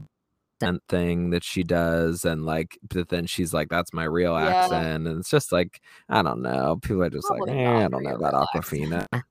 thing 0.88 1.30
that 1.30 1.44
she 1.44 1.64
does, 1.64 2.24
and 2.24 2.44
like 2.46 2.78
but 2.88 3.08
then 3.08 3.26
she's 3.26 3.54
like, 3.54 3.68
That's 3.70 3.92
my 3.92 4.04
real 4.04 4.36
Yeah. 4.38 4.50
accent. 4.50 5.06
And 5.08 5.18
it's 5.20 5.30
just 5.30 5.52
like, 5.52 5.80
I 6.08 6.22
don't 6.22 6.42
know. 6.42 6.78
People 6.82 7.02
are 7.04 7.10
just 7.10 7.28
Probably 7.28 7.52
like, 7.52 7.58
eh, 7.58 7.86
I 7.86 7.88
don't 7.88 8.04
know 8.04 8.14
about 8.14 8.34
Awkwafina. 8.34 9.06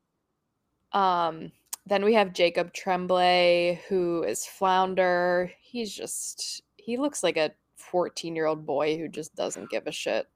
Um, 0.93 1.51
then 1.85 2.03
we 2.03 2.13
have 2.13 2.33
Jacob 2.33 2.73
Tremblay, 2.73 3.81
who 3.87 4.23
is 4.23 4.45
Flounder. 4.45 5.51
He's 5.61 5.93
just 5.93 6.61
he 6.77 6.97
looks 6.97 7.23
like 7.23 7.37
a 7.37 7.51
14 7.77 8.35
year 8.35 8.45
old 8.45 8.65
boy 8.65 8.97
who 8.97 9.07
just 9.07 9.35
doesn't 9.35 9.69
give 9.69 9.87
a 9.87 9.91
shit. 9.91 10.27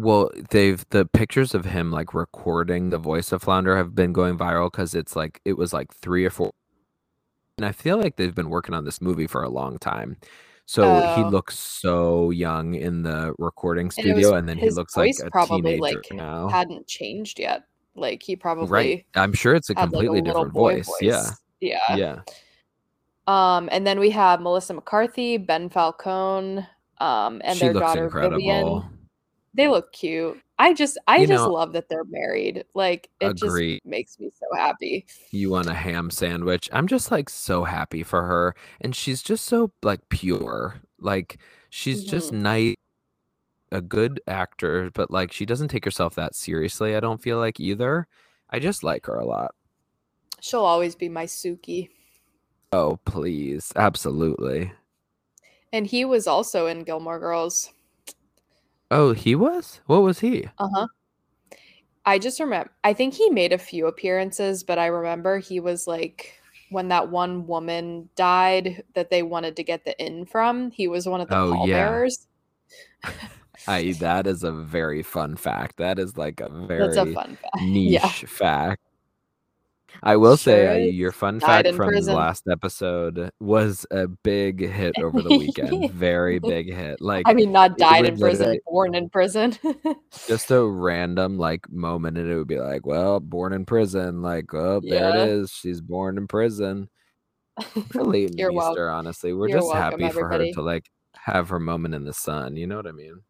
Well, 0.00 0.30
they've 0.50 0.84
the 0.90 1.04
pictures 1.04 1.54
of 1.54 1.64
him 1.66 1.90
like 1.90 2.14
recording 2.14 2.90
the 2.90 2.98
voice 2.98 3.32
of 3.32 3.42
Flounder 3.42 3.76
have 3.76 3.94
been 3.94 4.12
going 4.12 4.38
viral 4.38 4.70
because 4.72 4.94
it's 4.94 5.14
like 5.14 5.40
it 5.44 5.54
was 5.58 5.72
like 5.72 5.92
three 5.94 6.24
or 6.24 6.30
four, 6.30 6.52
and 7.58 7.66
I 7.66 7.72
feel 7.72 7.98
like 7.98 8.16
they've 8.16 8.34
been 8.34 8.48
working 8.50 8.74
on 8.74 8.84
this 8.84 9.00
movie 9.00 9.26
for 9.26 9.42
a 9.42 9.50
long 9.50 9.78
time. 9.78 10.16
So 10.64 10.84
he 11.16 11.22
Oh. 11.24 11.28
looks 11.28 11.58
so 11.58 12.30
young 12.30 12.74
in 12.74 13.02
the 13.02 13.34
recording 13.38 13.86
And 13.86 13.86
was- 13.88 13.94
studio, 13.94 14.34
and 14.36 14.48
then 14.48 14.56
he 14.56 14.70
looks 14.70 14.96
like 14.96 15.08
voice 15.08 15.20
a 15.20 15.30
probably 15.30 15.72
teenager 15.72 15.82
like 15.98 16.12
now. 16.12 16.48
hadn't 16.48 16.86
changed 16.86 17.38
yet. 17.40 17.64
Like 17.96 18.22
he 18.22 18.36
probably 18.36 18.68
Right? 18.68 19.06
I'm 19.16 19.32
sure 19.34 19.54
it's 19.54 19.68
a 19.68 19.74
had 19.74 19.78
like 19.80 19.88
a 19.88 19.90
completely 19.90 20.22
different 20.22 20.52
boy 20.54 20.76
voice. 20.76 20.90
Yeah. 21.02 21.30
Yeah. 21.60 21.96
yeah. 21.96 22.20
Um, 23.26 23.68
and 23.70 23.86
then 23.86 23.98
we 24.00 24.10
have 24.10 24.40
Melissa 24.40 24.72
McCarthy, 24.74 25.36
Ben 25.36 25.68
Falcone, 25.68 26.66
um, 26.98 27.42
and 27.44 27.58
she 27.58 27.64
their 27.66 27.74
daughter 27.74 28.04
incredible. 28.04 28.36
Vivian. 28.38 28.99
They 29.54 29.66
look 29.68 29.92
cute. 29.92 30.40
I 30.58 30.74
just 30.74 30.96
I 31.08 31.18
You 31.18 31.26
just 31.26 31.44
know- 31.44 31.52
love 31.52 31.72
that 31.72 31.88
they're 31.88 32.04
married. 32.04 32.64
Like 32.74 33.08
it 33.20 33.42
Agree. 33.42 33.74
just 33.76 33.86
makes 33.86 34.18
me 34.20 34.30
so 34.38 34.46
happy. 34.56 35.06
you 35.30 35.50
want 35.50 35.66
a 35.68 35.74
ham 35.74 36.10
sandwich. 36.10 36.68
I'm 36.72 36.86
just 36.86 37.10
like 37.10 37.28
so 37.28 37.64
happy 37.64 38.02
for 38.02 38.22
her. 38.26 38.54
And 38.80 38.94
she's 38.94 39.22
just 39.22 39.44
so 39.46 39.72
like 39.82 40.08
pure. 40.08 40.76
Like 41.00 41.38
she's 41.70 42.04
just 42.04 42.28
Mm-hmm. 42.32 42.42
nice, 42.42 42.74
a 43.72 43.80
good 43.80 44.20
actor, 44.26 44.90
but 44.94 45.10
like 45.10 45.32
she 45.32 45.46
doesn't 45.46 45.68
take 45.68 45.84
herself 45.84 46.14
that 46.16 46.34
seriously. 46.34 46.94
I 46.94 47.00
don't 47.00 47.22
feel 47.22 47.38
like 47.38 47.58
either. 47.58 48.06
I 48.50 48.58
just 48.58 48.82
like 48.84 49.06
her 49.06 49.16
a 49.16 49.24
lot. 49.26 49.54
She'll 50.40 50.60
always 50.64 50.94
be 50.94 51.08
my 51.08 51.26
Suki. 51.26 51.88
Oh, 52.72 52.98
please. 53.04 53.72
Absolutely. 53.76 54.72
And 55.72 55.86
he 55.86 56.04
was 56.04 56.26
also 56.26 56.66
in 56.66 56.82
Gilmore 56.84 57.18
Girls. 57.18 57.70
Oh, 58.90 59.12
he 59.12 59.34
was? 59.34 59.80
What 59.86 60.02
was 60.02 60.20
he? 60.20 60.46
Uh-huh. 60.58 60.86
I 62.04 62.18
just 62.18 62.40
remember 62.40 62.70
I 62.82 62.92
think 62.94 63.14
he 63.14 63.30
made 63.30 63.52
a 63.52 63.58
few 63.58 63.86
appearances, 63.86 64.62
but 64.64 64.78
I 64.78 64.86
remember 64.86 65.38
he 65.38 65.60
was 65.60 65.86
like 65.86 66.34
when 66.70 66.88
that 66.88 67.10
one 67.10 67.46
woman 67.46 68.08
died 68.16 68.84
that 68.94 69.10
they 69.10 69.22
wanted 69.22 69.56
to 69.56 69.64
get 69.64 69.84
the 69.84 70.00
in 70.04 70.24
from, 70.24 70.70
he 70.70 70.88
was 70.88 71.06
one 71.06 71.20
of 71.20 71.28
the 71.28 71.36
Oh, 71.36 71.66
yeah. 71.66 72.00
I 73.66 73.92
that 74.00 74.26
is 74.26 74.42
a 74.42 74.52
very 74.52 75.02
fun 75.02 75.36
fact. 75.36 75.76
That 75.76 75.98
is 75.98 76.16
like 76.16 76.40
a 76.40 76.48
very 76.48 76.94
That's 76.94 77.10
a 77.10 77.14
fun 77.14 77.36
fact. 77.36 77.56
niche 77.60 77.92
Yeah. 77.92 78.08
fact. 78.28 78.80
I 80.02 80.16
will 80.16 80.36
say 80.36 80.66
uh, 80.66 80.86
your 80.90 81.12
fun 81.12 81.38
Died 81.38 81.64
fact 81.66 81.76
from 81.76 81.88
prison. 81.88 82.12
the 82.12 82.18
last 82.18 82.44
episode 82.48 83.30
was 83.40 83.86
a 83.90 84.08
big 84.08 84.66
hit 84.66 84.94
over 84.98 85.20
the 85.20 85.28
weekend. 85.38 85.90
Very 85.92 86.38
big 86.38 86.72
hit. 86.72 87.00
Like 87.00 87.28
I 87.28 87.34
mean, 87.34 87.52
not 87.52 87.76
died 87.76 88.06
in 88.06 88.18
prison, 88.18 88.58
born 88.66 88.94
in 88.94 89.10
prison. 89.10 89.56
just 90.26 90.50
a 90.50 90.64
random 90.64 91.38
like 91.38 91.70
moment 91.70 92.18
and 92.18 92.30
it 92.30 92.36
would 92.36 92.48
be 92.48 92.58
like, 92.58 92.86
well, 92.86 93.20
born 93.20 93.52
in 93.52 93.64
prison. 93.64 94.22
Like, 94.22 94.52
oh, 94.54 94.80
there 94.82 95.10
it 95.10 95.28
is. 95.28 95.50
She's 95.50 95.80
born 95.80 96.18
in 96.18 96.26
prison. 96.26 96.88
You're 97.94 98.52
Easter, 98.52 98.90
honestly. 98.90 99.32
We're 99.32 99.48
you're 99.48 99.58
just 99.58 99.68
welcome, 99.68 100.00
happy 100.00 100.12
for 100.12 100.28
her 100.28 100.52
to 100.52 100.62
like 100.62 100.90
have 101.14 101.48
her 101.50 101.60
moment 101.60 101.94
in 101.94 102.04
the 102.04 102.14
sun. 102.14 102.56
You 102.56 102.66
know 102.66 102.76
what 102.76 102.86
I 102.86 102.92
mean? 102.92 103.20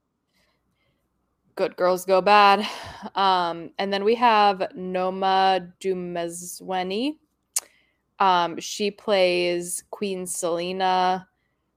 Good 1.56 1.76
girls 1.76 2.04
go 2.04 2.20
bad. 2.20 2.66
Um, 3.14 3.70
and 3.78 3.92
then 3.92 4.04
we 4.04 4.14
have 4.14 4.72
Noma 4.74 5.68
Dumezweni. 5.80 7.16
Um, 8.18 8.58
she 8.60 8.90
plays 8.90 9.84
Queen 9.90 10.26
Selina. 10.26 11.26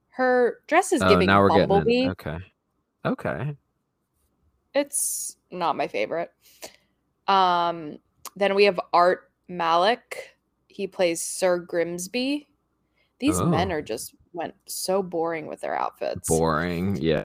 Her 0.09 0.59
dress 0.67 0.93
is 0.93 1.01
Oh, 1.01 1.09
giving 1.09 1.27
now 1.27 1.41
we're 1.41 1.49
Bumblebee. 1.49 1.91
getting 1.91 2.03
in. 2.05 2.09
Okay. 2.11 2.37
Okay. 3.05 3.57
It's 4.73 5.37
not 5.51 5.75
my 5.75 5.87
favorite. 5.87 6.31
Um, 7.27 7.97
then 8.35 8.55
we 8.55 8.63
have 8.65 8.79
Art 8.93 9.31
Malik. 9.47 10.37
He 10.67 10.87
plays 10.87 11.21
Sir 11.21 11.59
Grimsby. 11.59 12.47
These 13.19 13.41
men 13.41 13.71
Oh. 13.71 13.75
are 13.75 13.81
just 13.81 14.15
went 14.33 14.55
so 14.65 15.01
boring 15.03 15.47
with 15.47 15.61
their 15.61 15.75
outfits. 15.75 16.27
Boring. 16.27 16.97
Yeah. 16.97 17.23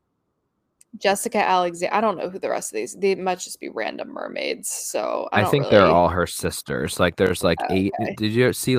Jessica 0.96 1.38
Alexander. 1.38 1.94
I 1.94 2.00
don't 2.00 2.16
know 2.16 2.30
who 2.30 2.38
the 2.38 2.50
rest 2.50 2.72
of 2.72 2.76
these. 2.76 2.94
They 2.94 3.14
might 3.14 3.38
just 3.38 3.60
be 3.60 3.68
random 3.68 4.08
mermaids. 4.08 4.68
So 4.68 5.28
I, 5.32 5.42
I, 5.42 5.44
think 5.44 5.68
they're 5.68 5.84
all 5.84 6.08
her 6.08 6.26
sisters. 6.26 6.98
Like 6.98 7.16
there's 7.16 7.44
like 7.44 7.58
eight. 7.70 7.92
Okay. 8.00 8.14
Did 8.16 8.32
you 8.32 8.52
see 8.52 8.78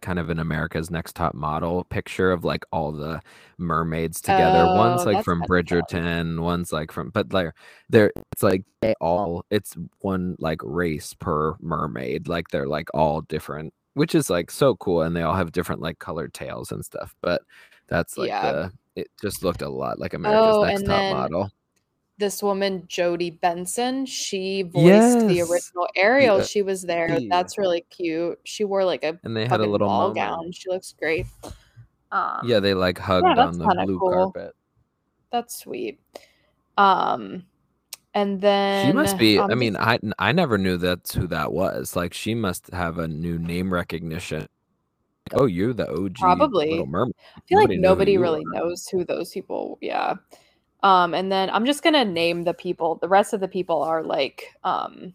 kind 0.00 0.18
of 0.18 0.30
an 0.30 0.38
America's 0.38 0.90
Next 0.90 1.14
Top 1.14 1.34
Model 1.34 1.84
picture 1.84 2.32
of 2.32 2.42
like 2.42 2.64
all 2.72 2.90
the 2.90 3.20
mermaids 3.58 4.20
together? 4.20 4.64
one's 4.74 5.02
Oh, 5.02 5.10
like 5.10 5.24
from 5.24 5.40
kinda 5.40 5.46
fun. 5.48 5.64
Bridgerton, 5.64 6.40
one's 6.40 6.72
like 6.72 6.90
from 6.90 7.10
but 7.10 7.32
like 7.32 7.52
they're 7.90 8.12
it's 8.32 8.42
like 8.42 8.64
they 8.80 8.94
all 9.00 9.44
it's 9.50 9.76
one 10.00 10.36
like 10.38 10.60
race 10.64 11.14
per 11.14 11.54
mermaid. 11.60 12.28
Like 12.28 12.48
they're 12.48 12.68
like 12.68 12.88
all 12.94 13.20
different, 13.22 13.74
which 13.94 14.14
is 14.14 14.30
like 14.30 14.50
so 14.50 14.74
cool, 14.76 15.02
and 15.02 15.14
they 15.14 15.22
all 15.22 15.36
have 15.36 15.52
different 15.52 15.82
like 15.82 15.98
colored 15.98 16.32
tails 16.32 16.72
and 16.72 16.84
stuff. 16.84 17.14
But 17.20 17.42
that's 17.88 18.16
like 18.16 18.28
Yeah. 18.28 18.52
the 18.52 18.72
it 18.96 19.08
just 19.20 19.42
looked 19.42 19.62
a 19.62 19.68
lot 19.68 19.98
like 19.98 20.14
America's 20.14 20.56
Oh, 20.56 20.64
Next 20.64 20.82
Top 20.84 21.16
Model. 21.16 21.50
This 22.18 22.42
woman, 22.42 22.82
Jodie 22.82 23.40
Benson, 23.40 24.04
she 24.04 24.62
voiced 24.62 25.26
the 25.26 25.40
original 25.40 25.88
Ariel. 25.96 26.38
Yeah. 26.38 26.44
She 26.44 26.60
was 26.60 26.82
there. 26.82 27.08
Hey. 27.08 27.28
That's 27.28 27.56
really 27.56 27.80
cute. 27.88 28.38
She 28.44 28.64
wore 28.64 28.84
like 28.84 29.04
a 29.04 29.18
And 29.24 29.34
they 29.34 29.46
had 29.46 29.60
a 29.60 29.66
little 29.66 29.88
ball 29.88 30.08
moment. 30.08 30.16
gown. 30.16 30.52
She 30.52 30.68
looks 30.68 30.94
great. 30.98 31.24
Um, 32.12 32.40
Yeah, 32.44 32.60
they 32.60 32.74
like 32.74 32.98
hugged 32.98 33.26
that's 33.38 33.58
on 33.58 33.58
the 33.58 33.84
blue 33.86 33.98
cool. 33.98 34.10
carpet. 34.32 34.54
that's 35.32 35.56
sweet. 35.60 35.98
Um, 36.76 37.44
and 38.12 38.40
then 38.40 38.86
She 38.88 38.92
must 38.92 39.16
be. 39.16 39.38
um, 39.38 39.50
I 39.50 39.54
mean, 39.54 39.76
I 39.76 39.98
I 40.18 40.32
never 40.32 40.58
knew 40.58 40.76
that's 40.76 41.14
who 41.14 41.26
that 41.28 41.52
was. 41.52 41.94
Like, 41.96 42.12
she 42.12 42.34
must 42.34 42.70
have 42.72 42.98
a 42.98 43.06
new 43.08 43.38
name 43.38 43.72
recognition. 43.72 44.46
Oh, 45.34 45.46
you're 45.46 45.72
the 45.72 45.88
OG 45.90 46.16
Probably. 46.16 46.70
Little 46.70 46.86
Mermaid. 46.86 47.14
I 47.36 47.40
feel 47.46 47.58
like 47.58 47.68
nobody 47.70 47.76
who 47.76 47.82
nobody 47.82 48.18
really 48.18 48.42
knows 48.46 48.86
who 48.88 49.04
those 49.04 49.30
people. 49.32 49.78
Yeah. 49.80 50.14
Um, 50.82 51.14
and 51.14 51.30
then 51.30 51.50
I'm 51.50 51.66
just 51.66 51.82
gonna 51.82 52.04
name 52.04 52.42
the 52.44 52.54
people. 52.54 52.96
The 52.96 53.08
rest 53.08 53.32
of 53.32 53.40
the 53.40 53.48
people 53.48 53.82
are 53.82 54.02
like 54.02 54.44
um, 54.64 55.14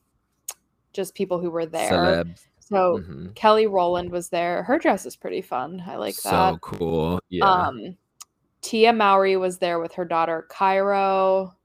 just 0.93 1.16
people 1.16 1.39
who 1.39 1.49
were 1.49 1.66
there. 1.66 1.91
Celebs. 1.91 2.45
So 2.59 2.99
Mhm. 2.99 3.36
Kelly 3.36 3.68
Rowland 3.68 4.11
was 4.11 4.30
there. 4.30 4.63
Her 4.63 4.80
dress 4.80 5.05
is 5.05 5.16
pretty 5.16 5.41
fun. 5.41 5.84
I 5.86 5.97
like 5.97 6.16
so 6.16 6.30
that. 6.30 6.51
So 6.53 6.57
cool. 6.59 7.20
Yeah. 7.30 7.45
Um, 7.51 7.97
Tia 8.61 8.93
Mowry 8.93 9.38
was 9.38 9.59
there 9.59 9.80
with 9.80 9.93
her 9.93 10.05
daughter 10.05 10.47
Cairo. 10.49 11.55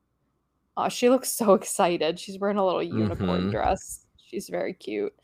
Oh, 0.76 0.88
she 0.88 1.08
looks 1.08 1.30
so 1.30 1.54
excited. 1.54 2.18
She's 2.18 2.38
wearing 2.38 2.58
a 2.58 2.64
little 2.66 2.82
unicorn 2.82 3.48
Mhm. 3.48 3.50
dress. 3.50 4.06
She's 4.18 4.48
very 4.48 4.74
cute. 4.74 5.14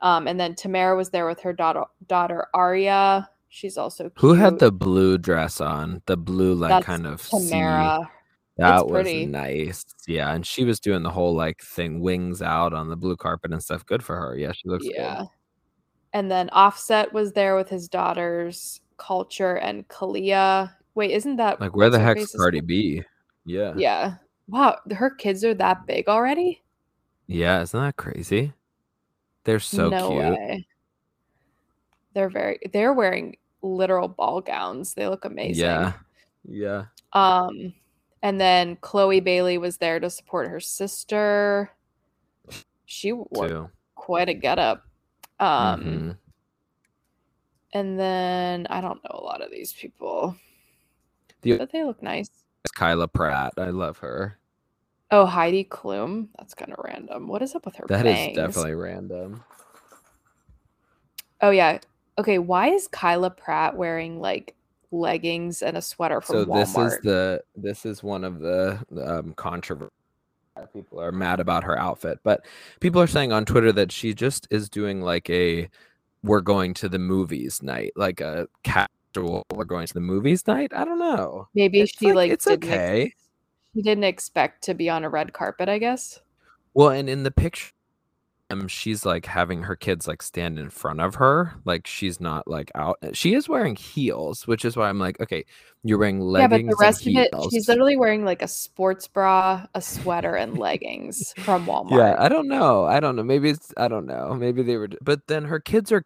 Um, 0.00 0.26
and 0.28 0.38
then 0.38 0.54
Tamara 0.54 0.96
was 0.96 1.10
there 1.10 1.26
with 1.26 1.40
her 1.40 1.52
daughter 1.52 1.84
daughter 2.06 2.46
Arya. 2.54 3.28
She's 3.48 3.76
also 3.78 4.04
cute. 4.04 4.14
who 4.18 4.34
had 4.34 4.58
the 4.58 4.72
blue 4.72 5.16
dress 5.16 5.60
on? 5.60 6.02
The 6.06 6.16
blue, 6.16 6.54
like, 6.54 6.70
That's 6.70 6.86
kind 6.86 7.06
of 7.06 7.22
sea- 7.22 7.50
Tamara? 7.50 8.10
That 8.56 8.86
was 8.86 8.92
pretty. 8.92 9.26
nice. 9.26 9.84
Yeah, 10.06 10.32
and 10.32 10.46
she 10.46 10.64
was 10.64 10.78
doing 10.80 11.02
the 11.02 11.10
whole 11.10 11.34
like 11.34 11.60
thing, 11.62 12.00
wings 12.00 12.40
out 12.42 12.72
on 12.72 12.88
the 12.88 12.96
blue 12.96 13.16
carpet 13.16 13.52
and 13.52 13.62
stuff. 13.62 13.84
Good 13.86 14.02
for 14.02 14.16
her. 14.16 14.36
Yeah, 14.36 14.52
she 14.52 14.68
looks 14.68 14.86
Yeah. 14.88 15.18
good. 15.20 15.28
And 16.12 16.30
then 16.30 16.48
Offset 16.50 17.12
was 17.12 17.32
there 17.32 17.56
with 17.56 17.68
his 17.68 17.88
daughters, 17.88 18.80
Kulture 18.98 19.58
and 19.60 19.86
Kalea. 19.88 20.70
Wait, 20.94 21.10
isn't 21.10 21.36
that 21.36 21.60
Like, 21.60 21.74
where 21.74 21.90
the 21.90 21.98
heck's 21.98 22.34
Cardi? 22.36 22.60
B? 22.60 23.02
Yeah. 23.44 23.72
Yeah. 23.76 24.14
Wow, 24.46 24.78
her 24.92 25.10
kids 25.10 25.42
are 25.44 25.54
that 25.54 25.86
big 25.86 26.08
already? 26.08 26.62
Yeah, 27.26 27.62
isn't 27.62 27.80
that 27.80 27.96
crazy? 27.96 28.52
They're 29.44 29.60
so 29.60 29.88
no 29.90 30.08
cute. 30.08 30.20
way. 30.20 30.66
They're 32.14 32.30
very 32.30 32.58
they're 32.72 32.92
wearing 32.92 33.36
literal 33.62 34.08
ball 34.08 34.40
gowns. 34.40 34.94
They 34.94 35.06
look 35.08 35.24
amazing. 35.24 35.64
Yeah. 35.64 35.92
Yeah. 36.44 36.84
Um 37.12 37.74
and 38.22 38.40
then 38.40 38.76
Chloe 38.76 39.20
Bailey 39.20 39.58
was 39.58 39.76
there 39.78 40.00
to 40.00 40.08
support 40.10 40.48
her 40.48 40.60
sister. 40.60 41.70
She 42.86 43.12
wore 43.12 43.48
Too. 43.48 43.70
quite 43.94 44.28
a 44.28 44.34
getup. 44.34 44.84
Um 45.40 45.80
Mhm. 45.82 46.16
and 47.72 47.98
then 47.98 48.66
I 48.70 48.80
don't 48.80 49.02
know 49.04 49.18
a 49.18 49.22
lot 49.24 49.42
of 49.42 49.50
these 49.50 49.72
people. 49.72 50.36
The- 51.42 51.58
But 51.58 51.72
they 51.72 51.84
look 51.84 52.02
nice. 52.02 52.30
It's 52.64 52.72
Kyla 52.72 53.08
Pratt. 53.08 53.52
I 53.58 53.70
love 53.70 53.98
her. 53.98 54.38
Oh, 55.10 55.26
Heidi 55.26 55.64
Klum. 55.64 56.28
That's 56.38 56.54
kind 56.54 56.72
of 56.72 56.78
random. 56.84 57.28
What 57.28 57.42
is 57.42 57.54
up 57.54 57.66
with 57.66 57.76
her 57.76 57.86
That 57.88 58.06
is 58.06 58.28
bangs? 58.30 58.34
definitely 58.34 58.74
random. 58.74 59.44
Oh 61.40 61.50
yeah. 61.50 61.78
Okay, 62.18 62.38
why 62.38 62.68
is 62.68 62.88
Kyla 62.88 63.30
Pratt 63.30 63.76
wearing 63.76 64.20
like 64.20 64.54
leggings 64.90 65.62
and 65.62 65.76
a 65.76 65.82
sweater 65.82 66.20
from 66.20 66.36
So 66.36 66.44
Walmart? 66.46 66.86
this 66.86 66.94
is 66.94 66.98
the 67.00 67.42
this 67.56 67.86
is 67.86 68.02
one 68.02 68.24
of 68.24 68.40
the 68.40 68.78
um 69.04 69.34
controversy. 69.34 69.90
People 70.72 71.00
are 71.00 71.12
mad 71.12 71.40
about 71.40 71.64
her 71.64 71.78
outfit, 71.78 72.20
but 72.24 72.46
people 72.80 73.00
are 73.02 73.08
saying 73.08 73.32
on 73.32 73.44
Twitter 73.44 73.72
that 73.72 73.92
she 73.92 74.14
just 74.14 74.46
is 74.50 74.68
doing 74.70 75.02
like 75.02 75.28
a 75.30 75.68
we're 76.22 76.40
going 76.40 76.74
to 76.74 76.88
the 76.88 76.98
movies 76.98 77.62
night, 77.62 77.92
like 77.96 78.20
a 78.20 78.48
casual 78.64 79.44
we're 79.54 79.64
going 79.64 79.86
to 79.88 79.94
the 79.94 80.00
movies 80.00 80.46
night. 80.46 80.72
I 80.74 80.84
don't 80.84 80.98
know. 81.00 81.48
Maybe 81.54 81.80
It's 81.80 81.92
she 81.98 82.12
like, 82.12 82.30
it's 82.32 82.46
didn't 82.46 82.70
ex- 82.70 82.84
okay. 82.84 83.12
She 83.74 83.82
didn't 83.82 84.04
expect 84.04 84.62
to 84.64 84.74
be 84.74 84.88
on 84.88 85.04
a 85.04 85.08
red 85.08 85.32
carpet, 85.32 85.68
I 85.68 85.78
guess. 85.78 86.20
Well, 86.74 86.90
and 86.90 87.08
in 87.08 87.22
the 87.22 87.30
picture, 87.30 87.72
um, 88.50 88.68
she's 88.68 89.06
like 89.06 89.26
having 89.26 89.62
her 89.62 89.76
kids 89.76 90.06
like 90.06 90.22
stand 90.22 90.58
in 90.58 90.70
front 90.70 91.00
of 91.00 91.16
her, 91.16 91.54
like 91.64 91.86
she's 91.86 92.20
not 92.20 92.46
like 92.46 92.70
out. 92.74 92.98
She 93.12 93.34
is 93.34 93.48
wearing 93.48 93.76
heels, 93.76 94.46
which 94.46 94.64
is 94.64 94.76
why 94.76 94.88
I'm 94.88 94.98
like, 94.98 95.20
okay, 95.20 95.44
you're 95.82 95.98
wearing 95.98 96.20
leggings. 96.20 96.52
yeah, 96.52 96.58
but 96.58 96.70
the 96.70 96.84
rest 96.84 97.06
of 97.06 97.16
it, 97.16 97.50
she's 97.50 97.68
literally 97.68 97.96
wearing 97.96 98.24
like 98.24 98.42
a 98.42 98.48
sports 98.48 99.08
bra, 99.08 99.66
a 99.74 99.80
sweater, 99.80 100.36
and 100.36 100.58
leggings 100.58 101.32
from 101.38 101.66
Walmart. 101.66 101.98
Yeah, 101.98 102.16
I 102.18 102.28
don't 102.28 102.48
know. 102.48 102.84
I 102.84 103.00
don't 103.00 103.16
know. 103.16 103.22
Maybe 103.22 103.50
it's 103.50 103.72
I 103.76 103.88
don't 103.88 104.06
know. 104.06 104.34
Maybe 104.34 104.62
they 104.62 104.76
were, 104.76 104.88
but 105.00 105.26
then 105.26 105.44
her 105.44 105.60
kids 105.60 105.90
are 105.90 106.02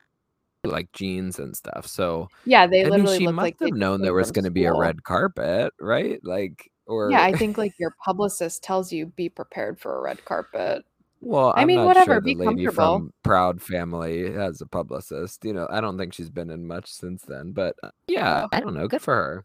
like 0.64 0.92
jeans 0.92 1.38
and 1.38 1.56
stuff. 1.56 1.86
So 1.86 2.28
Yeah, 2.44 2.66
they 2.66 2.80
I 2.80 2.84
mean, 2.84 2.90
literally 2.90 3.18
she 3.18 3.26
look 3.26 3.34
must 3.34 3.44
like 3.44 3.56
have 3.60 3.72
known 3.72 4.00
there 4.02 4.14
was 4.14 4.30
going 4.30 4.44
to 4.44 4.50
be 4.50 4.64
a 4.64 4.72
red 4.72 5.02
carpet, 5.02 5.72
right? 5.80 6.20
Like, 6.22 6.70
or 6.88 7.10
Yeah, 7.10 7.22
I 7.22 7.32
think 7.32 7.56
like 7.58 7.74
your 7.78 7.94
publicist 8.04 8.62
tells 8.64 8.92
you 8.92 9.06
be 9.06 9.28
prepared 9.28 9.78
for 9.78 9.96
a 9.96 10.00
red 10.00 10.24
carpet. 10.24 10.84
Well, 11.20 11.52
I 11.56 11.62
I'm 11.62 11.66
mean, 11.66 11.76
not 11.78 11.86
whatever, 11.86 12.14
Sure 12.14 12.20
be 12.20 12.34
comfortable. 12.36 12.72
from 12.72 13.12
Proud 13.24 13.60
Family 13.62 14.32
has 14.32 14.60
a 14.60 14.66
publicist. 14.66 15.44
You 15.44 15.52
know, 15.52 15.66
I 15.70 15.80
don't 15.80 15.98
think 15.98 16.14
she's 16.14 16.30
been 16.30 16.48
in 16.50 16.66
much 16.66 16.88
since 16.90 17.22
then. 17.22 17.52
But 17.52 17.74
uh, 17.82 17.90
yeah, 18.06 18.44
Oh. 18.44 18.48
I 18.52 18.60
don't 18.60 18.74
know. 18.74 18.86
Good 18.88 19.02
for 19.02 19.14
her. 19.14 19.44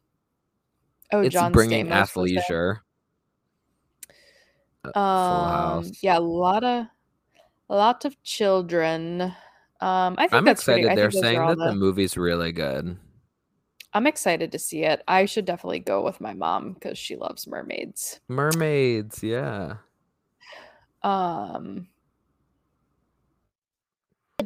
Oh, 1.12 1.22
it's 1.22 1.34
John 1.34 1.52
bringing 1.52 1.88
Stamos 1.88 2.40
athleisure. 2.48 2.80
Uh, 4.96 5.00
Um, 5.00 5.92
yeah, 6.02 6.18
a 6.18 6.20
lot 6.20 6.64
of 6.64 6.86
a 7.70 7.76
lot 7.76 8.06
of 8.06 8.22
children. 8.24 9.22
Um, 9.82 10.16
I 10.18 10.24
think 10.28 10.34
I'm 10.34 10.46
that's 10.46 10.64
pretty. 10.64 10.82
excited. 10.82 10.92
I 10.92 10.96
They're 10.96 11.12
think 11.12 11.24
those 11.24 11.32
are 11.32 11.36
saying 11.36 11.48
that 11.48 11.58
the 11.58 11.66
the- 11.72 11.76
movie's 11.76 12.18
really 12.18 12.52
good. 12.52 12.98
I'm 13.94 14.08
excited 14.08 14.52
to 14.52 14.60
see 14.60 14.84
it. 14.84 15.04
I 15.08 15.26
should 15.26 15.46
definitely 15.46 15.80
go 15.80 16.04
with 16.04 16.20
my 16.20 16.34
mom 16.34 16.74
because 16.74 16.98
she 16.98 17.16
loves 17.16 17.48
mermaids. 17.48 18.20
Mermaids, 18.28 19.22
yeah. 19.22 19.76
Um, 21.04 21.88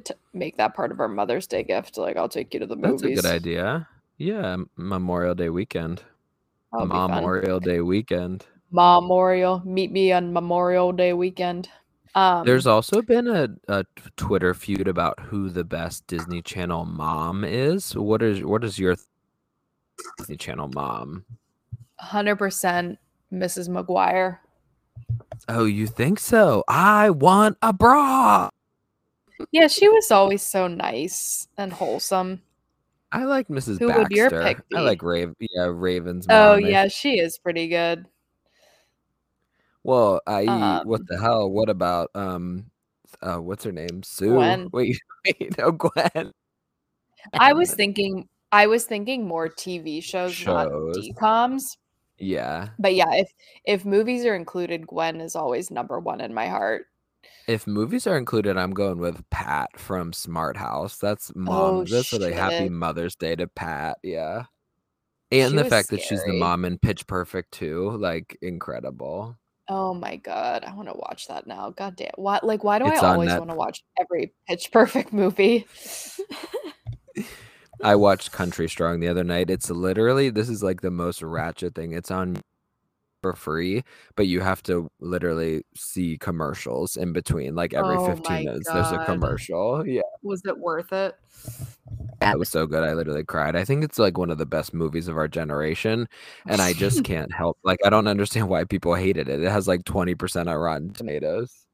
to 0.03 0.15
make 0.33 0.57
that 0.57 0.75
part 0.75 0.91
of 0.91 0.99
our 0.99 1.07
Mother's 1.07 1.47
Day 1.47 1.63
gift. 1.63 1.97
Like, 1.97 2.17
I'll 2.17 2.29
take 2.29 2.53
you 2.53 2.59
to 2.59 2.65
the 2.65 2.75
movies. 2.75 3.01
That's 3.01 3.19
a 3.19 3.21
good 3.21 3.35
idea. 3.35 3.87
Yeah, 4.17 4.57
Memorial 4.75 5.35
Day 5.35 5.49
weekend. 5.49 6.01
That'll. 6.71 6.87
Memorial 6.87 7.59
Day 7.59 7.81
weekend. 7.81 8.45
Memorial. 8.71 9.61
Meet 9.65 9.91
me 9.91 10.11
on 10.11 10.33
Memorial 10.33 10.91
Day 10.91 11.13
weekend. 11.13 11.69
Um, 12.15 12.45
There's 12.45 12.67
also 12.67 13.01
been 13.01 13.27
a, 13.27 13.49
a 13.67 13.85
Twitter 14.15 14.53
feud 14.53 14.87
about 14.87 15.19
who 15.19 15.49
the 15.49 15.63
best 15.63 16.07
Disney 16.07 16.41
Channel 16.41 16.85
mom 16.85 17.43
is. 17.43 17.95
What 17.95 18.23
is 18.23 18.43
what 18.43 18.63
is 18.63 18.79
your 18.79 18.95
th- 18.95 19.07
Disney 20.17 20.37
Channel 20.37 20.69
mom? 20.73 21.25
100% 22.01 22.97
Mrs. 23.33 23.69
McGuire. 23.69 24.39
Oh, 25.49 25.65
you 25.65 25.87
think 25.87 26.19
so? 26.19 26.63
I 26.67 27.09
want 27.09 27.57
a 27.61 27.73
bra. 27.73 28.49
Yeah, 29.51 29.67
she 29.67 29.87
was 29.87 30.11
always 30.11 30.41
so 30.41 30.67
nice 30.67 31.47
and 31.57 31.71
wholesome. 31.71 32.41
I 33.11 33.23
like 33.23 33.47
Mrs. 33.47 33.79
Who 33.79 33.87
Baxter. 33.87 33.99
would 34.03 34.11
your 34.11 34.29
pick 34.29 34.67
be? 34.69 34.75
I 34.75 34.81
like 34.81 35.01
Raven. 35.01 35.35
Yeah, 35.39 35.69
Raven's 35.71 36.25
Oh 36.29 36.51
mom. 36.53 36.59
Yeah, 36.59 36.87
she 36.87 37.19
is 37.19 37.37
pretty 37.37 37.67
good. 37.67 38.05
Well, 39.83 40.21
I 40.27 40.45
Um, 40.45 40.87
what 40.87 41.07
the 41.07 41.17
hell? 41.17 41.49
What 41.49 41.69
about 41.69 42.09
um, 42.15 42.65
uh, 43.21 43.37
what's 43.37 43.63
her 43.63 43.71
name? 43.71 44.03
Sue. 44.03 44.33
Gwen. 44.33 44.69
Wait, 44.73 44.99
wait, 45.25 45.57
no, 45.57 45.71
Gwen. 45.71 46.33
I 47.33 47.53
was 47.53 47.73
thinking 47.73 48.27
I 48.51 48.67
was 48.67 48.85
thinking 48.85 49.27
more 49.27 49.49
TV 49.49 50.03
shows, 50.03 50.45
not 50.45 50.69
Shows. 50.69 50.97
DComs. 50.97 51.77
Yeah. 52.17 52.69
But 52.79 52.95
yeah, 52.95 53.13
if 53.13 53.31
if 53.65 53.85
movies 53.85 54.25
are 54.25 54.35
included, 54.35 54.87
Gwen 54.87 55.21
is 55.21 55.35
always 55.35 55.69
number 55.69 55.99
one 55.99 56.21
in 56.21 56.33
my 56.33 56.47
heart. 56.47 56.85
If 57.47 57.65
movies 57.65 58.07
are 58.07 58.17
included, 58.17 58.57
I'm 58.57 58.73
going 58.73 58.97
with 58.97 59.23
Pat 59.29 59.69
from 59.77 60.11
Smart 60.11 60.57
House. 60.57 60.97
That's 60.97 61.31
oh, 61.31 61.39
mom. 61.39 61.75
Oh, 61.75 61.83
that's 61.85 62.11
really 62.11 62.33
happy. 62.33 62.69
Mother's 62.69 63.15
Day 63.15 63.35
to 63.35 63.47
Pat. 63.47 63.97
Yeah. 64.03 64.43
And 65.31 65.51
She 65.51 65.57
the 65.57 65.65
fact 65.65 65.89
that 65.89 66.01
she's 66.01 66.23
the 66.23 66.33
mom 66.33 66.63
in 66.63 66.77
Pitch 66.77 67.05
Perfect 67.05 67.51
too, 67.51 67.91
like 67.91 68.37
incredible. 68.41 69.37
Oh 69.69 69.93
my 69.93 70.15
god, 70.15 70.63
I 70.63 70.73
want 70.73 70.87
to 70.87 70.95
watch 70.95 71.27
that 71.27 71.45
now. 71.45 71.71
God 71.71 71.97
damn. 71.97 72.11
What 72.15 72.45
like 72.45 72.63
why 72.63 72.79
do 72.79 72.87
It's 72.87 73.03
I 73.03 73.13
always 73.13 73.31
want 73.31 73.49
to 73.49 73.55
watch 73.55 73.83
every 73.99 74.33
Pitch 74.47 74.71
Perfect 74.71 75.11
movie? 75.13 75.67
I 77.83 77.95
watched 77.95 78.31
Country 78.31 78.67
Strong 78.67 78.99
the 78.99 79.07
other 79.07 79.23
night. 79.23 79.49
It's 79.49 79.69
literally 79.69 80.29
this 80.29 80.49
is 80.49 80.63
like 80.63 80.81
the 80.81 80.91
most 80.91 81.21
ratchet 81.21 81.75
thing. 81.75 81.93
It's 81.93 82.11
on 82.11 82.41
for 83.21 83.33
free, 83.33 83.83
but 84.15 84.27
you 84.27 84.41
have 84.41 84.61
to 84.63 84.89
literally 84.99 85.63
see 85.75 86.17
commercials 86.17 86.97
in 86.97 87.13
between. 87.13 87.55
Like 87.55 87.73
every 87.73 87.97
Oh 87.97 88.07
15 88.07 88.23
my 88.33 88.43
minutes, 88.43 88.71
there's 88.71 88.91
a 88.91 89.03
commercial. 89.05 89.85
Yeah. 89.87 90.01
Was 90.21 90.41
it 90.45 90.57
worth 90.57 90.93
it? 90.93 91.15
That 92.19 92.39
was 92.39 92.49
so 92.49 92.65
good. 92.65 92.83
I 92.83 92.93
literally 92.93 93.23
cried. 93.23 93.55
I 93.55 93.63
think 93.63 93.83
it's 93.83 93.99
like 93.99 94.17
one 94.17 94.31
of 94.31 94.37
the 94.37 94.45
best 94.45 94.73
movies 94.73 95.07
of 95.07 95.17
our 95.17 95.27
generation. 95.27 96.07
And 96.47 96.61
I 96.61 96.73
just 96.73 97.03
can't 97.03 97.33
help 97.33 97.57
like 97.63 97.79
I 97.85 97.89
don't 97.89 98.07
understand 98.07 98.49
why 98.49 98.63
people 98.63 98.93
hated 98.95 99.29
it. 99.29 99.41
It 99.41 99.51
has 99.51 99.67
like 99.67 99.83
20% 99.83 100.47
on 100.47 100.55
Rotten 100.55 100.93
Tomatoes. 100.93 101.65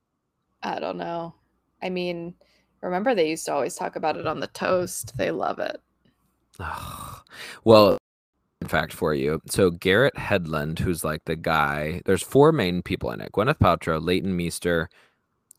I 0.61 0.79
don't 0.79 0.97
know. 0.97 1.35
I 1.81 1.89
mean, 1.89 2.35
remember 2.81 3.13
they 3.15 3.29
used 3.29 3.45
to 3.45 3.53
always 3.53 3.75
talk 3.75 3.95
about 3.95 4.17
it 4.17 4.27
on 4.27 4.39
the 4.39 4.47
toast. 4.47 5.17
They 5.17 5.31
love 5.31 5.59
it. 5.59 5.77
Well, 7.63 7.97
in 8.61 8.67
fact, 8.67 8.93
for 8.93 9.13
you. 9.13 9.41
So 9.47 9.71
Garrett 9.71 10.15
Hedlund, 10.15 10.79
who's 10.79 11.03
like 11.03 11.25
the 11.25 11.35
guy, 11.35 12.01
there's 12.05 12.23
four 12.23 12.51
main 12.51 12.81
people 12.81 13.11
in 13.11 13.21
it: 13.21 13.31
Gwyneth 13.33 13.59
Paltrow, 13.59 14.01
Leighton 14.01 14.35
Meester. 14.35 14.89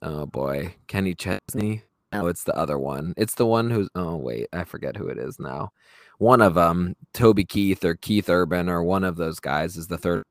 Oh 0.01 0.27
boy, 0.27 0.77
Kenny 0.87 1.15
Chesney. 1.15 1.83
No, 2.13 2.25
oh, 2.25 2.27
it's 2.29 2.45
the 2.45 2.57
other 2.57 2.79
one. 2.79 3.13
It's 3.17 3.35
the 3.35 3.47
one 3.47 3.71
who's. 3.71 3.89
Oh 3.95 4.17
wait, 4.17 4.49
I 4.53 4.65
forget 4.65 4.97
who 4.97 5.09
it 5.09 5.19
is 5.19 5.39
now. 5.39 5.73
One 6.19 6.41
of 6.41 6.55
them, 6.55 6.95
Toby 7.13 7.45
Keith 7.45 7.85
or 7.85 7.97
Keith 7.97 8.31
Urban 8.31 8.69
or 8.69 8.83
one 8.83 9.05
of 9.05 9.17
those 9.17 9.41
guys, 9.41 9.77
is 9.77 9.89
the 9.89 9.99
third. 9.99 10.23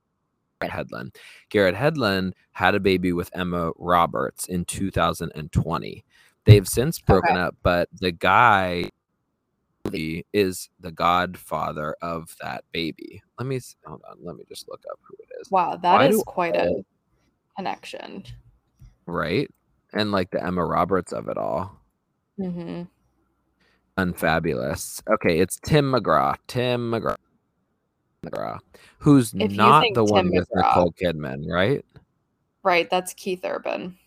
Garrett 0.62 0.88
Hedlund. 0.88 1.16
Garrett 1.50 1.76
Hedlund 1.76 2.34
had 2.54 2.74
a 2.74 2.80
baby 2.80 3.12
with 3.14 3.30
Emma 3.36 3.72
Roberts 3.78 4.48
in 4.48 4.66
2020. 4.66 6.06
They've 6.46 6.68
since 6.68 7.00
broken 7.00 7.38
up, 7.38 7.56
but 7.64 7.90
the 7.94 8.12
guy 8.12 8.90
is 9.92 10.70
the 10.80 10.92
godfather 10.92 11.96
of 12.02 12.36
that 12.42 12.64
baby. 12.72 13.22
Let 13.38 13.48
me 13.48 13.60
hold 13.86 14.02
on. 14.10 14.18
Let 14.22 14.36
me 14.38 14.44
just 14.48 14.68
look 14.70 14.82
up 14.90 15.00
who 15.08 15.16
it 15.20 15.42
is. 15.42 15.52
Wow, 15.52 15.76
that 15.76 15.94
Why 15.94 16.08
is 16.08 16.24
quite 16.26 16.56
a 16.56 16.84
connection. 17.58 18.24
Right, 19.06 19.50
and 19.94 20.12
like 20.12 20.32
the 20.32 20.44
Emma 20.44 20.66
Roberts 20.66 21.12
of 21.12 21.28
it 21.28 21.38
all, 21.38 21.80
Mm-hmm. 22.40 22.84
unfabulous. 23.98 25.02
Okay, 25.10 25.40
it's 25.40 25.60
Tim 25.64 25.92
McGraw. 25.92 26.36
Tim 26.48 26.92
McGraw. 26.92 27.16
McGraw, 28.26 28.58
who's 29.00 29.34
If 29.34 29.52
not 29.52 29.86
the 29.94 30.06
one 30.06 30.26
Tim 30.30 30.36
with 30.36 30.48
Nicole 30.54 30.94
Kidman, 30.94 31.44
right? 31.46 31.84
Right, 32.64 32.90
that's 32.90 33.14
Keith 33.14 33.42
Urban. 33.44 33.98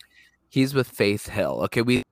He's 0.49 0.73
with 0.73 0.89
Faith 0.89 1.29
Hill. 1.29 1.61
Okay, 1.65 1.83
we 1.83 2.03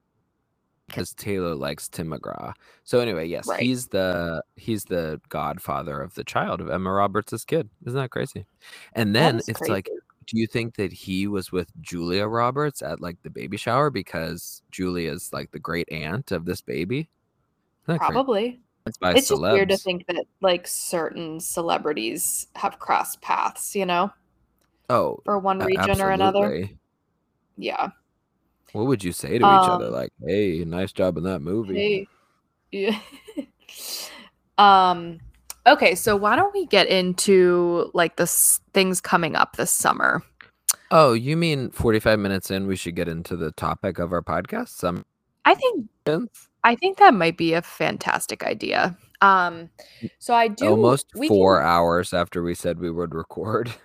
because 0.95 1.13
Taylor 1.15 1.55
likes 1.55 1.89
Tim 1.89 2.09
McGraw. 2.11 2.55
So 2.85 3.01
anyway, 3.01 3.27
yes, 3.27 3.47
Right. 3.49 3.61
he's 3.61 3.89
the 3.89 4.43
he's 4.57 4.85
the 4.85 5.21
godfather 5.29 6.01
of 6.01 6.15
the 6.15 6.25
child 6.25 6.61
of 6.61 6.71
Emma 6.71 6.93
Roberts' 6.93 7.45
kid. 7.45 7.69
Isn't 7.87 7.99
that 7.99 8.11
crazy? 8.11 8.47
And 8.95 9.15
then 9.15 9.41
it's 9.49 9.61
like, 9.69 9.89
do 10.27 10.39
you 10.39 10.47
think 10.47 10.77
that 10.77 10.93
he 10.93 11.27
was 11.27 11.53
with 11.53 11.71
Julia 11.81 12.27
Roberts 12.27 12.83
at 12.83 13.01
like 13.01 13.21
the 13.23 13.31
baby 13.31 13.57
shower 13.57 13.91
because 13.91 14.63
Julia's 14.71 15.33
like 15.33 15.51
the 15.51 15.59
great 15.59 15.91
aunt 15.91 16.33
of 16.33 16.45
this 16.45 16.61
baby? 16.61 17.09
Crazy? 17.87 17.99
Probably. 17.99 18.61
It's 18.87 18.99
It's 19.03 19.29
just 19.29 19.41
weird 19.41 19.71
to 19.71 19.79
think 19.79 20.07
that 20.09 20.25
like 20.43 20.67
certain 20.67 21.41
celebrities 21.41 22.47
have 22.55 22.79
crossed 22.79 23.21
paths, 23.23 23.75
you 23.75 23.87
know, 23.87 24.11
Oh, 24.91 25.19
for 25.25 25.39
one 25.39 25.59
region 25.59 26.01
or 26.01 26.11
another. 26.11 26.69
Yeah. 27.57 27.91
What 28.73 28.87
would 28.87 29.05
you 29.05 29.13
say 29.13 29.31
to 29.31 29.35
each 29.37 29.43
other? 29.43 29.87
Um, 29.87 29.93
Like, 29.93 30.13
hey, 30.27 30.65
nice 30.65 30.93
job 30.93 31.17
in 31.17 31.25
that 31.25 31.41
movie. 31.41 31.75
Hey. 31.75 32.09
Yeah. 32.73 32.99
um 34.59 35.19
okay, 35.67 35.95
so 35.95 36.17
why 36.17 36.37
don't 36.37 36.53
we 36.55 36.67
get 36.67 36.87
into 36.89 37.91
like 37.95 38.17
the 38.17 38.25
s- 38.25 38.61
things 38.73 39.01
coming 39.01 39.37
up 39.37 39.57
this 39.57 39.71
summer? 39.71 40.23
Oh, 40.91 41.13
you 41.13 41.37
mean 41.37 41.71
45 41.71 42.19
minutes 42.19 42.51
in, 42.51 42.67
we 42.67 42.77
should 42.77 42.95
get 42.95 43.09
into 43.09 43.37
the 43.37 43.53
topic 43.53 43.99
of 43.99 44.13
our 44.13 44.23
podcast? 44.23 44.69
Some 44.69 45.05
I 45.45 45.55
think 45.55 45.89
I 46.65 46.75
think 46.77 46.99
that 46.99 47.15
might 47.15 47.37
be 47.37 47.55
a 47.55 47.63
fantastic 47.63 48.43
idea. 48.45 48.97
Um 49.21 49.71
so 50.19 50.35
I 50.35 50.49
do 50.49 50.69
almost 50.69 51.07
four 51.29 51.59
can- 51.59 51.67
hours 51.67 52.13
after 52.13 52.43
we 52.43 52.55
said 52.55 52.79
we 52.79 52.91
would 52.91 53.15
record. 53.15 53.73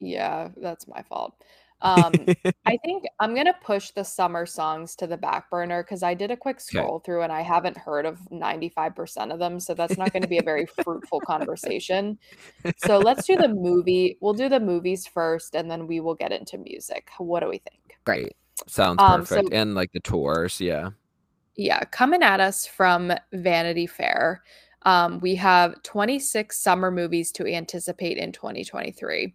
Yeah, 0.00 0.50
that's 0.56 0.86
my 0.86 1.02
fault. 1.02 1.34
Um 1.80 2.12
I 2.66 2.76
think 2.84 3.04
I'm 3.20 3.34
gonna 3.34 3.54
push 3.62 3.90
the 3.90 4.04
summer 4.04 4.46
songs 4.46 4.96
to 4.96 5.06
the 5.06 5.16
back 5.16 5.48
burner 5.50 5.82
because 5.82 6.02
I 6.02 6.14
did 6.14 6.30
a 6.30 6.36
quick 6.36 6.60
scroll 6.60 6.98
through 7.00 7.22
and 7.22 7.32
I 7.32 7.42
haven't 7.42 7.76
heard 7.76 8.04
of 8.06 8.18
95% 8.32 9.32
of 9.32 9.38
them. 9.38 9.60
So 9.60 9.74
that's 9.74 9.96
not 9.96 10.12
going 10.12 10.22
to 10.22 10.28
be 10.28 10.38
a 10.38 10.42
very 10.42 10.66
fruitful 10.66 11.20
conversation. 11.20 12.18
So 12.78 12.98
let's 12.98 13.26
do 13.26 13.36
the 13.36 13.48
movie. 13.48 14.18
We'll 14.20 14.34
do 14.34 14.48
the 14.48 14.60
movies 14.60 15.06
first 15.06 15.54
and 15.54 15.70
then 15.70 15.86
we 15.86 16.00
will 16.00 16.14
get 16.14 16.32
into 16.32 16.58
music. 16.58 17.08
What 17.18 17.40
do 17.40 17.48
we 17.48 17.58
think? 17.58 17.96
Great. 18.04 18.34
Sounds 18.66 19.00
Um, 19.00 19.24
so- 19.24 19.36
perfect. 19.36 19.54
and 19.54 19.74
like 19.74 19.92
the 19.92 20.00
tours, 20.00 20.60
yeah. 20.60 20.90
Yeah, 21.56 21.80
coming 21.84 22.22
at 22.22 22.38
us 22.40 22.66
from 22.66 23.12
Vanity 23.32 23.86
Fair. 23.86 24.42
Um, 24.82 25.18
we 25.20 25.34
have 25.36 25.82
26 25.82 26.56
summer 26.56 26.90
movies 26.90 27.32
to 27.32 27.46
anticipate 27.46 28.16
in 28.16 28.30
2023. 28.32 29.34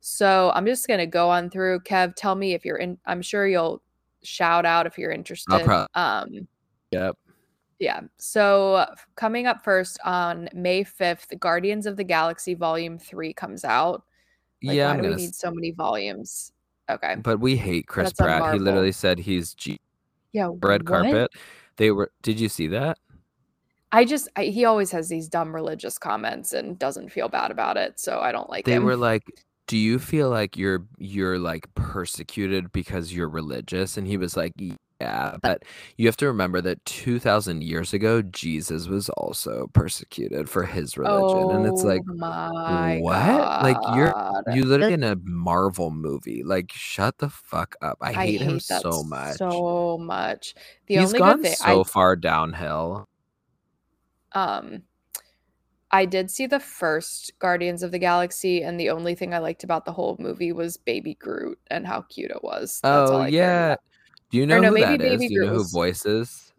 So 0.00 0.50
I'm 0.54 0.66
just 0.66 0.88
gonna 0.88 1.06
go 1.06 1.28
on 1.28 1.50
through. 1.50 1.80
Kev, 1.80 2.14
tell 2.16 2.34
me 2.34 2.54
if 2.54 2.64
you're 2.64 2.78
in. 2.78 2.98
I'm 3.06 3.22
sure 3.22 3.46
you'll 3.46 3.82
shout 4.22 4.64
out 4.66 4.86
if 4.86 4.98
you're 4.98 5.12
interested. 5.12 5.86
um, 5.94 6.46
Yep. 6.90 7.16
yeah. 7.78 8.00
So 8.18 8.86
coming 9.14 9.46
up 9.46 9.62
first 9.62 9.98
on 10.04 10.48
May 10.52 10.82
5th, 10.84 11.38
Guardians 11.38 11.86
of 11.86 11.96
the 11.96 12.04
Galaxy 12.04 12.54
Volume 12.54 12.98
3 12.98 13.32
comes 13.32 13.64
out. 13.64 14.02
Like, 14.62 14.76
yeah, 14.76 14.88
why 14.88 14.96
I'm 14.96 15.02
do 15.02 15.08
we 15.10 15.14
need 15.16 15.28
s- 15.30 15.38
so 15.38 15.50
many 15.50 15.70
volumes? 15.72 16.52
Okay. 16.90 17.14
but 17.16 17.38
we 17.38 17.56
hate 17.56 17.86
Chris 17.86 18.08
That's 18.12 18.20
Pratt. 18.20 18.52
He 18.52 18.58
literally 18.58 18.90
said 18.92 19.18
he's 19.20 19.54
G 19.54 19.78
Yeah. 20.32 20.48
red 20.62 20.82
what? 20.82 21.02
carpet. 21.04 21.30
They 21.76 21.90
were 21.92 22.10
did 22.22 22.40
you 22.40 22.48
see 22.48 22.66
that? 22.68 22.98
I 23.92 24.04
just 24.04 24.28
I, 24.36 24.44
he 24.46 24.64
always 24.64 24.90
has 24.90 25.08
these 25.08 25.28
dumb 25.28 25.54
religious 25.54 25.98
comments 25.98 26.52
and 26.52 26.78
doesn't 26.78 27.10
feel 27.10 27.28
bad 27.28 27.50
about 27.50 27.76
it, 27.76 27.98
so 28.00 28.18
I 28.20 28.32
don't 28.32 28.50
like 28.50 28.64
They 28.64 28.72
him. 28.74 28.84
were 28.84 28.96
like, 28.96 29.22
"Do 29.70 29.78
you 29.78 30.00
feel 30.00 30.28
like 30.30 30.56
you're 30.56 30.84
you're 30.98 31.38
like 31.38 31.72
persecuted 31.76 32.72
because 32.72 33.12
you're 33.12 33.28
religious?" 33.28 33.96
And 33.96 34.04
he 34.04 34.16
was 34.16 34.36
like, 34.36 34.52
"Yeah, 35.00 35.36
but 35.40 35.62
you 35.96 36.06
have 36.08 36.16
to 36.16 36.26
remember 36.26 36.60
that 36.62 36.84
2000 36.86 37.62
years 37.62 37.92
ago 37.94 38.20
Jesus 38.20 38.88
was 38.88 39.08
also 39.10 39.68
persecuted 39.72 40.50
for 40.50 40.64
his 40.64 40.98
religion." 40.98 41.52
and 41.52 41.66
it's 41.66 41.84
like, 41.84 42.02
Oh 42.10 42.14
my 42.14 42.98
"What? 43.00 43.62
Like 43.62 43.76
you're 43.94 44.10
God. 44.10 44.42
you 44.52 44.64
literally 44.64 44.94
in 44.94 45.04
a 45.04 45.14
Marvel 45.22 45.92
movie. 45.92 46.42
Like 46.42 46.72
shut 46.72 47.18
the 47.18 47.28
fuck 47.30 47.76
up. 47.80 47.98
I 48.00 48.12
hate, 48.12 48.40
him 48.40 48.54
that 48.68 48.82
so 48.82 49.04
much. 49.04 49.36
So 49.36 49.98
much. 49.98 50.56
The 50.88 50.96
He's 50.96 51.06
only 51.06 51.18
gone 51.20 51.36
good 51.36 51.44
thing 51.44 51.54
so 51.54 51.84
far 51.84 52.16
downhill. 52.16 53.06
Um 54.32 54.82
I 55.92 56.04
did 56.04 56.30
see 56.30 56.46
the 56.46 56.60
first 56.60 57.32
Guardians 57.40 57.82
of 57.82 57.90
the 57.90 57.98
Galaxy, 57.98 58.62
and 58.62 58.78
the 58.78 58.90
only 58.90 59.14
thing 59.14 59.34
I 59.34 59.38
liked 59.38 59.64
about 59.64 59.84
the 59.84 59.92
whole 59.92 60.16
movie 60.20 60.52
was 60.52 60.76
Baby 60.76 61.14
Groot 61.14 61.58
and 61.68 61.86
how 61.86 62.02
cute 62.02 62.30
it 62.30 62.42
was. 62.44 62.80
That's 62.82 63.10
all 63.10 63.16
Oh 63.18 63.20
I 63.22 63.28
yeah. 63.28 63.76
Do 64.30 64.38
you 64.38 64.46
know 64.46 64.60
no, 64.60 64.68
who 64.68 64.74
maybe 64.74 64.98
that 64.98 65.00
is? 65.02 65.18
Baby 65.18 65.28
Do 65.28 65.34
you 65.34 65.44
know 65.46 65.54
who 65.54 65.64
voices? 65.68 66.52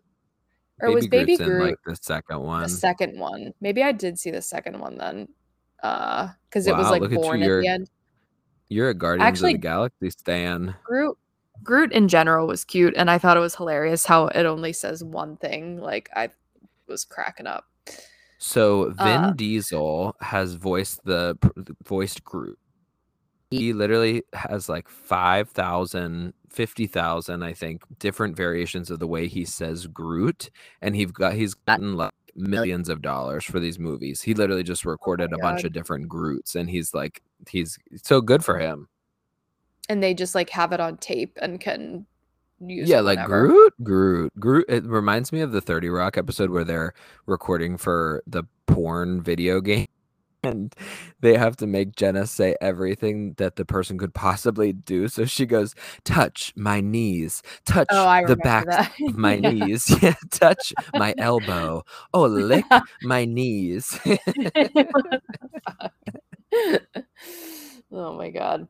Or 0.82 0.92
was 0.92 1.08
Baby 1.08 1.38
Groot's 1.38 1.50
Groot 1.50 1.62
in 1.62 1.68
like 1.70 1.78
the 1.86 1.96
second 1.96 2.42
one. 2.42 2.64
the 2.64 2.70
second 2.70 3.20
one? 3.20 3.54
Maybe 3.62 3.84
I 3.84 3.92
did 3.94 4.20
see 4.20 4.32
the 4.32 4.42
second 4.42 4.80
one 4.80 4.98
then. 4.98 5.28
Uh, 5.82 6.30
because 6.50 6.68
it 6.68 6.76
was 6.76 6.90
like 6.90 7.02
look 7.02 7.12
at 7.12 7.18
you, 7.18 7.24
born 7.24 7.42
at 7.42 7.48
the 7.48 7.68
end. 7.68 7.90
You're 8.68 8.90
a 8.90 8.94
Guardians 8.94 9.28
Actually- 9.28 9.54
of 9.56 9.62
the 9.62 9.68
Galaxy 9.68 10.10
stan. 10.10 10.76
Groot 10.84 11.18
Groot 11.64 11.92
in 11.94 12.08
general 12.08 12.48
was 12.48 12.66
cute, 12.66 12.96
and 12.98 13.10
I 13.10 13.18
thought 13.18 13.38
it 13.38 13.42
was 13.42 13.56
hilarious 13.56 14.06
how 14.06 14.28
it 14.28 14.46
only 14.46 14.74
says 14.74 15.04
one 15.04 15.38
thing. 15.38 15.80
Like 15.80 16.10
I 16.16 16.30
was 16.88 17.06
cracking 17.06 17.48
up. 17.48 17.66
So 18.44 18.90
Vin 18.90 19.08
Uh, 19.08 19.34
Diesel 19.36 20.16
has 20.20 20.56
voiced 20.56 21.06
the 21.06 21.38
voiced 21.86 22.24
Groot. 22.24 22.58
He 23.52 23.72
literally 23.72 24.24
has 24.34 24.68
like 24.68 24.90
5,000, 24.90 26.34
50,000, 26.50 27.44
I 27.44 27.54
think, 27.54 27.84
different 28.00 28.36
variations 28.36 28.90
of 28.90 28.98
the 28.98 29.06
way 29.06 29.28
he 29.28 29.46
says 29.46 29.86
Groot. 29.86 30.50
And 30.82 30.96
he's 30.96 31.12
got 31.12 31.34
he's 31.34 31.54
gotten 31.54 31.96
like 31.96 32.14
millions 32.36 32.90
of 32.90 33.04
dollars 33.04 33.46
for 33.46 33.60
these 33.60 33.78
movies. 33.78 34.22
He 34.24 34.34
literally 34.34 34.64
just 34.64 34.86
recorded 34.86 35.34
a 35.34 35.38
bunch 35.38 35.64
of 35.64 35.72
different 35.72 36.10
Groots 36.10 36.56
and 36.56 36.68
he's 36.68 36.96
like 36.96 37.22
he's 37.48 37.78
so 38.02 38.22
good 38.22 38.44
for 38.44 38.58
him. 38.58 38.88
And 39.88 40.02
they 40.02 40.16
just 40.16 40.34
like 40.34 40.50
have 40.50 40.72
it 40.72 40.80
on 40.80 40.98
tape 40.98 41.38
and 41.44 41.60
can 41.60 42.08
yeah, 42.66 43.00
like. 43.02 43.24
Groot, 43.26 43.74
Groot, 43.84 44.32
Groot. 44.40 44.66
It 44.70 44.86
reminds 44.86 45.32
me 45.32 45.42
of 45.42 45.52
the 45.52 45.62
30 45.62 45.90
Rock 45.90 46.18
episode 46.18 46.50
where 46.50 46.64
they're 46.64 46.94
recording 47.26 47.78
for 47.78 48.24
the 48.28 48.44
porn 48.68 49.22
video 49.22 49.62
game. 49.62 49.88
and 50.44 50.74
they 51.20 51.38
have 51.38 51.56
to 51.58 51.68
make 51.68 51.96
Jenna 51.96 52.26
say 52.26 52.56
everything 52.62 53.34
that 53.38 53.58
the 53.58 53.64
person 53.66 54.00
could 54.00 54.12
possibly 54.16 54.74
do. 54.74 55.08
So 55.08 55.26
she 55.26 55.46
goes, 55.46 55.76
"Touch 56.04 56.52
my 56.56 56.82
knees, 56.82 57.44
touch 57.64 57.90
Oh, 57.92 58.26
the 58.26 58.36
back 58.38 58.66
of 58.68 58.88
my 59.18 59.36
Yeah. 59.36 59.52
knees, 59.52 59.86
yeah, 60.02 60.16
touch 60.32 60.74
my 60.96 61.14
elbow, 61.20 61.84
oh, 62.14 62.24
lick 62.26 62.66
my 63.04 63.26
knees." 63.26 64.00
oh 67.92 68.14
my 68.18 68.30
god. 68.32 68.68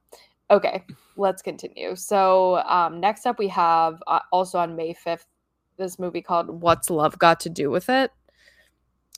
Okay, 0.51 0.83
let's 1.15 1.41
continue. 1.41 1.95
So, 1.95 2.57
um, 2.67 2.99
next 2.99 3.25
up 3.25 3.39
we 3.39 3.47
have 3.47 4.03
uh, 4.05 4.19
also 4.31 4.59
on 4.59 4.75
May 4.75 4.93
5th 4.93 5.25
this 5.77 5.97
movie 5.97 6.21
called 6.21 6.61
What's 6.61 6.89
Love 6.89 7.17
Got 7.17 7.39
to 7.41 7.49
Do 7.49 7.71
with 7.71 7.89
It? 7.89 8.11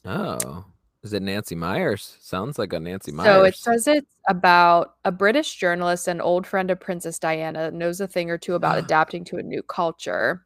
oh, 0.05 0.65
is 1.01 1.11
it 1.13 1.21
Nancy 1.23 1.55
Meyers? 1.55 2.17
Sounds 2.21 2.57
like 2.59 2.71
a 2.71 2.79
Nancy 2.79 3.11
Meyers. 3.11 3.27
So 3.27 3.43
it 3.43 3.55
says 3.55 3.87
it's 3.87 4.15
about 4.29 4.95
a 5.03 5.11
British 5.11 5.55
journalist 5.55 6.07
and 6.07 6.21
old 6.21 6.45
friend 6.47 6.69
of 6.71 6.79
Princess 6.79 7.19
Diana 7.19 7.71
knows 7.71 7.99
a 7.99 8.07
thing 8.07 8.29
or 8.29 8.37
two 8.37 8.53
about 8.55 8.77
adapting 8.83 9.25
to 9.25 9.37
a 9.37 9.43
new 9.43 9.63
culture. 9.63 10.45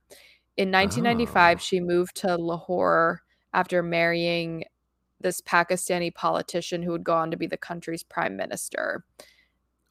In 0.55 0.71
1995, 0.71 1.57
Oh. 1.57 1.59
she 1.59 1.79
moved 1.79 2.15
to 2.17 2.35
Lahore 2.35 3.21
after 3.53 3.83
marrying 3.83 4.63
this 5.19 5.41
Pakistani 5.41 6.13
politician 6.13 6.81
who 6.81 6.91
would 6.91 7.03
go 7.03 7.13
on 7.13 7.29
to 7.31 7.37
be 7.37 7.47
the 7.47 7.57
country's 7.57 8.03
prime 8.03 8.35
minister. 8.37 9.03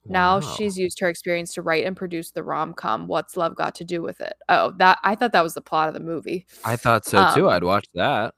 Now 0.09 0.40
Wow. 0.40 0.54
she's 0.57 0.78
used 0.78 1.00
her 1.00 1.09
experience 1.09 1.52
to 1.54 1.62
write 1.62 1.84
and 1.84 1.96
produce 1.96 2.30
the 2.30 2.42
rom-com 2.42 3.07
What's 3.07 3.36
Love 3.36 3.57
Got 3.57 3.74
to 3.76 3.84
Do 3.84 4.02
with 4.02 4.20
It? 4.20 4.34
Oh, 4.48 4.72
that 4.78 4.98
I 5.02 5.14
thought 5.14 5.32
that 5.32 5.42
was 5.42 5.54
the 5.54 5.61
plot 5.61 5.88
of 5.88 5.94
the 5.94 6.00
movie. 6.00 6.46
I 6.64 6.76
thought 6.76 7.04
so 7.04 7.32
too. 7.34 7.48
um, 7.48 7.54
I'd 7.54 7.64
watch 7.64 7.86
that. 7.94 8.34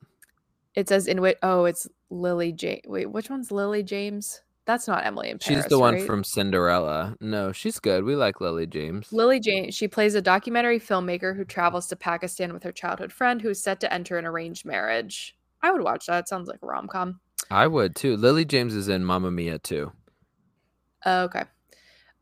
It 0.74 0.88
says 0.88 1.06
in 1.08 1.20
which 1.20 1.36
oh, 1.42 1.64
it's 1.64 1.88
Lily 2.10 2.52
James. 2.52 2.82
Wait, 2.86 3.06
which 3.10 3.30
one's 3.30 3.50
Lily 3.50 3.82
James? 3.82 4.42
That's 4.64 4.86
not 4.86 5.06
Emily 5.06 5.30
in 5.30 5.38
She's 5.38 5.64
the 5.64 5.78
one 5.78 5.94
right? 5.94 6.06
from 6.06 6.22
Cinderella. 6.22 7.16
No, 7.22 7.52
she's 7.52 7.80
good. 7.80 8.04
We 8.04 8.14
like 8.16 8.40
Lily 8.40 8.66
James. 8.66 9.10
Lily 9.10 9.40
James. 9.40 9.74
She 9.74 9.88
plays 9.88 10.14
a 10.14 10.20
documentary 10.20 10.78
filmmaker 10.78 11.34
who 11.34 11.44
travels 11.46 11.86
to 11.86 11.96
Pakistan 11.96 12.52
with 12.52 12.62
her 12.64 12.72
childhood 12.72 13.10
friend 13.10 13.40
who 13.40 13.48
is 13.48 13.62
set 13.62 13.80
to 13.80 13.92
enter 13.92 14.18
an 14.18 14.26
arranged 14.26 14.66
marriage. 14.66 15.34
I 15.62 15.70
would 15.70 15.82
watch 15.82 16.04
that. 16.06 16.20
It 16.20 16.28
sounds 16.28 16.48
like 16.48 16.60
a 16.62 16.66
rom 16.66 16.86
com. 16.86 17.18
I 17.50 17.66
would 17.66 17.96
too. 17.96 18.16
Lily 18.18 18.44
James 18.44 18.74
is 18.74 18.88
in 18.88 19.04
Mamma 19.06 19.30
Mia 19.30 19.58
too. 19.58 19.90
Okay. 21.06 21.44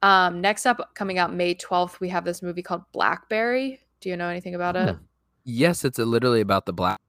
Um, 0.07 0.41
next 0.41 0.67
up, 0.67 0.95
coming 0.95 1.19
out 1.19 1.35
May 1.35 1.57
12th, 1.57 1.99
we 1.99 2.09
have 2.11 2.25
this 2.25 2.41
movie 2.41 2.63
called 2.63 2.83
Blackberry. 2.93 3.81
Do 4.01 4.09
you 4.09 4.17
know 4.17 4.29
anything 4.29 4.55
about 4.55 4.77
it? 4.77 4.95
Hmm. 4.95 5.03
Yes, 5.45 5.85
it's 5.85 5.99
uh, 5.99 6.05
literally 6.05 6.41
about 6.41 6.65
the 6.65 6.73
black. 6.73 7.01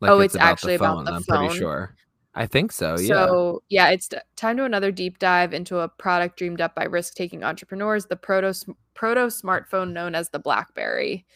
Like 0.00 0.10
Oh, 0.10 0.18
it's 0.18 0.34
actually 0.34 0.74
about 0.74 0.96
phone, 0.96 1.04
the 1.04 1.12
I'm 1.12 1.22
phone. 1.22 1.38
pretty 1.46 1.58
sure. 1.58 1.94
I 2.34 2.46
think 2.46 2.72
so. 2.72 2.98
Yeah. 2.98 3.26
So 3.26 3.62
yeah, 3.68 3.90
it's 3.90 4.08
time 4.34 4.56
to 4.56 4.64
another 4.64 4.90
deep 4.90 5.20
dive 5.20 5.54
into 5.54 5.78
a 5.78 5.88
product 5.88 6.36
dreamed 6.36 6.60
up 6.60 6.74
by 6.74 6.84
risk-taking 6.84 7.44
entrepreneurs, 7.44 8.06
the 8.06 8.16
proto 8.16 8.52
proto 8.94 9.26
smartphone 9.26 9.92
known 9.92 10.16
as 10.16 10.30
the 10.30 10.40
BlackBerry. 10.40 11.26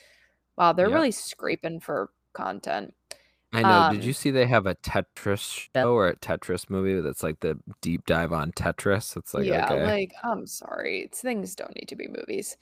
Wow, 0.59 0.73
they're 0.73 0.89
Yep. 0.89 0.95
really 0.95 1.13
scraping 1.13 1.79
for 1.79 2.11
content. 2.33 2.95
I 3.53 3.63
know. 3.63 3.91
Did 3.91 4.03
um, 4.03 4.07
you 4.07 4.13
see 4.13 4.31
they 4.31 4.47
have 4.47 4.67
a 4.67 4.75
Tetris 4.77 5.69
show 5.75 5.95
or 5.95 6.09
a 6.09 6.17
Tetris 6.17 6.69
movie 6.69 7.01
that's 7.01 7.23
like 7.23 7.41
the 7.41 7.59
deep 7.81 8.05
dive 8.07 8.33
on 8.33 8.53
Tetris? 8.53 9.17
It's 9.17 9.35
like 9.35 9.47
yeah, 9.47 9.73
okay. 9.73 9.85
like 9.85 10.13
I'm 10.23 10.47
sorry, 10.47 11.03
it's, 11.03 11.21
things 11.21 11.55
don't 11.55 11.75
need 11.75 11.89
to 11.89 11.97
be 11.97 12.09
movies. 12.09 12.57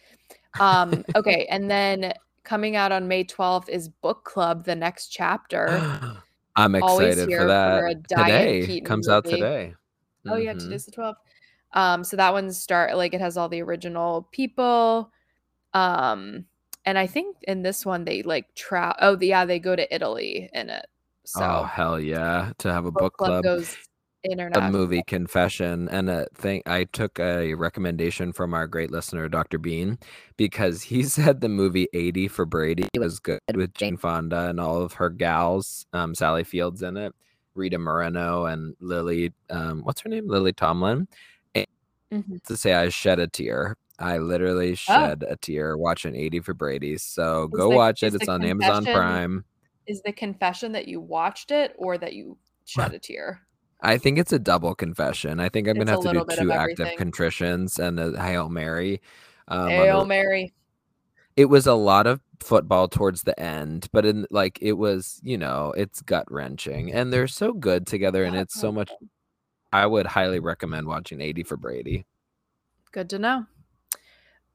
Um, 0.61 1.05
okay, 1.17 1.47
and 1.51 1.71
then 1.71 2.13
coming 2.45 2.77
out 2.77 2.93
on 2.93 3.09
May 3.09 3.25
12th 3.25 3.69
is 3.69 3.89
Book 3.89 4.25
Club: 4.25 4.65
The 4.65 4.77
Next 4.77 5.09
Chapter. 5.09 5.83
I'm 6.57 6.75
excited 6.77 7.29
here 7.29 7.39
for 7.39 7.45
for 7.45 7.49
that. 7.49 7.91
a 7.91 7.95
Diane 7.95 8.27
today 8.27 8.67
Keaton 8.67 8.87
comes 8.87 9.09
out 9.09 9.25
today. 9.25 9.75
Oh 10.29 10.37
yeah, 10.37 10.55
Mhm. 10.55 10.61
today's 10.61 10.87
the 10.87 10.93
12th. 10.93 11.17
Um, 11.73 12.05
so 12.05 12.17
that 12.17 12.33
one's 12.33 12.57
start 12.57 12.97
like 12.97 13.15
it 13.15 13.21
has 13.21 13.37
all 13.37 13.49
the 13.49 13.63
original 13.63 14.29
people. 14.31 15.11
Um, 15.73 16.47
and 16.85 16.99
I 16.99 17.07
think 17.07 17.37
in 17.43 17.63
this 17.63 17.85
one 17.87 18.05
they 18.05 18.23
like 18.23 18.55
tra 18.55 18.95
oh 19.01 19.17
the, 19.17 19.29
yeah, 19.29 19.45
they 19.45 19.59
go 19.59 19.75
to 19.77 19.95
Italy 19.95 20.51
in 20.53 20.71
it. 20.71 20.87
So 21.25 21.41
oh 21.43 21.63
hell 21.65 21.99
yeah! 22.01 22.53
To 22.59 22.73
have 22.73 22.85
a 22.87 22.91
book, 22.91 23.17
book 23.17 23.17
club. 23.17 23.45
goes 23.45 23.77
a 24.55 24.71
movie 24.71 25.03
confession 25.07 25.87
and 25.91 26.09
a 26.09 26.27
thing 26.35 26.63
i 26.65 26.85
took 26.85 27.19
a 27.21 27.53
recommendation 27.55 28.33
from 28.33 28.55
our 28.55 28.67
great 28.67 28.91
listener 28.91 29.29
dr 29.29 29.59
bean 29.59 29.99
because 30.39 30.81
he 30.83 31.03
said 31.17 31.43
the 31.43 31.49
movie 31.49 31.89
80 31.93 32.29
for 32.29 32.47
brady 32.47 32.89
was 32.97 33.21
good 33.21 33.39
with 33.55 33.75
jane 33.75 33.99
fonda 33.99 34.49
and 34.49 34.59
all 34.59 34.81
of 34.81 34.95
her 34.95 35.11
gals 35.11 35.85
um, 35.93 36.15
sally 36.15 36.43
fields 36.43 36.83
in 36.83 36.97
it 36.97 37.15
rita 37.55 37.77
moreno 37.79 38.47
and 38.47 38.75
lily 38.81 39.35
um, 39.51 39.83
what's 39.83 40.01
her 40.01 40.09
name 40.09 40.27
lily 40.27 40.53
tomlin 40.55 41.07
Mhm. 42.13 42.43
to 42.45 42.57
say 42.57 42.73
i 42.75 42.89
shed 42.89 43.19
a 43.19 43.27
tear 43.27 43.77
i 43.99 44.19
literally 44.19 44.75
shed 44.75 45.25
a 45.29 45.37
tear 45.37 45.77
watching 45.77 46.15
80 46.17 46.41
for 46.41 46.55
brady 46.55 46.97
so 46.99 47.45
Is 47.45 47.51
go 47.59 47.71
the- 47.71 47.77
watch 47.77 48.03
it 48.03 48.15
it's 48.15 48.29
on 48.29 48.45
amazon 48.45 48.85
prime 48.85 49.45
Is 49.87 50.01
the 50.03 50.13
confession 50.13 50.73
that 50.73 50.89
you 50.89 51.01
watched 51.01 51.51
it 51.51 51.75
or 51.77 51.99
that 51.99 52.15
you 52.15 52.39
shed 52.65 52.95
a 52.95 52.99
tear? 52.99 53.43
I 53.83 53.99
think 53.99 54.19
it's 54.19 54.33
a 54.33 54.39
double 54.39 54.75
confession. 54.75 55.41
I 55.41 55.51
think 55.51 55.69
I'm 55.69 55.77
gonna 55.77 55.91
have 55.91 56.01
to 56.01 56.05
do 56.05 56.09
little 56.09 56.25
bit 56.25 56.39
of 56.39 56.45
two 56.45 56.53
active 56.53 56.89
contritions 56.97 57.79
and 57.79 58.01
a 58.01 58.19
Hail 58.19 58.49
Mary. 58.49 59.03
Um, 59.49 59.59
on 59.61 59.67
the- 59.67 59.73
Hail 59.75 60.07
Mary. 60.07 60.55
it 61.37 61.45
was 61.47 61.67
a 61.67 61.75
lot 61.75 62.07
of 62.07 62.23
football 62.41 62.89
towards 62.89 63.25
the 63.25 63.39
end, 63.39 63.89
but 63.93 64.07
in 64.07 64.27
like 64.31 64.59
it 64.63 64.73
was, 64.79 65.21
you 65.23 65.37
know, 65.37 65.75
it's 65.77 66.01
gut 66.01 66.25
wrenching, 66.33 66.91
and 66.95 67.13
they're 67.13 67.29
so 67.29 67.53
good 67.53 67.87
together, 67.87 68.25
and 68.25 68.35
it's 68.37 68.55
so 68.59 68.73
much. 68.73 68.91
I 69.71 69.85
would 69.85 70.07
highly 70.07 70.41
recommend 70.41 70.87
watching 70.87 71.21
80 71.21 71.43
for 71.43 71.59
Brady. 71.59 72.07
Good 72.93 73.11
to 73.11 73.19
know. 73.19 73.45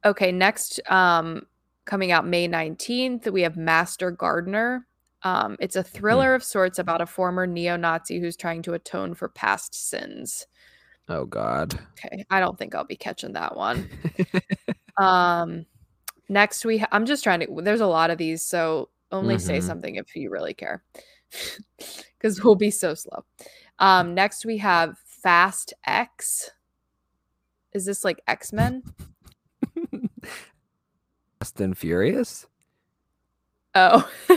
Okay, 0.05 0.31
next, 0.31 0.79
um, 0.89 1.45
coming 1.85 2.11
out 2.11 2.25
May 2.25 2.47
19th, 2.47 3.27
we 3.31 3.41
have 3.41 3.57
Master 3.57 4.11
Gardener. 4.11 4.85
Um, 5.23 5.57
it's 5.59 5.75
Hmm. 5.75 5.79
a 5.81 5.83
thriller 5.83 6.33
of 6.35 6.43
sorts 6.43 6.79
about 6.79 7.01
a 7.01 7.05
former 7.05 7.45
neo 7.45 7.75
Nazi 7.75 8.19
who's 8.19 8.37
trying 8.37 8.61
to 8.63 8.73
atone 8.73 9.13
for 9.13 9.27
past 9.27 9.75
sins. 9.75 10.47
Oh 11.09 11.25
God. 11.25 11.77
Okay, 12.05 12.23
I 12.29 12.39
don't 12.39 12.57
think 12.57 12.75
I'll 12.75 12.85
be 12.85 12.95
catching 12.95 13.33
that 13.33 13.55
one. 13.55 13.87
Um, 14.97 15.65
next, 16.27 16.65
we 16.65 16.79
ha- 16.79 16.89
I'm 16.91 17.05
just 17.05 17.23
trying 17.23 17.39
to, 17.39 17.61
there's 17.61 17.79
a 17.79 17.87
lot 17.87 18.09
of 18.11 18.17
these, 18.17 18.43
so 18.45 18.89
only 19.13 19.37
say 19.39 19.59
Mhm. 19.59 19.63
something 19.63 19.95
if 19.95 20.13
you 20.13 20.29
really 20.29 20.53
care 20.53 20.83
because 22.17 22.43
we'll 22.43 22.55
be 22.55 22.69
so 22.69 22.93
slow. 22.95 23.23
Um, 23.79 24.13
next, 24.13 24.45
we 24.45 24.57
have 24.57 24.97
Fast 25.05 25.73
X. 25.85 26.51
Is 27.71 27.85
this 27.85 28.03
like 28.03 28.21
X 28.27 28.51
Men? 28.51 28.83
Fast 31.39 31.61
and 31.61 31.77
Furious. 31.77 32.47
Oh. 33.75 34.09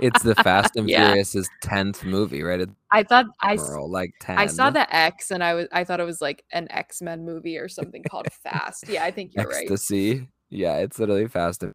it's 0.00 0.22
the 0.22 0.34
Fast 0.42 0.76
and 0.76 0.88
Yeah. 0.88 1.06
Furious's 1.08 1.48
tenth 1.62 2.04
movie, 2.04 2.42
right? 2.42 2.60
It's 2.60 2.72
I 2.90 3.02
thought 3.02 3.26
I 3.40 3.54
s- 3.54 3.60
numeral, 3.62 3.90
like 3.90 4.14
ten. 4.20 4.38
I 4.38 4.46
saw 4.46 4.70
the 4.70 4.94
X 4.94 5.30
and 5.30 5.42
I 5.44 5.54
was 5.54 5.68
I 5.72 5.84
thought 5.84 6.00
it 6.00 6.04
was 6.04 6.20
like 6.20 6.44
an 6.52 6.66
X 6.70 7.00
Men 7.00 7.24
movie 7.24 7.56
or 7.56 7.68
something 7.68 8.02
called 8.10 8.26
Fast. 8.32 8.88
Yeah, 8.88 9.04
I 9.04 9.10
think 9.10 9.32
you're 9.34 9.46
right. 9.46 9.62
ecstasy. 9.62 10.28
Yeah, 10.50 10.76
it's 10.78 10.98
literally 10.98 11.28
Fast 11.28 11.62
and. 11.62 11.74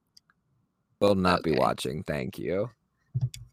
Will 1.00 1.16
not 1.16 1.44
be 1.44 1.52
watching. 1.52 2.02
Thank 2.04 2.40
you. 2.40 2.70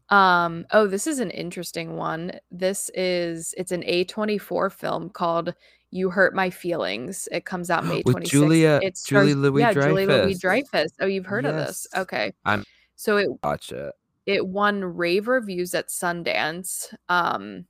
Um. 0.09 0.65
Oh, 0.71 0.87
this 0.87 1.05
is 1.05 1.19
an 1.19 1.31
interesting 1.31 1.97
one. 1.97 2.31
This 2.49 2.89
is 2.93 3.53
it's 3.57 3.73
an 3.73 3.81
A24 3.83 4.71
film 4.71 5.09
called 5.09 5.53
"You 5.91 6.09
Hurt 6.09 6.33
My 6.33 6.49
Feelings." 6.49 7.27
It 7.31 7.45
comes 7.45 7.69
out 7.69 7.85
May 7.85 8.01
With 8.05 8.15
26th. 8.17 8.25
Julia- 8.29 8.79
it 8.81 8.99
Julie 9.05 9.31
stars- 9.33 9.61
yeah, 9.61 9.73
Julie 9.73 10.05
Louis-Dreyfus. 10.07 10.91
Oh, 10.99 11.05
you've 11.05 11.25
heard 11.27 11.45
of 11.45 11.55
this? 11.55 11.85
Okay. 11.95 12.33
I'm- 12.45 12.63
So 12.95 13.17
it 13.17 13.29
Watch 13.43 13.71
it. 13.71 13.93
it 14.25 14.45
won 14.47 14.83
rave 14.83 15.27
reviews 15.27 15.73
at 15.75 15.89
Sundance. 15.89 16.93
Um, 17.09 17.65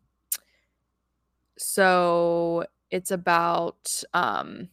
so 1.57 2.65
it's 2.89 3.11
about 3.11 3.87
um, 4.13 4.67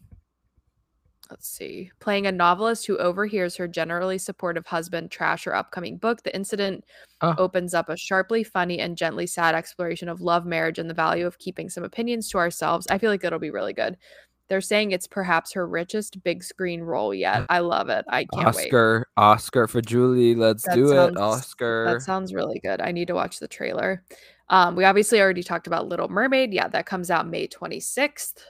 let's 1.31 1.49
see, 1.49 1.91
playing 2.01 2.26
a 2.26 2.33
novelist 2.33 2.87
who 2.87 2.97
overhears 2.99 3.57
her 3.57 3.68
generally 3.68 4.16
supportive 4.18 4.66
husband 4.66 5.11
trash 5.11 5.45
her 5.45 5.55
upcoming 5.55 5.97
book. 5.99 6.22
The 6.22 6.35
incident 6.35 6.85
Oh. 7.20 7.35
opens 7.37 7.74
up 7.74 7.89
a 7.89 7.97
sharply 7.97 8.43
funny 8.45 8.79
and 8.79 8.97
gently 8.97 9.26
sad 9.26 9.55
exploration 9.55 10.09
of 10.09 10.20
love, 10.20 10.47
marriage, 10.47 10.79
and 10.79 10.89
the 10.89 10.95
value 10.95 11.26
of 11.26 11.39
keeping 11.39 11.68
some 11.68 11.85
opinions 11.85 12.29
to 12.31 12.39
ourselves. 12.39 12.87
I 12.91 12.99
feel 12.99 13.11
like 13.11 13.24
it'll 13.24 13.39
be 13.39 13.51
really 13.51 13.72
good. 13.72 13.97
They're 14.49 14.61
saying 14.62 14.93
it's 14.93 15.07
perhaps 15.07 15.53
her 15.53 15.66
richest 15.68 16.22
big 16.24 16.43
screen 16.43 16.81
role 16.81 17.12
yet. 17.12 17.45
I 17.51 17.59
love 17.59 17.91
it. 17.91 18.07
I 18.09 18.24
can't 18.24 18.57
wait. 18.57 18.66
Oscar, 18.66 19.07
Oscar 19.18 19.66
for 19.66 19.83
Julie. 19.83 20.35
Let's 20.35 20.64
That 20.64 20.74
do 20.74 20.89
sounds- 20.89 21.16
it, 21.16 21.20
Oscar. 21.20 21.85
That 21.93 22.01
sounds 22.03 22.33
really 22.33 22.59
good. 22.61 22.81
I 22.81 22.93
need 22.93 23.09
to 23.09 23.14
watch 23.14 23.41
the 23.41 23.49
trailer. 23.49 24.03
Um, 24.49 24.74
we 24.76 24.85
obviously 24.87 25.20
already 25.20 25.43
talked 25.43 25.66
about 25.66 25.89
Little 25.89 26.09
Mermaid. 26.09 26.55
Yeah, 26.55 26.68
that 26.68 26.87
comes 26.87 27.11
out 27.11 27.29
May 27.29 27.47
26th. 27.47 28.47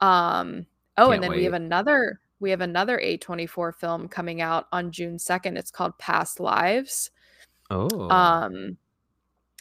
Um, 0.00 0.66
oh, 0.98 1.10
Can't 1.10 1.14
and 1.14 1.22
then 1.24 1.30
we 1.32 1.44
have 1.44 1.54
another 1.54 2.20
we 2.38 2.50
have 2.50 2.60
another 2.60 2.98
A24 3.02 3.74
film 3.74 4.08
coming 4.08 4.40
out 4.40 4.66
on 4.72 4.92
June 4.92 5.16
2nd. 5.16 5.56
It's 5.56 5.70
called 5.70 5.96
Past 5.98 6.40
Lives. 6.40 7.10
oh, 7.70 8.08
Um 8.10 8.76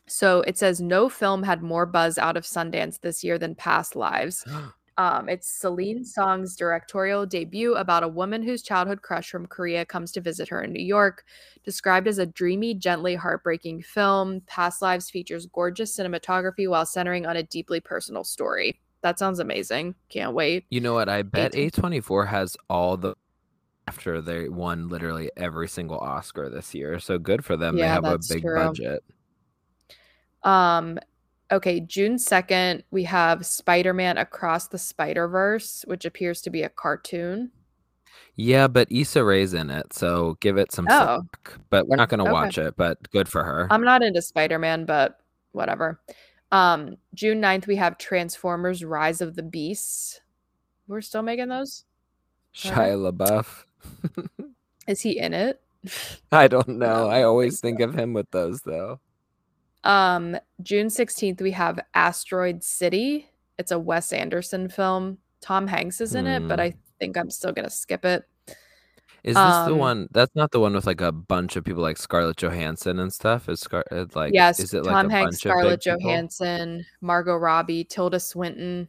So 0.08 0.42
it 0.42 0.58
says 0.58 0.82
no 0.82 1.10
film 1.10 1.44
had 1.44 1.64
more 1.64 1.86
buzz 1.86 2.18
out 2.18 2.38
of 2.38 2.44
Sundance 2.44 3.00
this 3.00 3.24
year 3.24 3.38
than 3.38 3.56
Past 3.56 3.96
Lives. 3.96 4.46
Um, 4.98 5.28
it's 5.28 5.50
Celine 5.50 6.06
Song's 6.06 6.56
directorial 6.56 7.26
debut 7.26 7.76
about 7.76 8.04
a 8.04 8.08
woman 8.08 8.42
whose 8.42 8.64
childhood 8.64 9.02
crush 9.02 9.30
from 9.30 9.46
Korea 9.46 9.86
comes 9.86 10.12
to 10.14 10.22
visit 10.22 10.48
her 10.48 10.62
in 10.64 10.72
New 10.72 10.84
York. 10.84 11.26
Described 11.66 12.08
as 12.08 12.18
a 12.18 12.26
dreamy, 12.26 12.74
gently 12.76 13.14
heartbreaking 13.14 13.82
film, 13.82 14.42
Past 14.48 14.82
Lives 14.82 15.10
features 15.10 15.48
gorgeous 15.48 15.98
cinematography 15.98 16.70
while 16.70 16.86
centering 16.86 17.26
on 17.26 17.36
a 17.36 17.44
deeply 17.44 17.82
personal 17.82 18.24
story. 18.24 18.80
That 19.06 19.20
sounds 19.20 19.38
amazing. 19.38 19.93
Can't 20.10 20.34
wait. 20.34 20.66
You 20.72 20.82
know 20.82 20.95
what? 20.95 21.10
I 21.10 21.22
bet 21.22 21.53
18. 21.56 21.84
A24 22.01 22.28
has 22.28 22.58
all 22.72 22.97
the 22.97 23.14
after 23.88 24.20
they 24.20 24.49
won 24.49 24.89
literally 24.89 25.30
every 25.38 25.68
single 25.68 25.99
Oscar 25.99 26.49
this 26.49 26.74
year. 26.74 26.97
So 26.99 27.20
good 27.20 27.45
for 27.45 27.56
them. 27.56 27.76
they 27.78 27.84
have 27.84 28.03
a 28.03 28.18
big 28.28 28.41
true. 28.41 28.56
budget. 28.56 29.03
Um, 30.41 30.97
okay, 31.51 31.82
June 31.82 32.16
2nd, 32.16 32.82
we 32.89 33.03
have 33.03 33.45
Spider 33.45 33.93
Man 33.93 34.18
Across 34.18 34.70
the 34.70 34.80
Spider 34.80 35.28
Verse, 35.28 35.86
which 35.86 36.06
appears 36.06 36.41
to 36.41 36.49
be 36.49 36.64
a 36.64 36.70
cartoon. 36.70 37.51
Yeah, 38.38 38.68
but 38.68 38.91
Issa 38.91 39.24
Rae's 39.24 39.53
in 39.53 39.70
it, 39.70 39.93
so 39.93 40.36
give 40.39 40.58
it 40.58 40.72
some 40.72 40.88
Oh. 40.89 41.22
slack. 41.36 41.60
But 41.70 41.88
we're 41.88 41.97
not 41.97 42.10
gonna 42.10 42.24
Okay. 42.24 42.32
watch 42.32 42.58
it, 42.58 42.76
but 42.76 42.97
good 43.12 43.30
for 43.30 43.43
her. 43.43 43.68
I'm 43.70 43.84
not 43.84 44.01
into 44.01 44.24
Spider 44.24 44.58
Man, 44.58 44.86
but 44.86 45.20
whatever. 45.51 46.01
Um, 46.52 46.98
June 47.14 47.41
9th, 47.41 47.68
we 47.68 47.76
have 47.78 47.98
Transformers 47.98 48.84
Rise 48.84 49.22
of 49.22 49.36
the 49.36 49.43
Beasts. 49.43 50.22
We're 50.88 51.02
still 51.02 51.22
making 51.24 51.50
those? 51.50 51.84
Shia 52.54 53.12
LaBeouf. 53.12 53.64
Is 54.88 55.02
he 55.02 55.20
in 55.20 55.34
it? 55.34 55.62
I 56.32 56.48
don't 56.48 56.68
know. 56.80 57.08
I 57.10 57.24
always 57.24 57.60
think 57.60 57.80
of 57.80 57.93
him 57.98 58.14
with 58.14 58.30
those 58.32 58.62
though. 58.62 59.00
Um, 59.84 60.38
June 60.64 60.88
16th, 60.88 61.41
we 61.41 61.52
have 61.52 61.80
Asteroid 61.93 62.64
City. 62.64 63.30
It's 63.60 63.72
a 63.72 63.80
Wes 63.80 64.12
Anderson 64.14 64.70
film. 64.70 65.18
Tom 65.41 65.68
Hanks 65.68 66.02
is 66.02 66.16
in 66.16 66.26
it, 66.28 66.48
but 66.48 66.60
Hmm. 66.60 66.64
I 66.66 66.74
think 67.00 67.18
I'm 67.18 67.30
still 67.30 67.52
gonna 67.52 67.70
skip 67.70 68.04
it. 68.06 68.24
Is 69.26 69.34
this 69.36 69.43
the 69.65 69.73
Um, 69.73 69.78
one? 69.80 70.07
That's 70.11 70.36
not 70.36 70.51
the 70.51 70.59
one 70.59 70.73
with 70.73 70.86
like 70.86 71.01
a 71.01 71.11
bunch 71.11 71.55
of 71.55 71.63
people 71.63 71.82
like 71.82 71.97
Scarlett 71.97 72.38
Johansson 72.38 72.99
and 72.99 73.11
stuff. 73.11 73.49
Is 73.49 73.59
Scar 73.59 73.84
uh, 73.91 74.05
like 74.13 74.34
yes, 74.34 74.59
is 74.59 74.73
it 74.73 74.84
like 74.86 74.93
Tom 74.93 75.07
a 75.07 75.09
Hanks, 75.11 75.26
bunch 75.26 75.34
of 75.34 75.39
Scarlett 75.51 75.84
big 75.84 75.95
people? 75.95 76.09
Johansson, 76.11 76.86
Margot 77.01 77.36
Robbie, 77.36 77.84
Tilda 77.84 78.19
Swinton, 78.19 78.88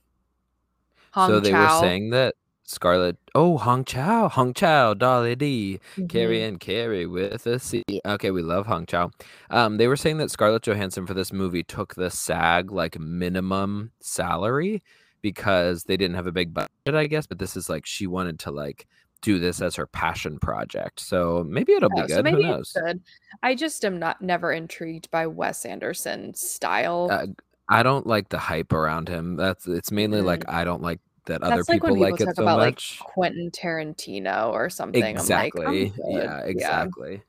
Hong 1.12 1.30
So 1.30 1.41
they 1.41 1.51
Chow. 1.53 1.62
were 1.62 1.80
saying 1.80 2.11
that 2.11 2.34
Scarlett. 2.64 3.16
Oh, 3.34 3.57
Hong 3.57 3.84
Chau, 3.87 4.28
Hong 4.28 4.53
Chau, 4.53 4.93
Dolly 4.93 5.37
D, 5.37 5.80
Carrie 6.09 6.41
Mhm. 6.41 6.49
and 6.49 6.61
Carrie 6.61 7.07
with 7.07 7.47
a 7.47 7.59
C. 7.59 7.82
Okay, 8.05 8.30
we 8.30 8.43
love 8.43 8.66
Hong 8.66 8.84
Chau. 8.84 9.11
Um, 9.49 9.78
they 9.78 9.89
were 9.89 9.97
saying 9.97 10.18
that 10.18 10.30
Scarlett 10.30 10.62
Johansson 10.64 11.07
for 11.07 11.14
this 11.14 11.32
movie 11.32 11.62
took 11.62 11.95
the 11.95 12.11
SAG 12.11 12.70
like 12.70 12.99
minimum 12.99 13.93
salary 14.01 14.82
because 15.22 15.84
they 15.84 15.97
didn't 15.97 16.16
have 16.16 16.26
a 16.26 16.32
big 16.32 16.53
budget, 16.53 16.70
I 16.87 17.07
guess. 17.07 17.26
But 17.26 17.39
this 17.39 17.57
is 17.57 17.70
like 17.70 17.87
she 17.87 18.07
wanted 18.07 18.39
to 18.41 18.51
like 18.51 18.87
do 19.23 19.39
this 19.39 19.61
as 19.62 19.75
her 19.77 19.87
passion 19.87 20.39
project. 20.39 21.01
So 21.01 21.45
maybe 21.49 21.73
it'll 21.73 21.89
be 21.91 22.03
Oh, 22.03 22.07
good. 22.07 22.17
so 22.17 22.23
maybe 22.23 22.43
Who 22.43 22.49
knows? 22.51 22.73
good. 22.73 23.01
I 23.43 23.55
just 23.55 23.85
am 23.85 23.99
not 23.99 24.21
never 24.23 24.53
intrigued 24.53 25.11
by 25.11 25.27
Wes 25.27 25.64
Anderson's 25.64 26.41
style. 26.41 27.09
Uh, 27.11 27.27
I 27.69 27.83
don't 27.83 28.07
like 28.07 28.29
the 28.29 28.39
hype 28.39 28.73
around 28.73 29.09
him. 29.09 29.37
That's 29.37 29.67
it's 29.67 29.91
mainly 29.91 30.21
like 30.23 30.49
I 30.49 30.64
don't 30.64 30.83
like 30.83 31.01
that 31.25 31.43
other 31.43 31.55
Mm. 31.55 31.57
That's 31.57 31.69
like 31.69 31.83
people 31.83 31.99
like 31.99 32.14
people 32.19 32.31
it 32.31 32.37
so 32.37 32.43
about 32.45 32.59
much. 32.59 32.99
like 33.01 33.09
Quentin 33.12 33.51
Tarantino 33.51 34.53
or 34.53 34.71
something. 34.71 35.03
exactly. 35.03 35.64
I'm 35.67 35.83
like, 35.83 35.93
I'm 36.05 36.11
yeah, 36.12 36.39
exactly. 36.45 37.23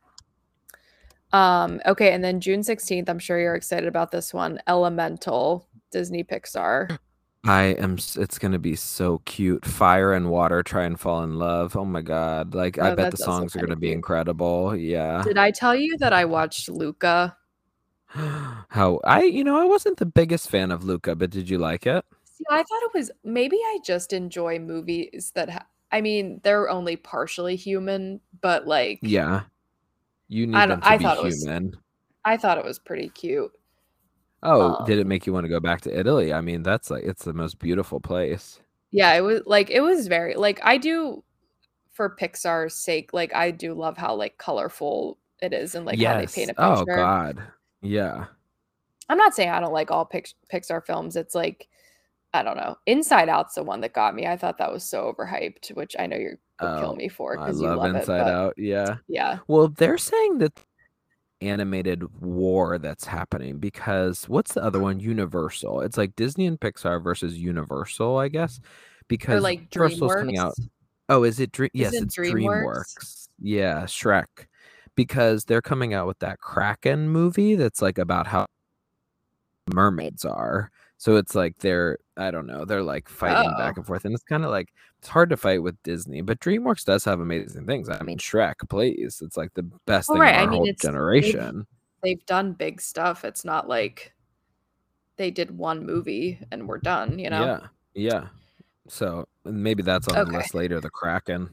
Um, 1.33 1.81
okay, 1.85 2.13
and 2.13 2.23
then 2.23 2.39
June 2.39 2.61
16th, 2.61 3.09
I'm 3.09 3.19
sure 3.19 3.39
you're 3.39 3.55
excited 3.55 3.87
about 3.87 4.11
this 4.11 4.33
one. 4.33 4.59
Elemental, 4.67 5.67
Disney 5.91 6.23
Pixar. 6.23 6.97
I 7.47 7.63
am. 7.79 7.97
It's 8.15 8.37
gonna 8.39 8.59
be 8.59 8.75
so 8.75 9.19
cute. 9.25 9.65
Fire 9.65 10.13
and 10.13 10.29
water 10.29 10.63
try 10.63 10.83
and 10.83 10.99
fall 10.99 11.23
in 11.23 11.37
love. 11.39 11.75
Oh 11.75 11.85
my 11.85 12.01
god! 12.01 12.53
Like 12.53 12.77
I 12.77 12.91
Oh, 12.91 12.95
bet 12.95 13.11
the 13.11 13.17
songs 13.17 13.55
are 13.55 13.59
gonna 13.59 13.75
be 13.75 13.91
incredible. 13.91 14.75
Yeah. 14.75 15.23
Did 15.23 15.37
I 15.37 15.51
tell 15.51 15.75
you 15.75 15.97
that 15.99 16.13
I 16.13 16.25
watched 16.25 16.69
Luca? 16.69 17.35
How 18.07 18.99
I 19.03 19.23
you 19.23 19.43
know 19.43 19.59
I 19.59 19.65
wasn't 19.65 19.97
the 19.97 20.05
biggest 20.05 20.49
fan 20.49 20.71
of 20.71 20.83
Luca, 20.83 21.15
but 21.15 21.29
did 21.29 21.49
you 21.49 21.57
like 21.57 21.85
it? 21.87 22.05
See, 22.25 22.43
I 22.49 22.57
thought 22.63 22.83
it 22.83 22.91
was 22.93 23.11
maybe 23.23 23.57
I 23.57 23.79
just 23.83 24.13
enjoy 24.13 24.59
movies 24.59 25.31
that 25.35 25.49
ha- 25.49 25.65
I 25.91 26.01
mean, 26.01 26.39
they're 26.43 26.69
only 26.69 26.95
partially 26.97 27.55
human, 27.55 28.19
but 28.41 28.67
like 28.67 28.99
Yeah. 29.01 29.43
You 30.29 30.45
need 30.47 30.55
I 30.55 30.67
them 30.67 30.81
to 30.81 30.87
I 30.87 30.97
be 30.97 31.05
it 31.05 31.23
was- 31.23 31.43
human. 31.43 31.77
I 32.25 32.35
thought 32.35 32.57
it 32.57 32.65
was 32.65 32.77
pretty 32.77 33.07
cute. 33.09 33.51
Oh, 34.43 34.85
did 34.85 34.99
it 34.99 35.03
um, 35.03 35.07
make 35.07 35.25
you 35.25 35.33
want 35.33 35.45
to 35.45 35.49
go 35.49 35.59
back 35.59 35.81
to 35.81 35.99
Italy? 35.99 36.33
I 36.33 36.41
mean, 36.41 36.63
that's 36.63 36.89
like 36.91 37.03
it's 37.03 37.23
the 37.23 37.33
most 37.33 37.59
beautiful 37.59 37.99
place. 37.99 38.59
Yeah, 38.91 39.13
it 39.13 39.21
was 39.21 39.41
like 39.45 39.69
it 39.69 39.81
was 39.81 40.07
very 40.07 40.35
like 40.35 40.59
I 40.63 40.77
do 40.77 41.23
for 41.91 42.15
Pixar's 42.15 42.75
sake, 42.75 43.11
like 43.13 43.33
I 43.33 43.51
do 43.51 43.73
love 43.73 43.97
how 43.97 44.15
like 44.15 44.37
colorful 44.37 45.17
it 45.41 45.53
is 45.53 45.75
and 45.75 45.85
like 45.85 45.99
how 45.99 46.17
they 46.17 46.27
paint 46.27 46.51
a 46.51 46.53
picture. 46.53 46.59
Oh. 46.61 46.85
God. 46.85 47.41
Yeah. 47.81 48.25
I'm 49.09 49.17
not 49.17 49.33
saying 49.33 49.49
I 49.49 49.59
don't 49.59 49.73
like 49.73 49.89
all 49.89 50.05
Pix- 50.05 50.35
Pixar 50.53 50.85
films. 50.85 51.15
It's 51.15 51.33
like 51.35 51.67
I 52.33 52.43
don't 52.43 52.57
know. 52.57 52.77
Inside 52.85 53.29
Out's 53.29 53.55
the 53.55 53.63
one 53.63 53.81
that 53.81 53.93
got 53.93 54.13
me. 54.13 54.27
I 54.27 54.37
thought 54.37 54.57
that 54.59 54.71
was 54.71 54.83
so 54.83 55.11
overhyped, 55.17 55.69
which 55.75 55.95
I 55.97 56.05
know 56.05 56.17
you're 56.17 56.37
will 56.61 56.79
kill 56.79 56.91
Oh, 56.91 56.95
me 56.95 57.07
for 57.07 57.37
because 57.37 57.59
you 57.61 57.67
love 57.67 57.95
Inside 57.95 58.27
it. 58.27 58.33
Out. 58.33 58.53
Yeah. 58.57 58.97
yeah, 59.07 59.39
Well, 59.47 59.69
they're 59.69 59.97
saying 59.97 60.39
that 60.39 60.59
animated 61.41 62.21
war 62.21 62.77
that's 62.77 63.05
happening 63.05 63.57
because 63.57 64.27
what's 64.27 64.53
the 64.53 64.63
other 64.63 64.79
uh-huh. 64.79 64.85
one? 64.85 64.99
Universal. 64.99 65.81
It's 65.81 65.97
like 65.97 66.15
Disney 66.15 66.45
and 66.45 66.59
Pixar 66.59 67.03
versus 67.03 67.37
Universal, 67.37 68.17
I 68.17 68.27
guess. 68.27 68.59
or 68.59 68.63
Because 69.07 69.43
like 69.43 69.73
Universal's 69.73 70.15
coming 70.15 70.37
out. 70.37 70.53
DreamWorks. 70.59 70.69
Oh, 71.09 71.23
is 71.23 71.39
it 71.39 71.51
Dream? 71.51 71.69
Yes, 71.73 71.93
it 71.93 72.03
it's 72.03 72.17
DreamWorks? 72.17 72.63
DreamWorks. 72.63 73.27
Yeah, 73.39 73.83
Shrek. 73.83 74.47
Because 74.95 75.45
they're 75.45 75.61
coming 75.61 75.93
out 75.93 76.07
with 76.07 76.19
that 76.19 76.39
Kraken 76.39 77.09
movie 77.09 77.55
that's 77.55 77.81
like 77.81 77.97
about 77.97 78.27
how 78.27 78.47
mermaids 79.73 80.25
are. 80.25 80.71
So 80.97 81.15
it's 81.15 81.35
like 81.35 81.57
they're 81.59 81.99
I 82.17 82.31
don't 82.31 82.47
know, 82.47 82.65
they're 82.65 82.81
like 82.83 83.07
fighting 83.09 83.51
Oh. 83.53 83.57
back 83.57 83.77
and 83.77 83.85
forth. 83.85 84.05
And 84.05 84.13
it's 84.15 84.23
kind 84.23 84.43
of 84.43 84.49
like 84.51 84.73
it's 84.99 85.07
hard 85.07 85.29
to 85.29 85.37
fight 85.37 85.61
with 85.61 85.81
Disney, 85.83 86.21
but 86.21 86.39
DreamWorks 86.39 86.83
does 86.85 87.05
have 87.05 87.19
amazing 87.19 87.67
things. 87.67 87.87
I 87.89 88.01
mean, 88.01 88.17
Shrek, 88.17 88.55
please. 88.69 89.21
It's 89.23 89.37
like 89.37 89.53
the 89.53 89.63
best 89.85 90.07
thing 90.09 90.17
right, 90.17 90.35
of 90.35 90.41
I 90.41 90.45
mean, 90.45 90.49
whole 90.53 90.63
it's- 90.67 90.81
they've- 90.81 90.89
generation. 90.89 91.67
They've 92.03 92.25
done 92.27 92.53
big 92.53 92.79
stuff. 92.81 93.25
It's 93.25 93.43
not 93.45 93.67
like 93.67 94.13
they 95.17 95.31
did 95.31 95.55
one 95.57 95.85
movie 95.85 96.39
and 96.51 96.67
we're 96.67 96.77
done. 96.79 97.19
You 97.19 97.29
know. 97.29 97.45
Yeah. 97.45 97.67
Yeah. 97.93 98.27
So 98.87 99.27
maybe 99.45 99.83
that's 99.83 100.07
on 100.07 100.17
Okay. 100.17 100.31
the 100.31 100.37
list 100.37 100.53
later, 100.55 100.79
the 100.79 100.89
Kraken. 100.89 101.49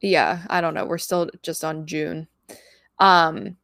Yeah, 0.00 0.44
I 0.50 0.60
don't 0.60 0.74
know. 0.74 0.84
We're 0.84 0.98
still 0.98 1.30
just 1.42 1.64
on 1.64 1.86
June. 1.86 2.28
Um 2.98 3.56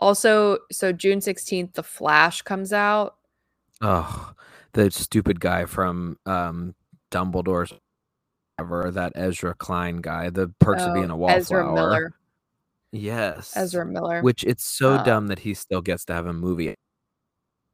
also 0.00 0.58
so 0.72 0.92
June 0.92 1.20
16th 1.20 1.74
the 1.74 1.82
Flash 1.82 2.42
comes 2.42 2.72
out. 2.72 3.16
Oh, 3.80 4.32
the 4.72 4.90
stupid 4.90 5.40
guy 5.40 5.64
from 5.64 6.16
um 6.26 6.74
Dumbledore's 7.10 7.72
ever 8.58 8.90
that 8.90 9.12
Ezra 9.14 9.54
Klein 9.54 9.98
guy, 9.98 10.30
the 10.30 10.48
perks 10.60 10.82
of 10.82 10.90
Oh, 10.90 10.94
being 10.94 11.10
a 11.10 11.14
Ezra 11.28 11.64
wallflower. 11.64 11.74
Miller. 11.74 12.14
Yes. 12.92 13.52
Ezra 13.56 13.86
Miller. 13.86 14.22
Which 14.22 14.44
it's 14.44 14.64
so 14.64 14.96
Um, 14.96 15.04
dumb 15.04 15.26
that 15.28 15.40
he 15.40 15.54
still 15.54 15.82
gets 15.82 16.04
to 16.06 16.14
have 16.14 16.26
a 16.26 16.32
movie 16.32 16.74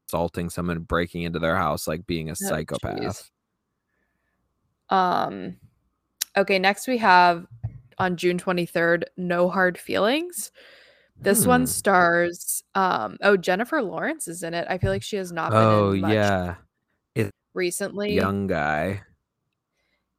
assaulting 0.08 0.50
someone, 0.50 0.80
breaking 0.80 1.22
into 1.22 1.38
their 1.38 1.56
house, 1.56 1.86
like 1.88 2.06
being 2.06 2.28
a 2.28 2.32
Oh, 2.32 2.34
psychopath. 2.34 3.30
Um 4.90 5.56
okay, 6.36 6.58
next 6.58 6.86
we 6.86 6.98
have 6.98 7.46
on 7.98 8.16
June 8.16 8.38
23rd 8.38 9.04
No 9.16 9.48
Hard 9.48 9.78
Feelings. 9.78 10.52
This 11.24 11.42
Hmm. 11.44 11.48
one 11.48 11.66
stars 11.66 12.62
um 12.74 13.16
oh 13.22 13.36
Jennifer 13.36 13.82
Lawrence 13.82 14.28
is 14.28 14.42
in 14.42 14.54
it. 14.54 14.66
I 14.68 14.78
feel 14.78 14.90
like 14.90 15.02
she 15.02 15.16
has 15.16 15.32
not 15.32 15.50
been 15.50 15.58
Oh 15.60 15.92
in 15.92 16.00
much 16.02 16.12
yeah, 16.12 16.54
recently. 17.54 18.14
young 18.14 18.46
guy. 18.46 19.02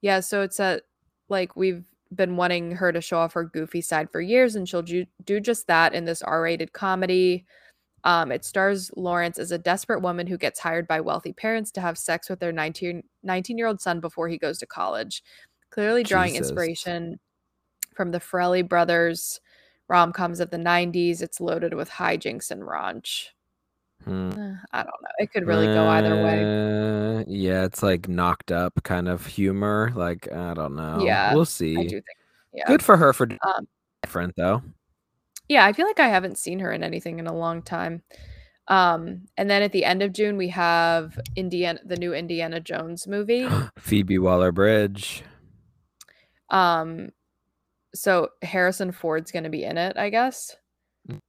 Yeah, 0.02 0.20
so 0.20 0.42
it's 0.42 0.60
a 0.60 0.82
like 1.30 1.56
we've 1.56 1.84
been 2.14 2.38
wanting 2.38 2.72
her 2.74 2.92
to 2.92 3.02
show 3.02 3.18
off 3.18 3.34
her 3.34 3.44
goofy 3.44 3.82
side 3.82 4.10
for 4.12 4.22
years, 4.22 4.56
and 4.56 4.70
she'll 4.70 4.82
do, 4.84 5.06
do 5.26 5.40
just 5.40 5.68
that 5.68 5.94
in 5.94 6.06
this 6.06 6.22
R-rated 6.22 6.72
comedy. 6.72 7.46
Um, 8.04 8.32
it 8.32 8.46
stars 8.46 8.92
Lawrence 8.96 9.40
as 9.40 9.52
a 9.52 9.58
desperate 9.58 10.02
woman 10.02 10.28
who 10.28 10.38
gets 10.38 10.60
hired 10.60 10.88
by 10.88 11.02
wealthy 11.02 11.34
parents 11.34 11.72
to 11.72 11.82
have 11.82 11.98
sex 11.98 12.30
with 12.30 12.40
their 12.40 12.52
19, 12.52 13.02
19-year-old 13.26 13.82
son 13.82 14.00
before 14.00 14.30
he 14.30 14.38
goes 14.38 14.60
to 14.60 14.68
college. 14.68 15.24
Clearly 15.72 16.04
drawing 16.04 16.34
Jesus. 16.34 16.50
inspiration 16.50 17.20
from 17.96 18.12
the 18.12 18.20
Farrelly 18.20 18.66
brothers 18.68 19.42
rom-coms 19.88 20.40
of 20.40 20.50
the 20.50 20.58
90s. 20.58 21.22
It's 21.22 21.40
loaded 21.40 21.74
with 21.74 21.90
hijinks 21.90 22.52
and 22.52 22.62
raunch. 22.64 23.28
Hmm. 24.04 24.30
Eh, 24.32 24.54
I 24.74 24.78
don't 24.84 25.02
know. 25.02 25.10
It 25.20 25.32
could 25.32 25.48
really 25.48 25.68
go 25.68 25.88
either 25.88 26.16
way. 26.24 27.20
Uh, 27.20 27.24
Yeah, 27.28 27.64
it's 27.66 27.82
like 27.82 28.08
knocked 28.08 28.52
up 28.52 28.74
kind 28.84 29.08
of 29.08 29.26
humor. 29.26 29.92
Like 29.96 30.32
I 30.32 30.54
don't 30.54 30.76
know. 30.76 31.00
Yeah, 31.04 31.34
we'll 31.34 31.42
I 31.42 31.46
see. 31.46 31.76
do 31.76 31.90
think. 31.90 32.06
Yeah. 32.54 32.66
Good 32.68 32.84
for 32.84 32.98
her 32.98 33.14
for 33.14 33.28
Um, 33.42 33.68
different 34.04 34.36
though. 34.36 34.62
Yeah, 35.48 35.66
I 35.66 35.74
feel 35.74 35.86
like 35.88 36.00
I 36.00 36.08
haven't 36.10 36.38
seen 36.38 36.60
her 36.60 36.72
in 36.72 36.84
anything 36.84 37.20
in 37.20 37.28
a 37.28 37.34
long 37.36 37.62
time. 37.62 38.02
Um, 38.68 39.28
and 39.38 39.50
then 39.50 39.62
at 39.62 39.72
the 39.72 39.86
end 39.86 40.02
of 40.02 40.12
June 40.12 40.38
we 40.38 40.50
have 40.50 41.20
Indiana, 41.36 41.80
the 41.86 41.98
new 41.98 42.14
Indiana 42.14 42.60
Jones 42.60 43.08
movie. 43.08 43.48
Phoebe 43.80 44.18
Waller 44.18 44.52
Bridge. 44.52 45.24
Um, 46.50 47.10
so 47.96 48.30
Harrison 48.42 48.92
Ford's 48.92 49.32
going 49.32 49.44
to 49.44 49.50
be 49.50 49.64
in 49.64 49.78
it, 49.78 49.98
I 49.98 50.10
guess. 50.10 50.56
Mm. 51.10 51.20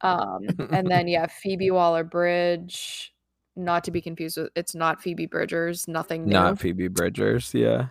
Um, 0.00 0.68
and 0.70 0.90
then 0.90 1.08
yeah, 1.08 1.26
Phoebe 1.26 1.70
Waller 1.72 2.04
Bridge, 2.04 3.12
not 3.56 3.84
to 3.84 3.90
be 3.90 4.00
confused 4.00 4.38
with 4.38 4.50
it's 4.56 4.74
not 4.74 5.02
Phoebe 5.02 5.26
Bridgers, 5.26 5.86
nothing 5.88 6.24
new. 6.24 6.32
Not 6.32 6.58
Phoebe 6.58 6.88
Bridgers, 6.88 7.52
yeah. 7.52 7.88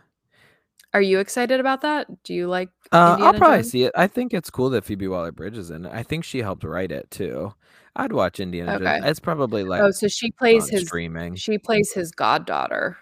Are 0.93 1.01
you 1.01 1.19
excited 1.19 1.59
about 1.61 1.81
that? 1.81 2.07
Do 2.23 2.33
you 2.33 2.47
like 2.47 2.69
Uh, 2.91 3.15
I'll 3.19 3.33
probably 3.33 3.59
Jones? 3.59 3.71
see 3.71 3.83
it. 3.83 3.93
I 3.95 4.07
think 4.07 4.33
it's 4.33 4.49
cool 4.49 4.69
that 4.71 4.83
Phoebe 4.83 5.07
Waller 5.07 5.31
Bridge 5.31 5.57
is 5.57 5.71
in 5.71 5.85
it. 5.85 5.91
I 5.93 6.03
think 6.03 6.25
she 6.25 6.39
helped 6.39 6.63
write 6.65 6.91
it 6.91 7.09
too. 7.11 7.53
I'd 7.95 8.11
watch 8.11 8.39
Indiana 8.39 8.73
Jones. 8.73 8.87
Okay. 8.87 9.09
It's 9.09 9.19
probably 9.19 9.63
like 9.63 9.81
oh, 9.81 9.91
so 9.91 10.07
she 10.07 10.31
plays 10.31 10.69
his 10.69 10.87
streaming. 10.87 11.35
she 11.35 11.57
plays 11.57 11.91
his 11.93 12.11
goddaughter. 12.11 12.97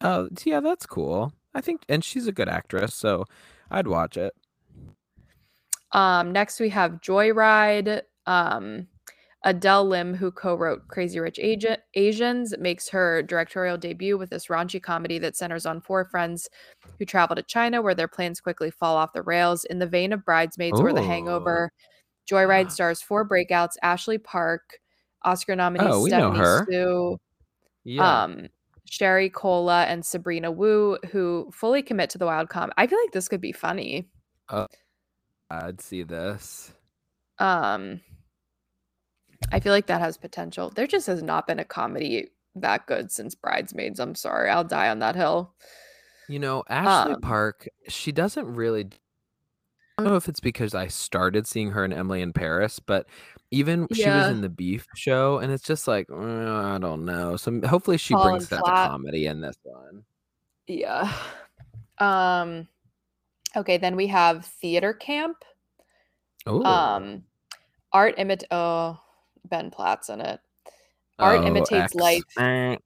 Oh, 0.00 0.28
yeah, 0.44 0.60
that's 0.60 0.86
cool. 0.86 1.32
I 1.54 1.60
think, 1.60 1.82
and 1.88 2.04
she's 2.04 2.26
a 2.26 2.32
good 2.32 2.48
actress, 2.48 2.94
so 2.94 3.24
I'd 3.70 3.86
watch 3.86 4.16
it. 4.16 4.34
Um, 5.92 6.32
next 6.32 6.60
we 6.60 6.68
have 6.70 7.00
Joyride. 7.00 8.02
Um, 8.26 8.88
Adele 9.46 9.86
Lim, 9.86 10.14
who 10.14 10.30
co-wrote 10.30 10.88
Crazy 10.88 11.20
Rich 11.20 11.38
Asi- 11.38 11.76
Asians, 11.94 12.54
makes 12.58 12.88
her 12.88 13.22
directorial 13.22 13.76
debut 13.76 14.16
with 14.16 14.30
this 14.30 14.46
raunchy 14.46 14.82
comedy 14.82 15.18
that 15.18 15.36
centers 15.36 15.66
on 15.66 15.82
four 15.82 16.06
friends 16.06 16.48
who 16.98 17.04
travel 17.04 17.36
to 17.36 17.42
China, 17.42 17.82
where 17.82 17.94
their 17.94 18.08
plans 18.08 18.40
quickly 18.40 18.70
fall 18.70 18.96
off 18.96 19.12
the 19.12 19.22
rails. 19.22 19.64
In 19.66 19.78
the 19.78 19.86
vein 19.86 20.12
of 20.14 20.24
Bridesmaids 20.24 20.80
or 20.80 20.92
The 20.94 21.02
Ooh. 21.02 21.06
Hangover, 21.06 21.70
Joyride 22.30 22.70
stars 22.70 23.02
four 23.02 23.28
breakouts: 23.28 23.74
Ashley 23.82 24.16
Park, 24.16 24.62
Oscar 25.22 25.54
nominee 25.54 25.86
Oh, 25.86 26.02
we 26.02 26.08
know 26.10 26.32
Stephanie 26.32 26.38
her. 26.38 26.66
Sue, 26.70 27.18
Yeah. 27.84 28.22
um, 28.22 28.48
Sherry 28.86 29.30
Cola, 29.30 29.84
and 29.84 30.04
Sabrina 30.04 30.50
Wu, 30.50 30.98
who 31.10 31.50
fully 31.52 31.82
commit 31.82 32.10
to 32.10 32.18
the 32.18 32.26
wild 32.26 32.48
com. 32.48 32.70
I 32.76 32.86
feel 32.86 32.98
like 33.02 33.12
this 33.12 33.28
could 33.28 33.40
be 33.40 33.52
funny. 33.52 34.08
I'd 35.50 35.80
see 35.80 36.02
this. 36.02 36.72
Um, 37.38 38.00
I 39.52 39.60
feel 39.60 39.72
like 39.72 39.86
that 39.86 40.00
has 40.00 40.16
potential. 40.16 40.70
There 40.70 40.86
just 40.86 41.06
has 41.06 41.22
not 41.22 41.46
been 41.46 41.58
a 41.58 41.64
comedy 41.64 42.28
that 42.54 42.86
good 42.86 43.10
since 43.10 43.34
Bridesmaids. 43.34 43.98
I'm 43.98 44.14
sorry, 44.14 44.48
I'll 44.50 44.64
die 44.64 44.88
on 44.88 45.00
that 45.00 45.16
hill. 45.16 45.54
You 46.28 46.38
know, 46.38 46.64
Ashley 46.68 47.14
Um, 47.14 47.20
Park, 47.20 47.68
she 47.88 48.12
doesn't 48.12 48.46
really. 48.46 48.90
I 49.96 50.02
don't 50.02 50.10
know 50.10 50.16
if 50.16 50.28
it's 50.28 50.40
because 50.40 50.74
I 50.74 50.88
started 50.88 51.46
seeing 51.46 51.70
her 51.70 51.84
and 51.84 51.94
Emily 51.94 52.20
in 52.20 52.32
Paris, 52.32 52.80
but 52.80 53.06
even 53.52 53.86
she 53.92 54.00
was 54.00 54.06
Yeah. 54.06 54.28
in 54.30 54.40
the 54.40 54.48
Beef 54.48 54.86
show, 54.96 55.38
and 55.38 55.52
it's 55.52 55.62
just 55.62 55.86
like 55.86 56.10
uh, 56.10 56.16
I 56.16 56.78
don't 56.80 57.04
know. 57.04 57.36
So 57.36 57.60
hopefully 57.64 57.96
she 57.98 58.14
Falling 58.14 58.32
brings 58.34 58.48
that 58.48 58.60
flat. 58.60 58.84
to 58.86 58.90
comedy 58.90 59.26
in 59.26 59.40
this 59.40 59.56
one. 59.62 60.04
Yeah. 60.66 61.12
Um. 61.98 62.66
Okay, 63.56 63.76
then 63.76 63.94
we 63.94 64.08
have 64.08 64.44
theater 64.44 64.92
camp. 64.92 65.44
Oh, 66.44 66.64
Um, 66.64 67.22
art 67.92 68.16
imit. 68.16 68.42
Oh, 68.50 68.98
Ben 69.44 69.70
Platt's 69.70 70.08
in 70.08 70.20
it. 70.20 70.40
Art 71.20 71.38
Oh, 71.42 71.46
imitates 71.46 71.70
X. 71.72 71.94
life 71.94 72.22
Eh. 72.36 72.76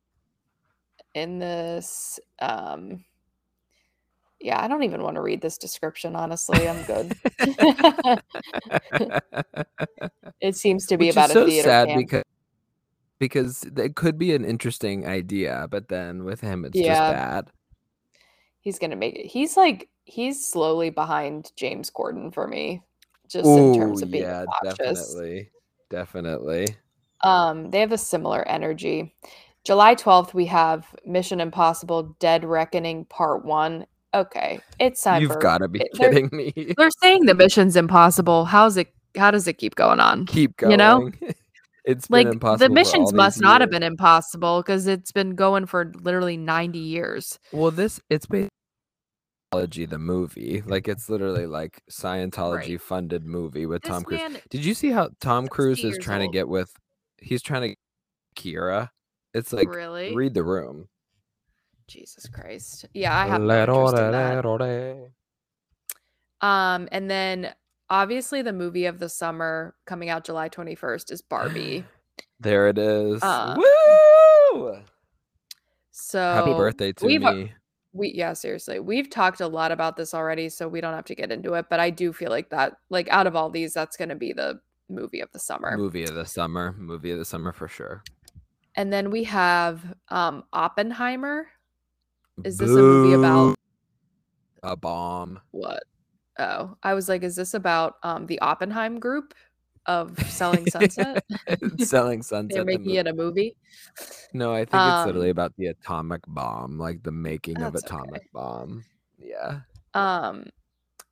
in 1.15 1.39
this. 1.39 2.21
Um. 2.39 3.03
Yeah, 4.41 4.62
I 4.62 4.68
don't 4.68 4.84
even 4.84 5.03
want 5.03 5.16
to 5.16 5.22
read 5.22 5.41
this 5.41 5.59
description. 5.59 6.14
Honestly, 6.16 6.68
I'm 6.68 6.82
good. 6.84 7.16
it 10.41 10.57
seems 10.57 10.86
to 10.86 10.97
be 10.97 11.07
Which 11.07 11.12
about 11.12 11.30
is 11.30 11.36
a 11.36 11.39
so 11.39 11.47
theater 11.47 11.68
sad 11.68 11.89
camp. 11.89 12.07
because 12.07 12.22
because 13.18 13.64
it 13.76 13.97
could 13.97 14.16
be 14.18 14.32
an 14.34 14.45
interesting 14.45 15.07
idea, 15.07 15.66
but 15.70 15.89
then 15.89 16.24
with 16.24 16.41
him, 16.41 16.64
it's 16.64 16.78
Yeah. 16.78 16.95
just 16.95 17.01
bad. 17.07 17.51
he's 18.61 18.78
gonna 18.78 18.97
make 18.97 19.16
it. 19.16 19.26
He's 19.26 19.57
like 19.57 19.89
he's 20.05 20.47
slowly 20.47 20.91
behind 20.91 21.53
James 21.57 21.91
Corden 21.91 22.32
for 22.32 22.47
me, 22.47 22.82
just 23.28 23.47
in 23.47 23.72
terms 23.72 24.03
of 24.03 24.11
being 24.11 24.24
yeah, 24.24 24.43
obnoxious. 24.43 24.76
definitely, 24.78 25.51
definitely. 25.91 26.76
Um, 27.22 27.70
they 27.70 27.80
have 27.80 27.93
a 27.93 27.99
similar 27.99 28.47
energy. 28.49 29.14
July 29.64 29.95
12th, 29.95 30.32
we 30.34 30.47
have 30.47 30.86
Mission 31.05 31.41
Impossible 31.41 32.16
Dead 32.20 32.45
Reckoning 32.45 33.05
Part 33.07 33.45
One. 33.45 33.86
Okay, 34.15 34.59
it's 34.81 35.03
time 35.03 35.21
You've 35.23 35.39
got 35.41 35.59
to 35.59 35.69
be 35.69 35.81
they're- 35.95 36.11
kidding 36.11 36.31
me. 36.33 36.75
they're 36.77 36.91
saying 37.03 37.27
the 37.27 37.35
mission's 37.35 37.77
impossible. 37.77 38.47
How's 38.47 38.77
it 38.77 38.89
how 39.17 39.31
does 39.31 39.47
it 39.49 39.55
keep 39.55 39.75
going 39.75 40.01
on? 40.01 40.27
Keep 40.27 40.57
going. 40.59 40.71
You 40.73 40.77
know? 40.77 41.11
it's 41.85 42.09
Like 42.11 42.29
the 42.59 42.69
missions 42.71 43.13
must 43.13 43.41
not 43.41 43.61
have 43.61 43.71
been 43.71 43.83
impossible 43.83 44.61
because 44.63 44.87
it's 44.87 45.13
been 45.13 45.35
going 45.35 45.67
for 45.67 45.93
literally 46.03 46.37
90 46.37 46.79
years. 46.79 47.39
Well, 47.53 47.71
this 47.71 48.01
it's 48.11 48.27
basically 48.27 49.87
the 49.87 49.99
movie. 49.99 50.63
Like 50.67 50.89
it's 50.89 51.09
literally 51.09 51.47
like 51.47 51.83
Scientology 51.91 52.69
Right. 52.71 52.81
funded 52.81 53.25
movie 53.25 53.67
with 53.67 53.83
This 53.83 53.91
Tom 53.91 54.05
Cruise. 54.05 54.21
man 54.21 54.39
Did 54.51 54.65
you 54.65 54.75
see 54.75 54.91
how 54.91 55.11
Tom 55.21 55.49
Cruise 55.49 55.83
is 55.85 55.99
trying 55.99 56.23
old. 56.23 56.33
to 56.33 56.39
get 56.39 56.49
with? 56.49 56.71
He's 57.19 57.43
trying 57.43 57.71
to 57.73 57.77
Kira. 58.43 58.89
It's 59.35 59.53
like 59.53 59.69
really? 59.69 60.15
read 60.15 60.35
the 60.35 60.45
room. 60.45 60.89
Jesus 61.89 62.28
Christ. 62.28 62.86
Yeah, 62.95 63.16
I 63.16 63.26
have 63.26 63.41
no 63.41 63.61
interest 63.61 63.97
in 63.97 64.12
that. 64.12 64.45
Lerore. 64.45 65.11
Um, 66.41 66.89
and 66.93 67.11
then 67.11 67.53
obviously 67.91 68.43
the 68.43 68.53
movie 68.53 68.86
of 68.86 68.99
the 68.99 69.09
summer 69.09 69.74
coming 69.86 70.09
out 70.09 70.24
July 70.24 70.49
21st 70.49 71.12
is 71.12 71.22
Barbie. 71.22 71.84
There 72.41 72.68
it 72.68 72.78
is. 72.78 73.20
Uh, 73.20 73.57
Woo! 73.57 74.78
So 75.91 76.20
Happy 76.20 76.53
birthday 76.53 76.93
to 76.93 77.07
uh, 77.07 77.32
me. 77.32 77.53
We 77.93 78.12
yeah, 78.14 78.32
seriously. 78.32 78.78
We've 78.78 79.11
talked 79.11 79.41
a 79.41 79.49
lot 79.49 79.72
about 79.72 79.97
this 79.97 80.14
already, 80.14 80.49
so 80.49 80.68
we 80.68 80.80
don't 80.80 80.95
have 80.95 81.07
to 81.07 81.16
get 81.16 81.32
into 81.32 81.55
it. 81.55 81.66
But 81.68 81.80
I 81.80 81.91
do 81.91 82.12
feel 82.12 82.30
like 82.30 82.51
that, 82.51 82.74
like 82.91 83.09
out 83.09 83.26
of 83.26 83.34
all 83.34 83.51
these, 83.51 83.74
that's 83.74 83.97
gonna 83.97 84.14
be 84.14 84.32
the 84.32 84.61
movie 84.89 85.20
of 85.20 85.32
the 85.32 85.41
summer. 85.41 85.76
Movie 85.76 86.05
of 86.05 86.14
the 86.14 86.24
summer. 86.24 86.74
Movie 86.78 87.11
of 87.11 87.18
the 87.18 87.24
summer 87.24 87.53
for 87.53 87.66
sure. 87.66 88.05
And 88.76 88.93
then 88.93 89.11
we 89.11 89.24
have 89.24 89.82
um 90.09 90.45
Oppenheimer. 90.53 91.49
Is 92.45 92.59
this 92.59 92.70
a 92.70 92.74
movie 92.74 93.14
about 93.14 93.55
a 94.62 94.76
bomb? 94.76 95.41
what? 95.51 95.82
Oh, 96.39 96.76
I 96.82 96.95
was 96.95 97.09
like, 97.09 97.22
is 97.24 97.36
this 97.36 97.55
about 97.55 97.97
um 98.03 98.26
the 98.26 98.41
Oppenheim 98.41 99.01
group 99.01 99.34
of 99.86 100.18
Selling 100.30 100.66
Sunset? 100.70 101.24
Selling 101.78 102.22
sunset. 102.22 102.55
They're 102.55 102.64
making 102.64 102.95
mo- 102.95 103.01
it 103.01 103.07
a 103.07 103.12
movie. 103.14 103.57
No, 104.32 104.53
I 104.53 104.64
think 104.64 104.74
it's 104.84 105.07
literally 105.07 105.28
Um, 105.28 105.32
about 105.32 105.53
the 105.57 105.66
atomic 105.66 106.20
bomb, 106.28 106.78
like 106.78 107.03
the 107.03 107.12
making 107.12 107.61
of 107.62 107.74
atomic 107.74 108.22
okay. 108.22 108.28
bomb. 108.32 108.84
Yeah. 109.18 109.61
Um 109.95 110.45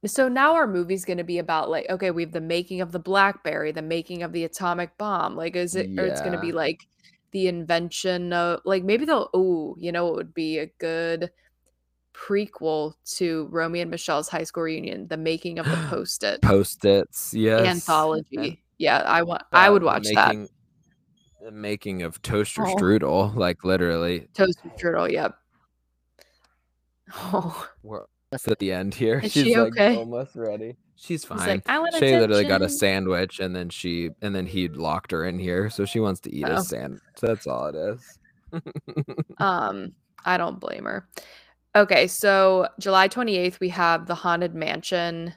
so 0.04 0.28
now 0.28 0.54
our 0.54 0.68
movie's 0.68 1.04
going 1.04 1.18
to 1.18 1.24
be 1.24 1.38
about 1.38 1.68
like 1.70 1.88
okay, 1.90 2.10
we 2.12 2.22
have 2.22 2.32
the 2.32 2.40
making 2.40 2.80
of 2.80 2.92
the 2.92 3.00
BlackBerry, 3.00 3.72
the 3.72 3.82
making 3.82 4.22
of 4.22 4.32
the 4.32 4.44
atomic 4.44 4.96
bomb. 4.98 5.34
Like 5.34 5.56
is 5.56 5.74
it 5.74 5.98
or 5.98 6.04
it's 6.04 6.20
going 6.20 6.32
to 6.34 6.38
be 6.40 6.52
like 6.52 6.86
the 7.32 7.48
invention 7.48 8.32
of 8.32 8.60
like 8.64 8.84
maybe 8.84 9.04
they'll 9.04 9.28
oh, 9.34 9.76
you 9.78 9.92
know 9.92 10.08
it 10.08 10.14
would 10.14 10.34
be 10.34 10.58
a 10.58 10.66
good 10.78 11.30
prequel 12.14 12.94
to 13.04 13.46
Romeo 13.50 13.82
and 13.82 13.90
Michelle's 13.90 14.28
high 14.28 14.44
school 14.44 14.62
reunion, 14.62 15.06
the 15.08 15.16
making 15.18 15.58
of 15.58 15.66
the 15.66 15.76
post-it 15.90 16.40
Post-its. 16.42 17.34
Yes. 17.34 17.66
anthology. 17.66 18.36
And 18.36 18.56
yeah, 18.78 18.98
I 19.06 19.22
want 19.22 19.42
I 19.52 19.68
would 19.70 19.82
watch 19.82 20.06
that. 20.14 20.28
making, 20.28 20.48
The 21.42 21.50
making 21.50 22.02
of 22.02 22.20
toaster 22.22 22.66
Oh. 22.66 22.74
strudel, 22.74 23.34
like 23.36 23.64
literally. 23.64 24.28
toaster 24.34 24.70
strudel. 24.78 25.10
yep. 25.12 25.34
Oh, 27.14 27.68
We're 27.82 28.04
almost 28.32 28.48
at 28.48 28.58
the 28.58 28.72
end 28.72 28.94
here. 28.94 29.18
Is 29.24 29.32
She's 29.32 29.44
she 29.44 29.56
like 29.56 29.72
okay? 29.72 29.96
almost 29.96 30.34
ready. 30.36 30.76
She's 30.96 31.22
he's 31.22 31.24
fine. 31.24 31.46
like, 31.46 31.62
I 31.68 31.78
want 31.78 31.94
Shay 31.94 32.18
literally 32.18 32.44
got 32.46 32.62
a 32.62 32.68
sandwich 32.68 33.38
and 33.40 33.54
then 33.54 33.68
she 33.68 34.10
and 34.22 34.34
then 34.34 34.46
he 34.46 34.68
locked 34.68 35.10
her 35.12 35.24
in 35.26 35.38
here, 35.38 35.68
so 35.70 35.84
she 35.84 36.00
wants 36.00 36.20
to 36.20 36.34
eat 36.34 36.46
Oh. 36.48 36.56
a 36.56 36.62
sandwich. 36.62 37.02
That's 37.20 37.46
all 37.46 37.66
it 37.66 37.74
is. 37.74 38.18
Um, 39.38 39.92
I 40.24 40.38
don't 40.38 40.58
blame 40.60 40.84
her. 40.84 41.06
Okay, 41.74 42.06
so 42.06 42.68
July 42.78 43.08
28th, 43.08 43.60
we 43.60 43.68
have 43.68 44.06
the 44.06 44.14
Haunted 44.14 44.54
Mansion. 44.54 45.34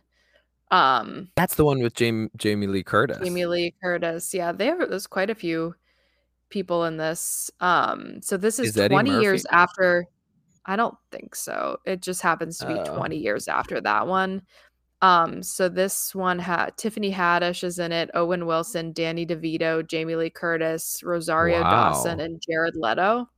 Um, 0.71 1.29
That's 1.35 1.55
the 1.55 1.65
one 1.65 1.81
with 1.81 1.95
Jamie 1.95 2.29
Jamie 2.37 2.67
Lee 2.67 2.83
Curtis. 2.83 3.17
Jamie 3.21 3.45
Lee 3.45 3.73
Curtis. 3.83 4.33
Yeah, 4.33 4.51
there 4.53 4.85
there's 4.87 5.07
quite 5.07 5.29
a 5.29 5.35
few 5.35 5.75
people 6.49 6.85
in 6.85 6.95
this. 6.97 7.51
Um, 7.59 8.21
so 8.21 8.37
this 8.37 8.59
is, 8.59 8.69
Is 8.69 8.77
Eddie 8.77 8.93
20 8.93 9.19
years 9.19 9.43
Murphy? 9.45 9.55
after. 9.55 10.05
I 10.65 10.75
don't 10.75 10.95
think 11.11 11.35
so. 11.35 11.77
It 11.85 12.01
just 12.01 12.21
happens 12.21 12.57
to 12.59 12.67
be 12.67 12.73
Oh. 12.73 12.95
20 12.97 13.17
years 13.17 13.47
after 13.47 13.79
that 13.81 14.07
one. 14.07 14.41
Um, 15.01 15.41
so 15.41 15.69
this 15.69 16.13
one 16.13 16.39
had 16.39 16.75
Tiffany 16.75 17.11
Haddish 17.13 17.63
is 17.63 17.79
in 17.79 17.91
it, 17.93 18.09
Owen 18.13 18.45
Wilson, 18.45 18.91
Danny 18.91 19.25
DeVito, 19.25 19.87
Jamie 19.87 20.15
Lee 20.15 20.29
Curtis, 20.29 21.01
Rosario 21.03 21.61
Dawson, 21.61 22.19
and 22.19 22.41
Jared 22.41 22.75
Leto. 22.75 23.29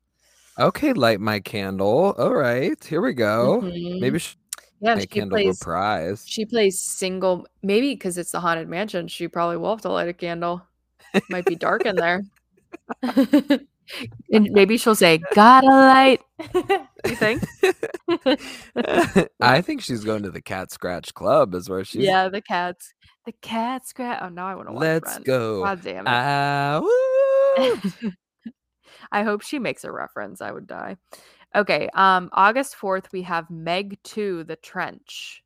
Okay, 0.60 0.94
light 0.94 1.20
my 1.22 1.40
candle. 1.40 2.16
All 2.18 2.34
right, 2.34 2.84
here 2.84 3.02
we 3.02 3.14
go. 3.14 3.62
Mhm. 3.62 4.00
Maybe 4.00 4.18
she 4.20 4.36
yeah, 4.80 4.98
she 4.98 5.06
candle 5.06 5.38
plays 5.38 5.60
reprise. 5.62 6.24
She 6.28 6.46
plays 6.46 6.80
single, 6.80 7.46
maybe 7.62 7.94
because 7.94 8.18
it's 8.18 8.32
the 8.32 8.40
haunted 8.40 8.68
mansion. 8.68 9.08
She 9.08 9.28
probably 9.28 9.58
will 9.58 9.70
have 9.70 9.82
to 9.82 9.90
light 9.90 10.10
a 10.10 10.14
candle. 10.14 10.64
It 11.14 11.24
Might 11.30 11.46
be 11.46 11.56
dark 11.56 11.86
in 11.86 11.96
there. 11.96 12.24
and 14.32 14.50
maybe 14.52 14.78
she'll 14.78 14.96
say, 14.96 15.22
"Got 15.34 15.64
a 15.64 15.68
light." 15.68 16.22
you 17.06 17.16
think? 17.16 17.44
I 19.40 19.62
think 19.62 19.82
she's 19.82 20.04
going 20.04 20.24
to 20.24 20.32
the 20.32 20.42
Cat 20.42 20.72
Scratch 20.72 21.14
Club. 21.14 21.54
Is 21.56 21.70
where 21.70 21.84
she's. 21.84 22.04
yeah, 22.04 22.30
the 22.30 22.42
cats. 22.42 22.94
The 23.26 23.34
cat 23.42 23.88
scratch. 23.88 24.20
Oh, 24.22 24.30
now 24.30 24.48
I 24.48 24.56
want 24.56 24.68
to 24.70 24.74
watch. 24.74 24.82
Let's 24.82 25.14
Rent. 25.14 25.26
go. 25.26 25.64
God 25.64 25.82
damn 25.84 26.08
it. 26.08 26.82
Woo! 26.84 28.12
I 29.12 29.24
hope 29.24 29.42
she 29.42 29.60
makes 29.60 29.84
a 29.84 29.92
reference. 29.92 30.42
I 30.42 30.52
would 30.52 30.66
die. 30.68 30.98
Okay. 31.56 31.90
Um, 31.94 32.30
August 32.34 32.76
4th, 32.82 33.12
we 33.12 33.22
have 33.24 33.50
Meg 33.52 34.00
2, 34.04 34.46
The 34.46 34.56
Trench. 34.56 35.44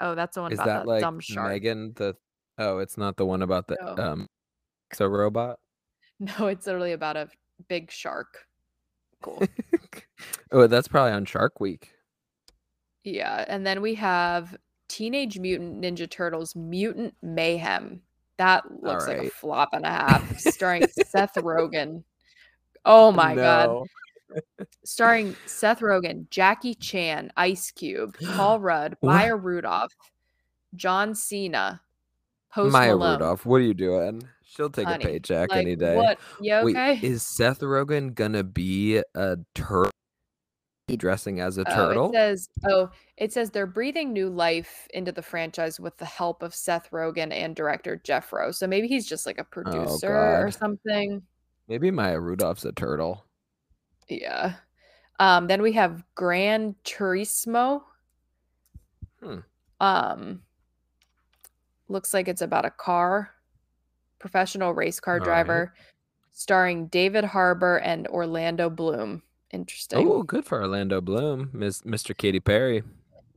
Oh, 0.00 0.14
that's 0.14 0.34
the 0.34 0.42
one 0.42 0.52
Is 0.52 0.58
about 0.58 0.66
that 0.66 0.78
that 0.80 0.86
like 0.86 1.00
dumb 1.02 1.20
shark. 1.20 1.48
Megan? 1.48 1.92
The 1.94 2.16
oh, 2.58 2.78
it's 2.78 2.96
not 2.96 3.16
the 3.16 3.26
one 3.26 3.42
about 3.42 3.66
the 3.66 3.76
No. 3.80 4.02
um, 4.02 4.26
so 4.94 5.06
robot. 5.06 5.58
No, 6.20 6.48
it's 6.48 6.66
literally 6.66 6.92
about 6.92 7.16
a 7.16 7.28
big 7.68 7.90
shark. 7.90 8.46
Cool. 9.22 9.42
oh, 10.52 10.66
that's 10.66 10.88
probably 10.88 11.12
on 11.12 11.24
Shark 11.24 11.60
Week. 11.60 11.92
yeah. 13.04 13.44
And 13.48 13.66
then 13.66 13.80
we 13.80 13.94
have 13.96 14.56
Teenage 14.88 15.38
Mutant 15.38 15.80
Ninja 15.82 16.08
Turtles 16.08 16.54
Mutant 16.54 17.14
Mayhem. 17.22 18.02
That 18.36 18.64
looks 18.82 19.06
like 19.06 19.18
a 19.18 19.30
flop 19.30 19.70
and 19.72 19.84
a 19.84 19.90
half, 19.90 20.38
starring 20.38 20.86
Seth 21.06 21.34
Rogen. 21.34 22.02
Oh 22.84 23.12
my 23.12 23.34
god. 23.34 23.86
Starring 24.84 25.34
Seth 25.44 25.80
Rogen, 25.80 26.30
Jackie 26.30 26.76
Chan, 26.76 27.32
Ice 27.36 27.72
Cube, 27.72 28.16
Paul 28.24 28.60
Rudd, 28.60 28.96
Maya 29.02 29.34
Rudolph, 29.34 29.92
John 30.76 31.16
Cena, 31.16 31.80
Post 32.52 32.72
Maya 32.72 32.94
Malone. 32.96 33.12
Rudolph, 33.14 33.44
what 33.44 33.56
are 33.56 33.64
you 33.64 33.74
doing? 33.74 34.22
She'll 34.50 34.68
take 34.68 34.86
Honey, 34.88 35.04
a 35.04 35.08
paycheck 35.08 35.50
Like, 35.50 35.60
any 35.60 35.76
day. 35.76 35.94
What? 35.94 36.18
Yeah, 36.40 36.64
Wait, 36.64 37.04
is 37.04 37.24
Seth 37.24 37.60
Rogen 37.60 38.14
gonna 38.14 38.42
be 38.42 39.00
a 39.14 39.36
turtle? 39.54 39.92
Dressing 40.96 41.38
as 41.38 41.56
a 41.56 41.60
Oh, 41.68 41.72
turtle? 41.72 42.06
it 42.08 42.14
says, 42.14 42.48
oh, 42.68 42.90
it 43.16 43.32
says 43.32 43.50
they're 43.50 43.68
breathing 43.68 44.12
new 44.12 44.28
life 44.28 44.88
into 44.92 45.12
the 45.12 45.22
franchise 45.22 45.78
with 45.78 45.96
the 45.98 46.04
help 46.04 46.42
of 46.42 46.52
Seth 46.52 46.90
Rogen 46.90 47.32
and 47.32 47.54
director 47.54 48.00
Jeff 48.02 48.32
Rowe. 48.32 48.50
So 48.50 48.66
maybe 48.66 48.88
he's 48.88 49.06
just 49.06 49.24
like 49.24 49.38
a 49.38 49.44
producer 49.44 50.08
or 50.12 50.38
Oh, 50.40 50.44
God. 50.46 50.54
something. 50.54 51.22
Maybe 51.68 51.92
Maya 51.92 52.18
Rudolph's 52.18 52.64
a 52.64 52.72
turtle. 52.72 53.24
Yeah. 54.08 54.54
Um, 55.20 55.46
then 55.46 55.62
we 55.62 55.70
have 55.74 56.02
Gran 56.16 56.74
Turismo. 56.84 57.82
Hmm. 59.22 59.38
Um, 59.78 60.42
looks 61.86 62.12
like 62.12 62.26
it's 62.26 62.42
about 62.42 62.64
a 62.64 62.70
car, 62.70 63.30
professional 64.20 64.72
race 64.72 65.00
car 65.00 65.14
All 65.14 65.18
right. 65.20 65.24
driver, 65.24 65.74
starring 66.30 66.86
David 66.86 67.24
Harbour 67.24 67.78
and 67.78 68.06
Orlando 68.06 68.70
Bloom. 68.70 69.22
Interesting. 69.50 70.06
Oh, 70.08 70.22
good 70.22 70.44
for 70.44 70.60
Orlando 70.60 71.00
Bloom, 71.00 71.50
Miss 71.52 71.82
Mr. 71.82 72.16
Katy 72.16 72.38
Perry. 72.38 72.84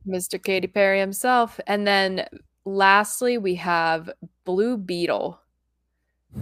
Mr. 0.06 0.40
Katy 0.40 0.68
Perry 0.68 1.00
himself. 1.00 1.58
And 1.66 1.84
then 1.86 2.26
lastly, 2.64 3.36
we 3.38 3.56
have 3.56 4.10
Blue 4.44 4.76
Beetle, 4.76 5.40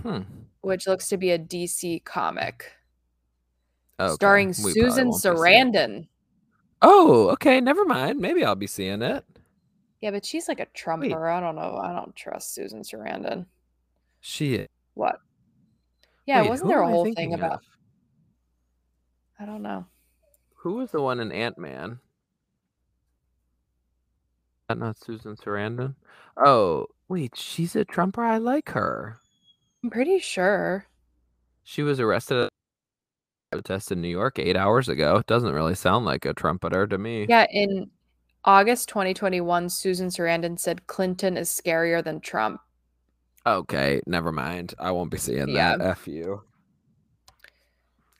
Hmm. 0.03 0.21
which 0.61 0.87
looks 0.87 1.09
to 1.09 1.17
be 1.17 1.31
a 1.31 1.39
DC 1.39 2.01
comic, 2.05 2.71
Okay, 4.01 4.13
starring 4.15 4.49
we 4.49 4.55
Susan 4.73 5.09
won't 5.09 5.23
be 5.23 5.29
seeing 5.29 5.35
it. 5.35 5.39
Sarandon. 5.39 6.09
Oh, 6.83 7.29
okay. 7.31 7.61
Never 7.61 7.85
mind. 7.85 8.19
Maybe 8.19 8.45
I'll 8.45 8.57
be 8.57 8.67
seeing 8.67 9.01
it. 9.03 9.25
Yeah, 10.01 10.11
but 10.11 10.25
she's 10.27 10.49
like 10.49 10.59
a 10.59 10.67
trumper. 10.67 11.29
I 11.29 11.39
don't 11.41 11.55
know. 11.55 11.77
I 11.77 11.93
don't 11.93 12.15
trust 12.17 12.55
Susan 12.55 12.83
Sarandon. 12.83 13.47
She. 14.23 14.67
What? 14.95 15.17
Yeah, 16.25 16.43
Wait, 16.43 16.51
wasn't 16.51 16.71
there 16.71 16.81
a 16.81 16.89
whole 16.89 17.13
thing 17.13 17.35
about? 17.35 17.55
of? 17.55 17.61
I 19.39 19.45
don't 19.45 19.63
know. 19.63 19.85
Who 20.59 20.75
was 20.75 20.93
the 20.93 21.03
one 21.03 21.19
in 21.19 21.33
Ant 21.33 21.59
Man? 21.59 21.99
That 24.69 24.79
not 24.79 24.97
Susan 24.97 25.35
Sarandon. 25.37 25.97
Oh, 26.37 26.87
wait, 27.09 27.37
she's 27.37 27.75
a 27.75 27.85
trumper. 27.85 28.23
I 28.23 28.39
like 28.39 28.71
her. 28.71 29.19
I'm 29.83 29.91
pretty 29.91 30.21
sure. 30.21 30.87
She 31.65 31.83
was 31.83 31.99
arrested 31.99 32.45
at 32.45 32.47
a 32.47 33.57
protest 33.57 33.91
in 33.91 34.01
New 34.01 34.09
York 34.09 34.39
eight 34.39 34.57
hours 34.57 34.89
ago. 34.89 35.17
It 35.17 35.27
Doesn't 35.27 35.53
really 35.53 35.75
sound 35.75 36.05
like 36.05 36.25
a 36.25 36.33
trumpeter 36.33 36.87
to 36.87 36.97
me. 36.97 37.27
Yeah, 37.29 37.47
in 37.51 37.91
August 38.45 38.89
2021, 38.89 39.69
Susan 39.69 40.09
Sarandon 40.09 40.59
said 40.61 40.87
Clinton 40.87 41.37
is 41.37 41.49
scarier 41.51 42.03
than 42.05 42.21
Trump. 42.21 42.61
Okay, 43.45 44.01
never 44.07 44.31
mind. 44.33 44.75
I 44.79 44.91
won't 44.93 45.11
be 45.11 45.19
seeing 45.19 45.49
Yeah. 45.49 45.77
that. 45.77 45.87
F 45.87 46.07
you. 46.07 46.43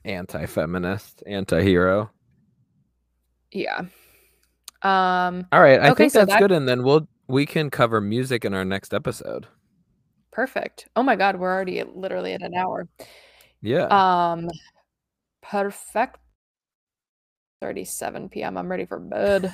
Anti-feminist, 0.05 1.23
anti-hero. 1.25 2.11
Yeah. 3.51 3.79
Um, 4.81 5.47
All 5.53 5.61
right, 5.61 5.79
I 5.79 5.91
Okay, 5.91 5.95
think 5.95 6.11
so 6.11 6.19
that's 6.19 6.33
that- 6.33 6.39
good, 6.39 6.51
and 6.51 6.67
then 6.67 6.83
we'll 6.83 7.07
we 7.29 7.45
can 7.45 7.69
cover 7.69 8.01
music 8.01 8.43
in 8.43 8.53
our 8.53 8.65
next 8.65 8.93
episode. 8.93 9.47
perfect. 10.31 10.89
Oh 10.95 11.03
my 11.03 11.15
God, 11.15 11.37
we're 11.37 11.53
already 11.53 11.79
at, 11.79 11.95
literally 11.95 12.33
at 12.33 12.41
an 12.41 12.53
hour. 12.55 12.89
Yeah. 13.61 13.85
Um, 13.85 14.49
perfect. 15.41 16.17
37 17.61 18.27
p.m. 18.29 18.57
I'm 18.57 18.69
ready 18.69 18.85
for 18.85 18.99
bed. 18.99 19.53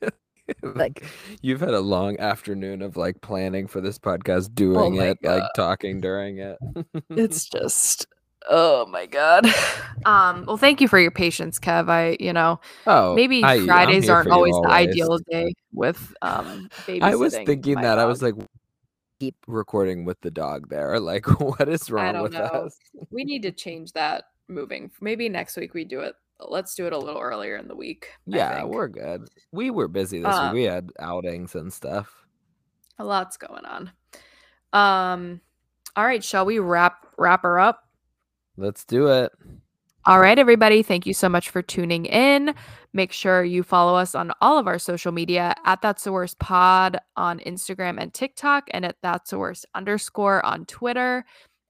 like 0.62 1.04
you've 1.42 1.60
had 1.60 1.74
a 1.74 1.80
long 1.80 2.18
afternoon 2.18 2.82
of 2.82 2.96
like 2.96 3.20
planning 3.20 3.66
for 3.66 3.80
this 3.80 3.98
podcast, 3.98 4.54
doing 4.54 5.00
Oh 5.00 5.04
it, 5.04 5.18
like 5.22 5.42
talking 5.54 6.00
during 6.00 6.38
it. 6.38 6.58
it's 7.10 7.48
just 7.50 8.06
oh 8.48 8.86
my 8.86 9.06
god. 9.06 9.46
Um, 10.06 10.44
well, 10.46 10.56
thank 10.56 10.80
you 10.80 10.86
for 10.86 10.98
your 10.98 11.10
patience, 11.10 11.58
Kev. 11.58 11.90
I, 11.90 12.16
you 12.20 12.32
know, 12.32 12.60
oh, 12.86 13.16
maybe 13.16 13.42
I- 13.42 13.66
Fridays 13.66 14.08
aren't 14.08 14.28
you 14.28 14.32
always 14.32 14.54
the 14.62 14.70
ideal 14.70 15.18
day 15.28 15.52
with 15.72 16.14
um. 16.22 16.70
I 17.02 17.16
was 17.16 17.34
thinking 17.34 17.74
that 17.80 17.98
I 17.98 18.04
was 18.04 18.22
like, 18.22 18.34
keep 19.18 19.34
recording 19.46 20.04
with 20.04 20.20
the 20.20 20.30
dog 20.30 20.68
there. 20.68 20.98
Like, 21.00 21.26
what 21.40 21.68
is 21.68 21.90
wrong 21.90 22.22
with 22.22 22.32
know. 22.32 22.40
us? 22.40 22.78
we 23.10 23.24
need 23.24 23.42
to 23.42 23.50
change 23.50 23.92
that 23.92 24.24
moving. 24.48 24.90
Maybe 25.00 25.28
next 25.28 25.56
week 25.56 25.74
we 25.74 25.84
do 25.84 26.00
it. 26.00 26.14
Let's 26.40 26.74
do 26.74 26.86
it 26.86 26.92
a 26.92 26.98
little 26.98 27.20
earlier 27.20 27.56
in 27.56 27.66
the 27.68 27.74
week. 27.74 28.08
Yeah, 28.26 28.62
we're 28.64 28.88
good. 28.88 29.28
We 29.52 29.70
were 29.70 29.88
busy 29.88 30.20
this 30.20 30.34
Um, 30.34 30.54
week. 30.54 30.54
We 30.54 30.64
had 30.64 30.92
outings 31.00 31.54
and 31.54 31.72
stuff. 31.72 32.14
a 32.98 33.04
lot's 33.04 33.36
going 33.36 33.64
on. 33.64 33.92
Um, 34.72 35.40
all 35.96 36.04
right, 36.04 36.22
shall 36.22 36.44
we 36.44 36.58
wrap 36.58 37.06
wrap 37.16 37.42
her 37.42 37.58
up? 37.58 37.84
Let's 38.56 38.84
do 38.84 39.08
it. 39.08 39.32
All 40.04 40.20
right, 40.20 40.38
everybody. 40.38 40.82
Thank 40.82 41.06
you 41.06 41.12
so 41.14 41.28
much 41.28 41.50
for 41.50 41.60
tuning 41.60 42.06
in. 42.06 42.54
Make 42.92 43.12
sure 43.12 43.44
you 43.44 43.62
follow 43.62 43.94
us 43.96 44.14
on 44.14 44.32
all 44.40 44.58
of 44.58 44.66
our 44.66 44.78
social 44.78 45.12
media 45.12 45.54
at 45.64 45.82
That's 45.82 46.04
the 46.04 46.12
Worst 46.12 46.38
Pod 46.38 46.98
on 47.16 47.40
Instagram 47.40 48.00
and 48.00 48.12
TikTok, 48.14 48.68
and 48.70 48.84
at 48.84 48.96
That's 49.02 49.30
the 49.30 49.38
Worst 49.38 49.66
underscore 49.74 50.44
on 50.46 50.64
Twitter. 50.66 51.24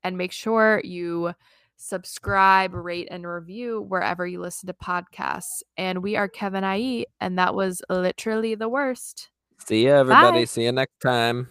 And 0.05 0.17
make 0.17 0.31
sure 0.33 0.81
you 0.85 1.33
subscribe, 1.79 2.75
rate, 2.75 3.09
and 3.11 3.27
review 3.27 3.81
wherever 3.81 4.27
you 4.27 4.41
listen 4.41 4.67
to 4.67 4.75
podcasts. 4.75 5.63
And 5.77 6.03
we 6.03 6.17
are 6.17 6.29
Kevin 6.29 6.65
IE, 6.65 7.07
and 7.21 7.39
that 7.39 7.55
was 7.55 7.81
literally 7.89 8.55
the 8.55 8.69
worst. 8.69 9.31
See 9.67 9.85
you, 9.85 9.91
everybody. 9.91 10.41
Bye. 10.41 10.45
See 10.45 10.65
you 10.65 10.73
next 10.73 11.01
time. 11.01 11.49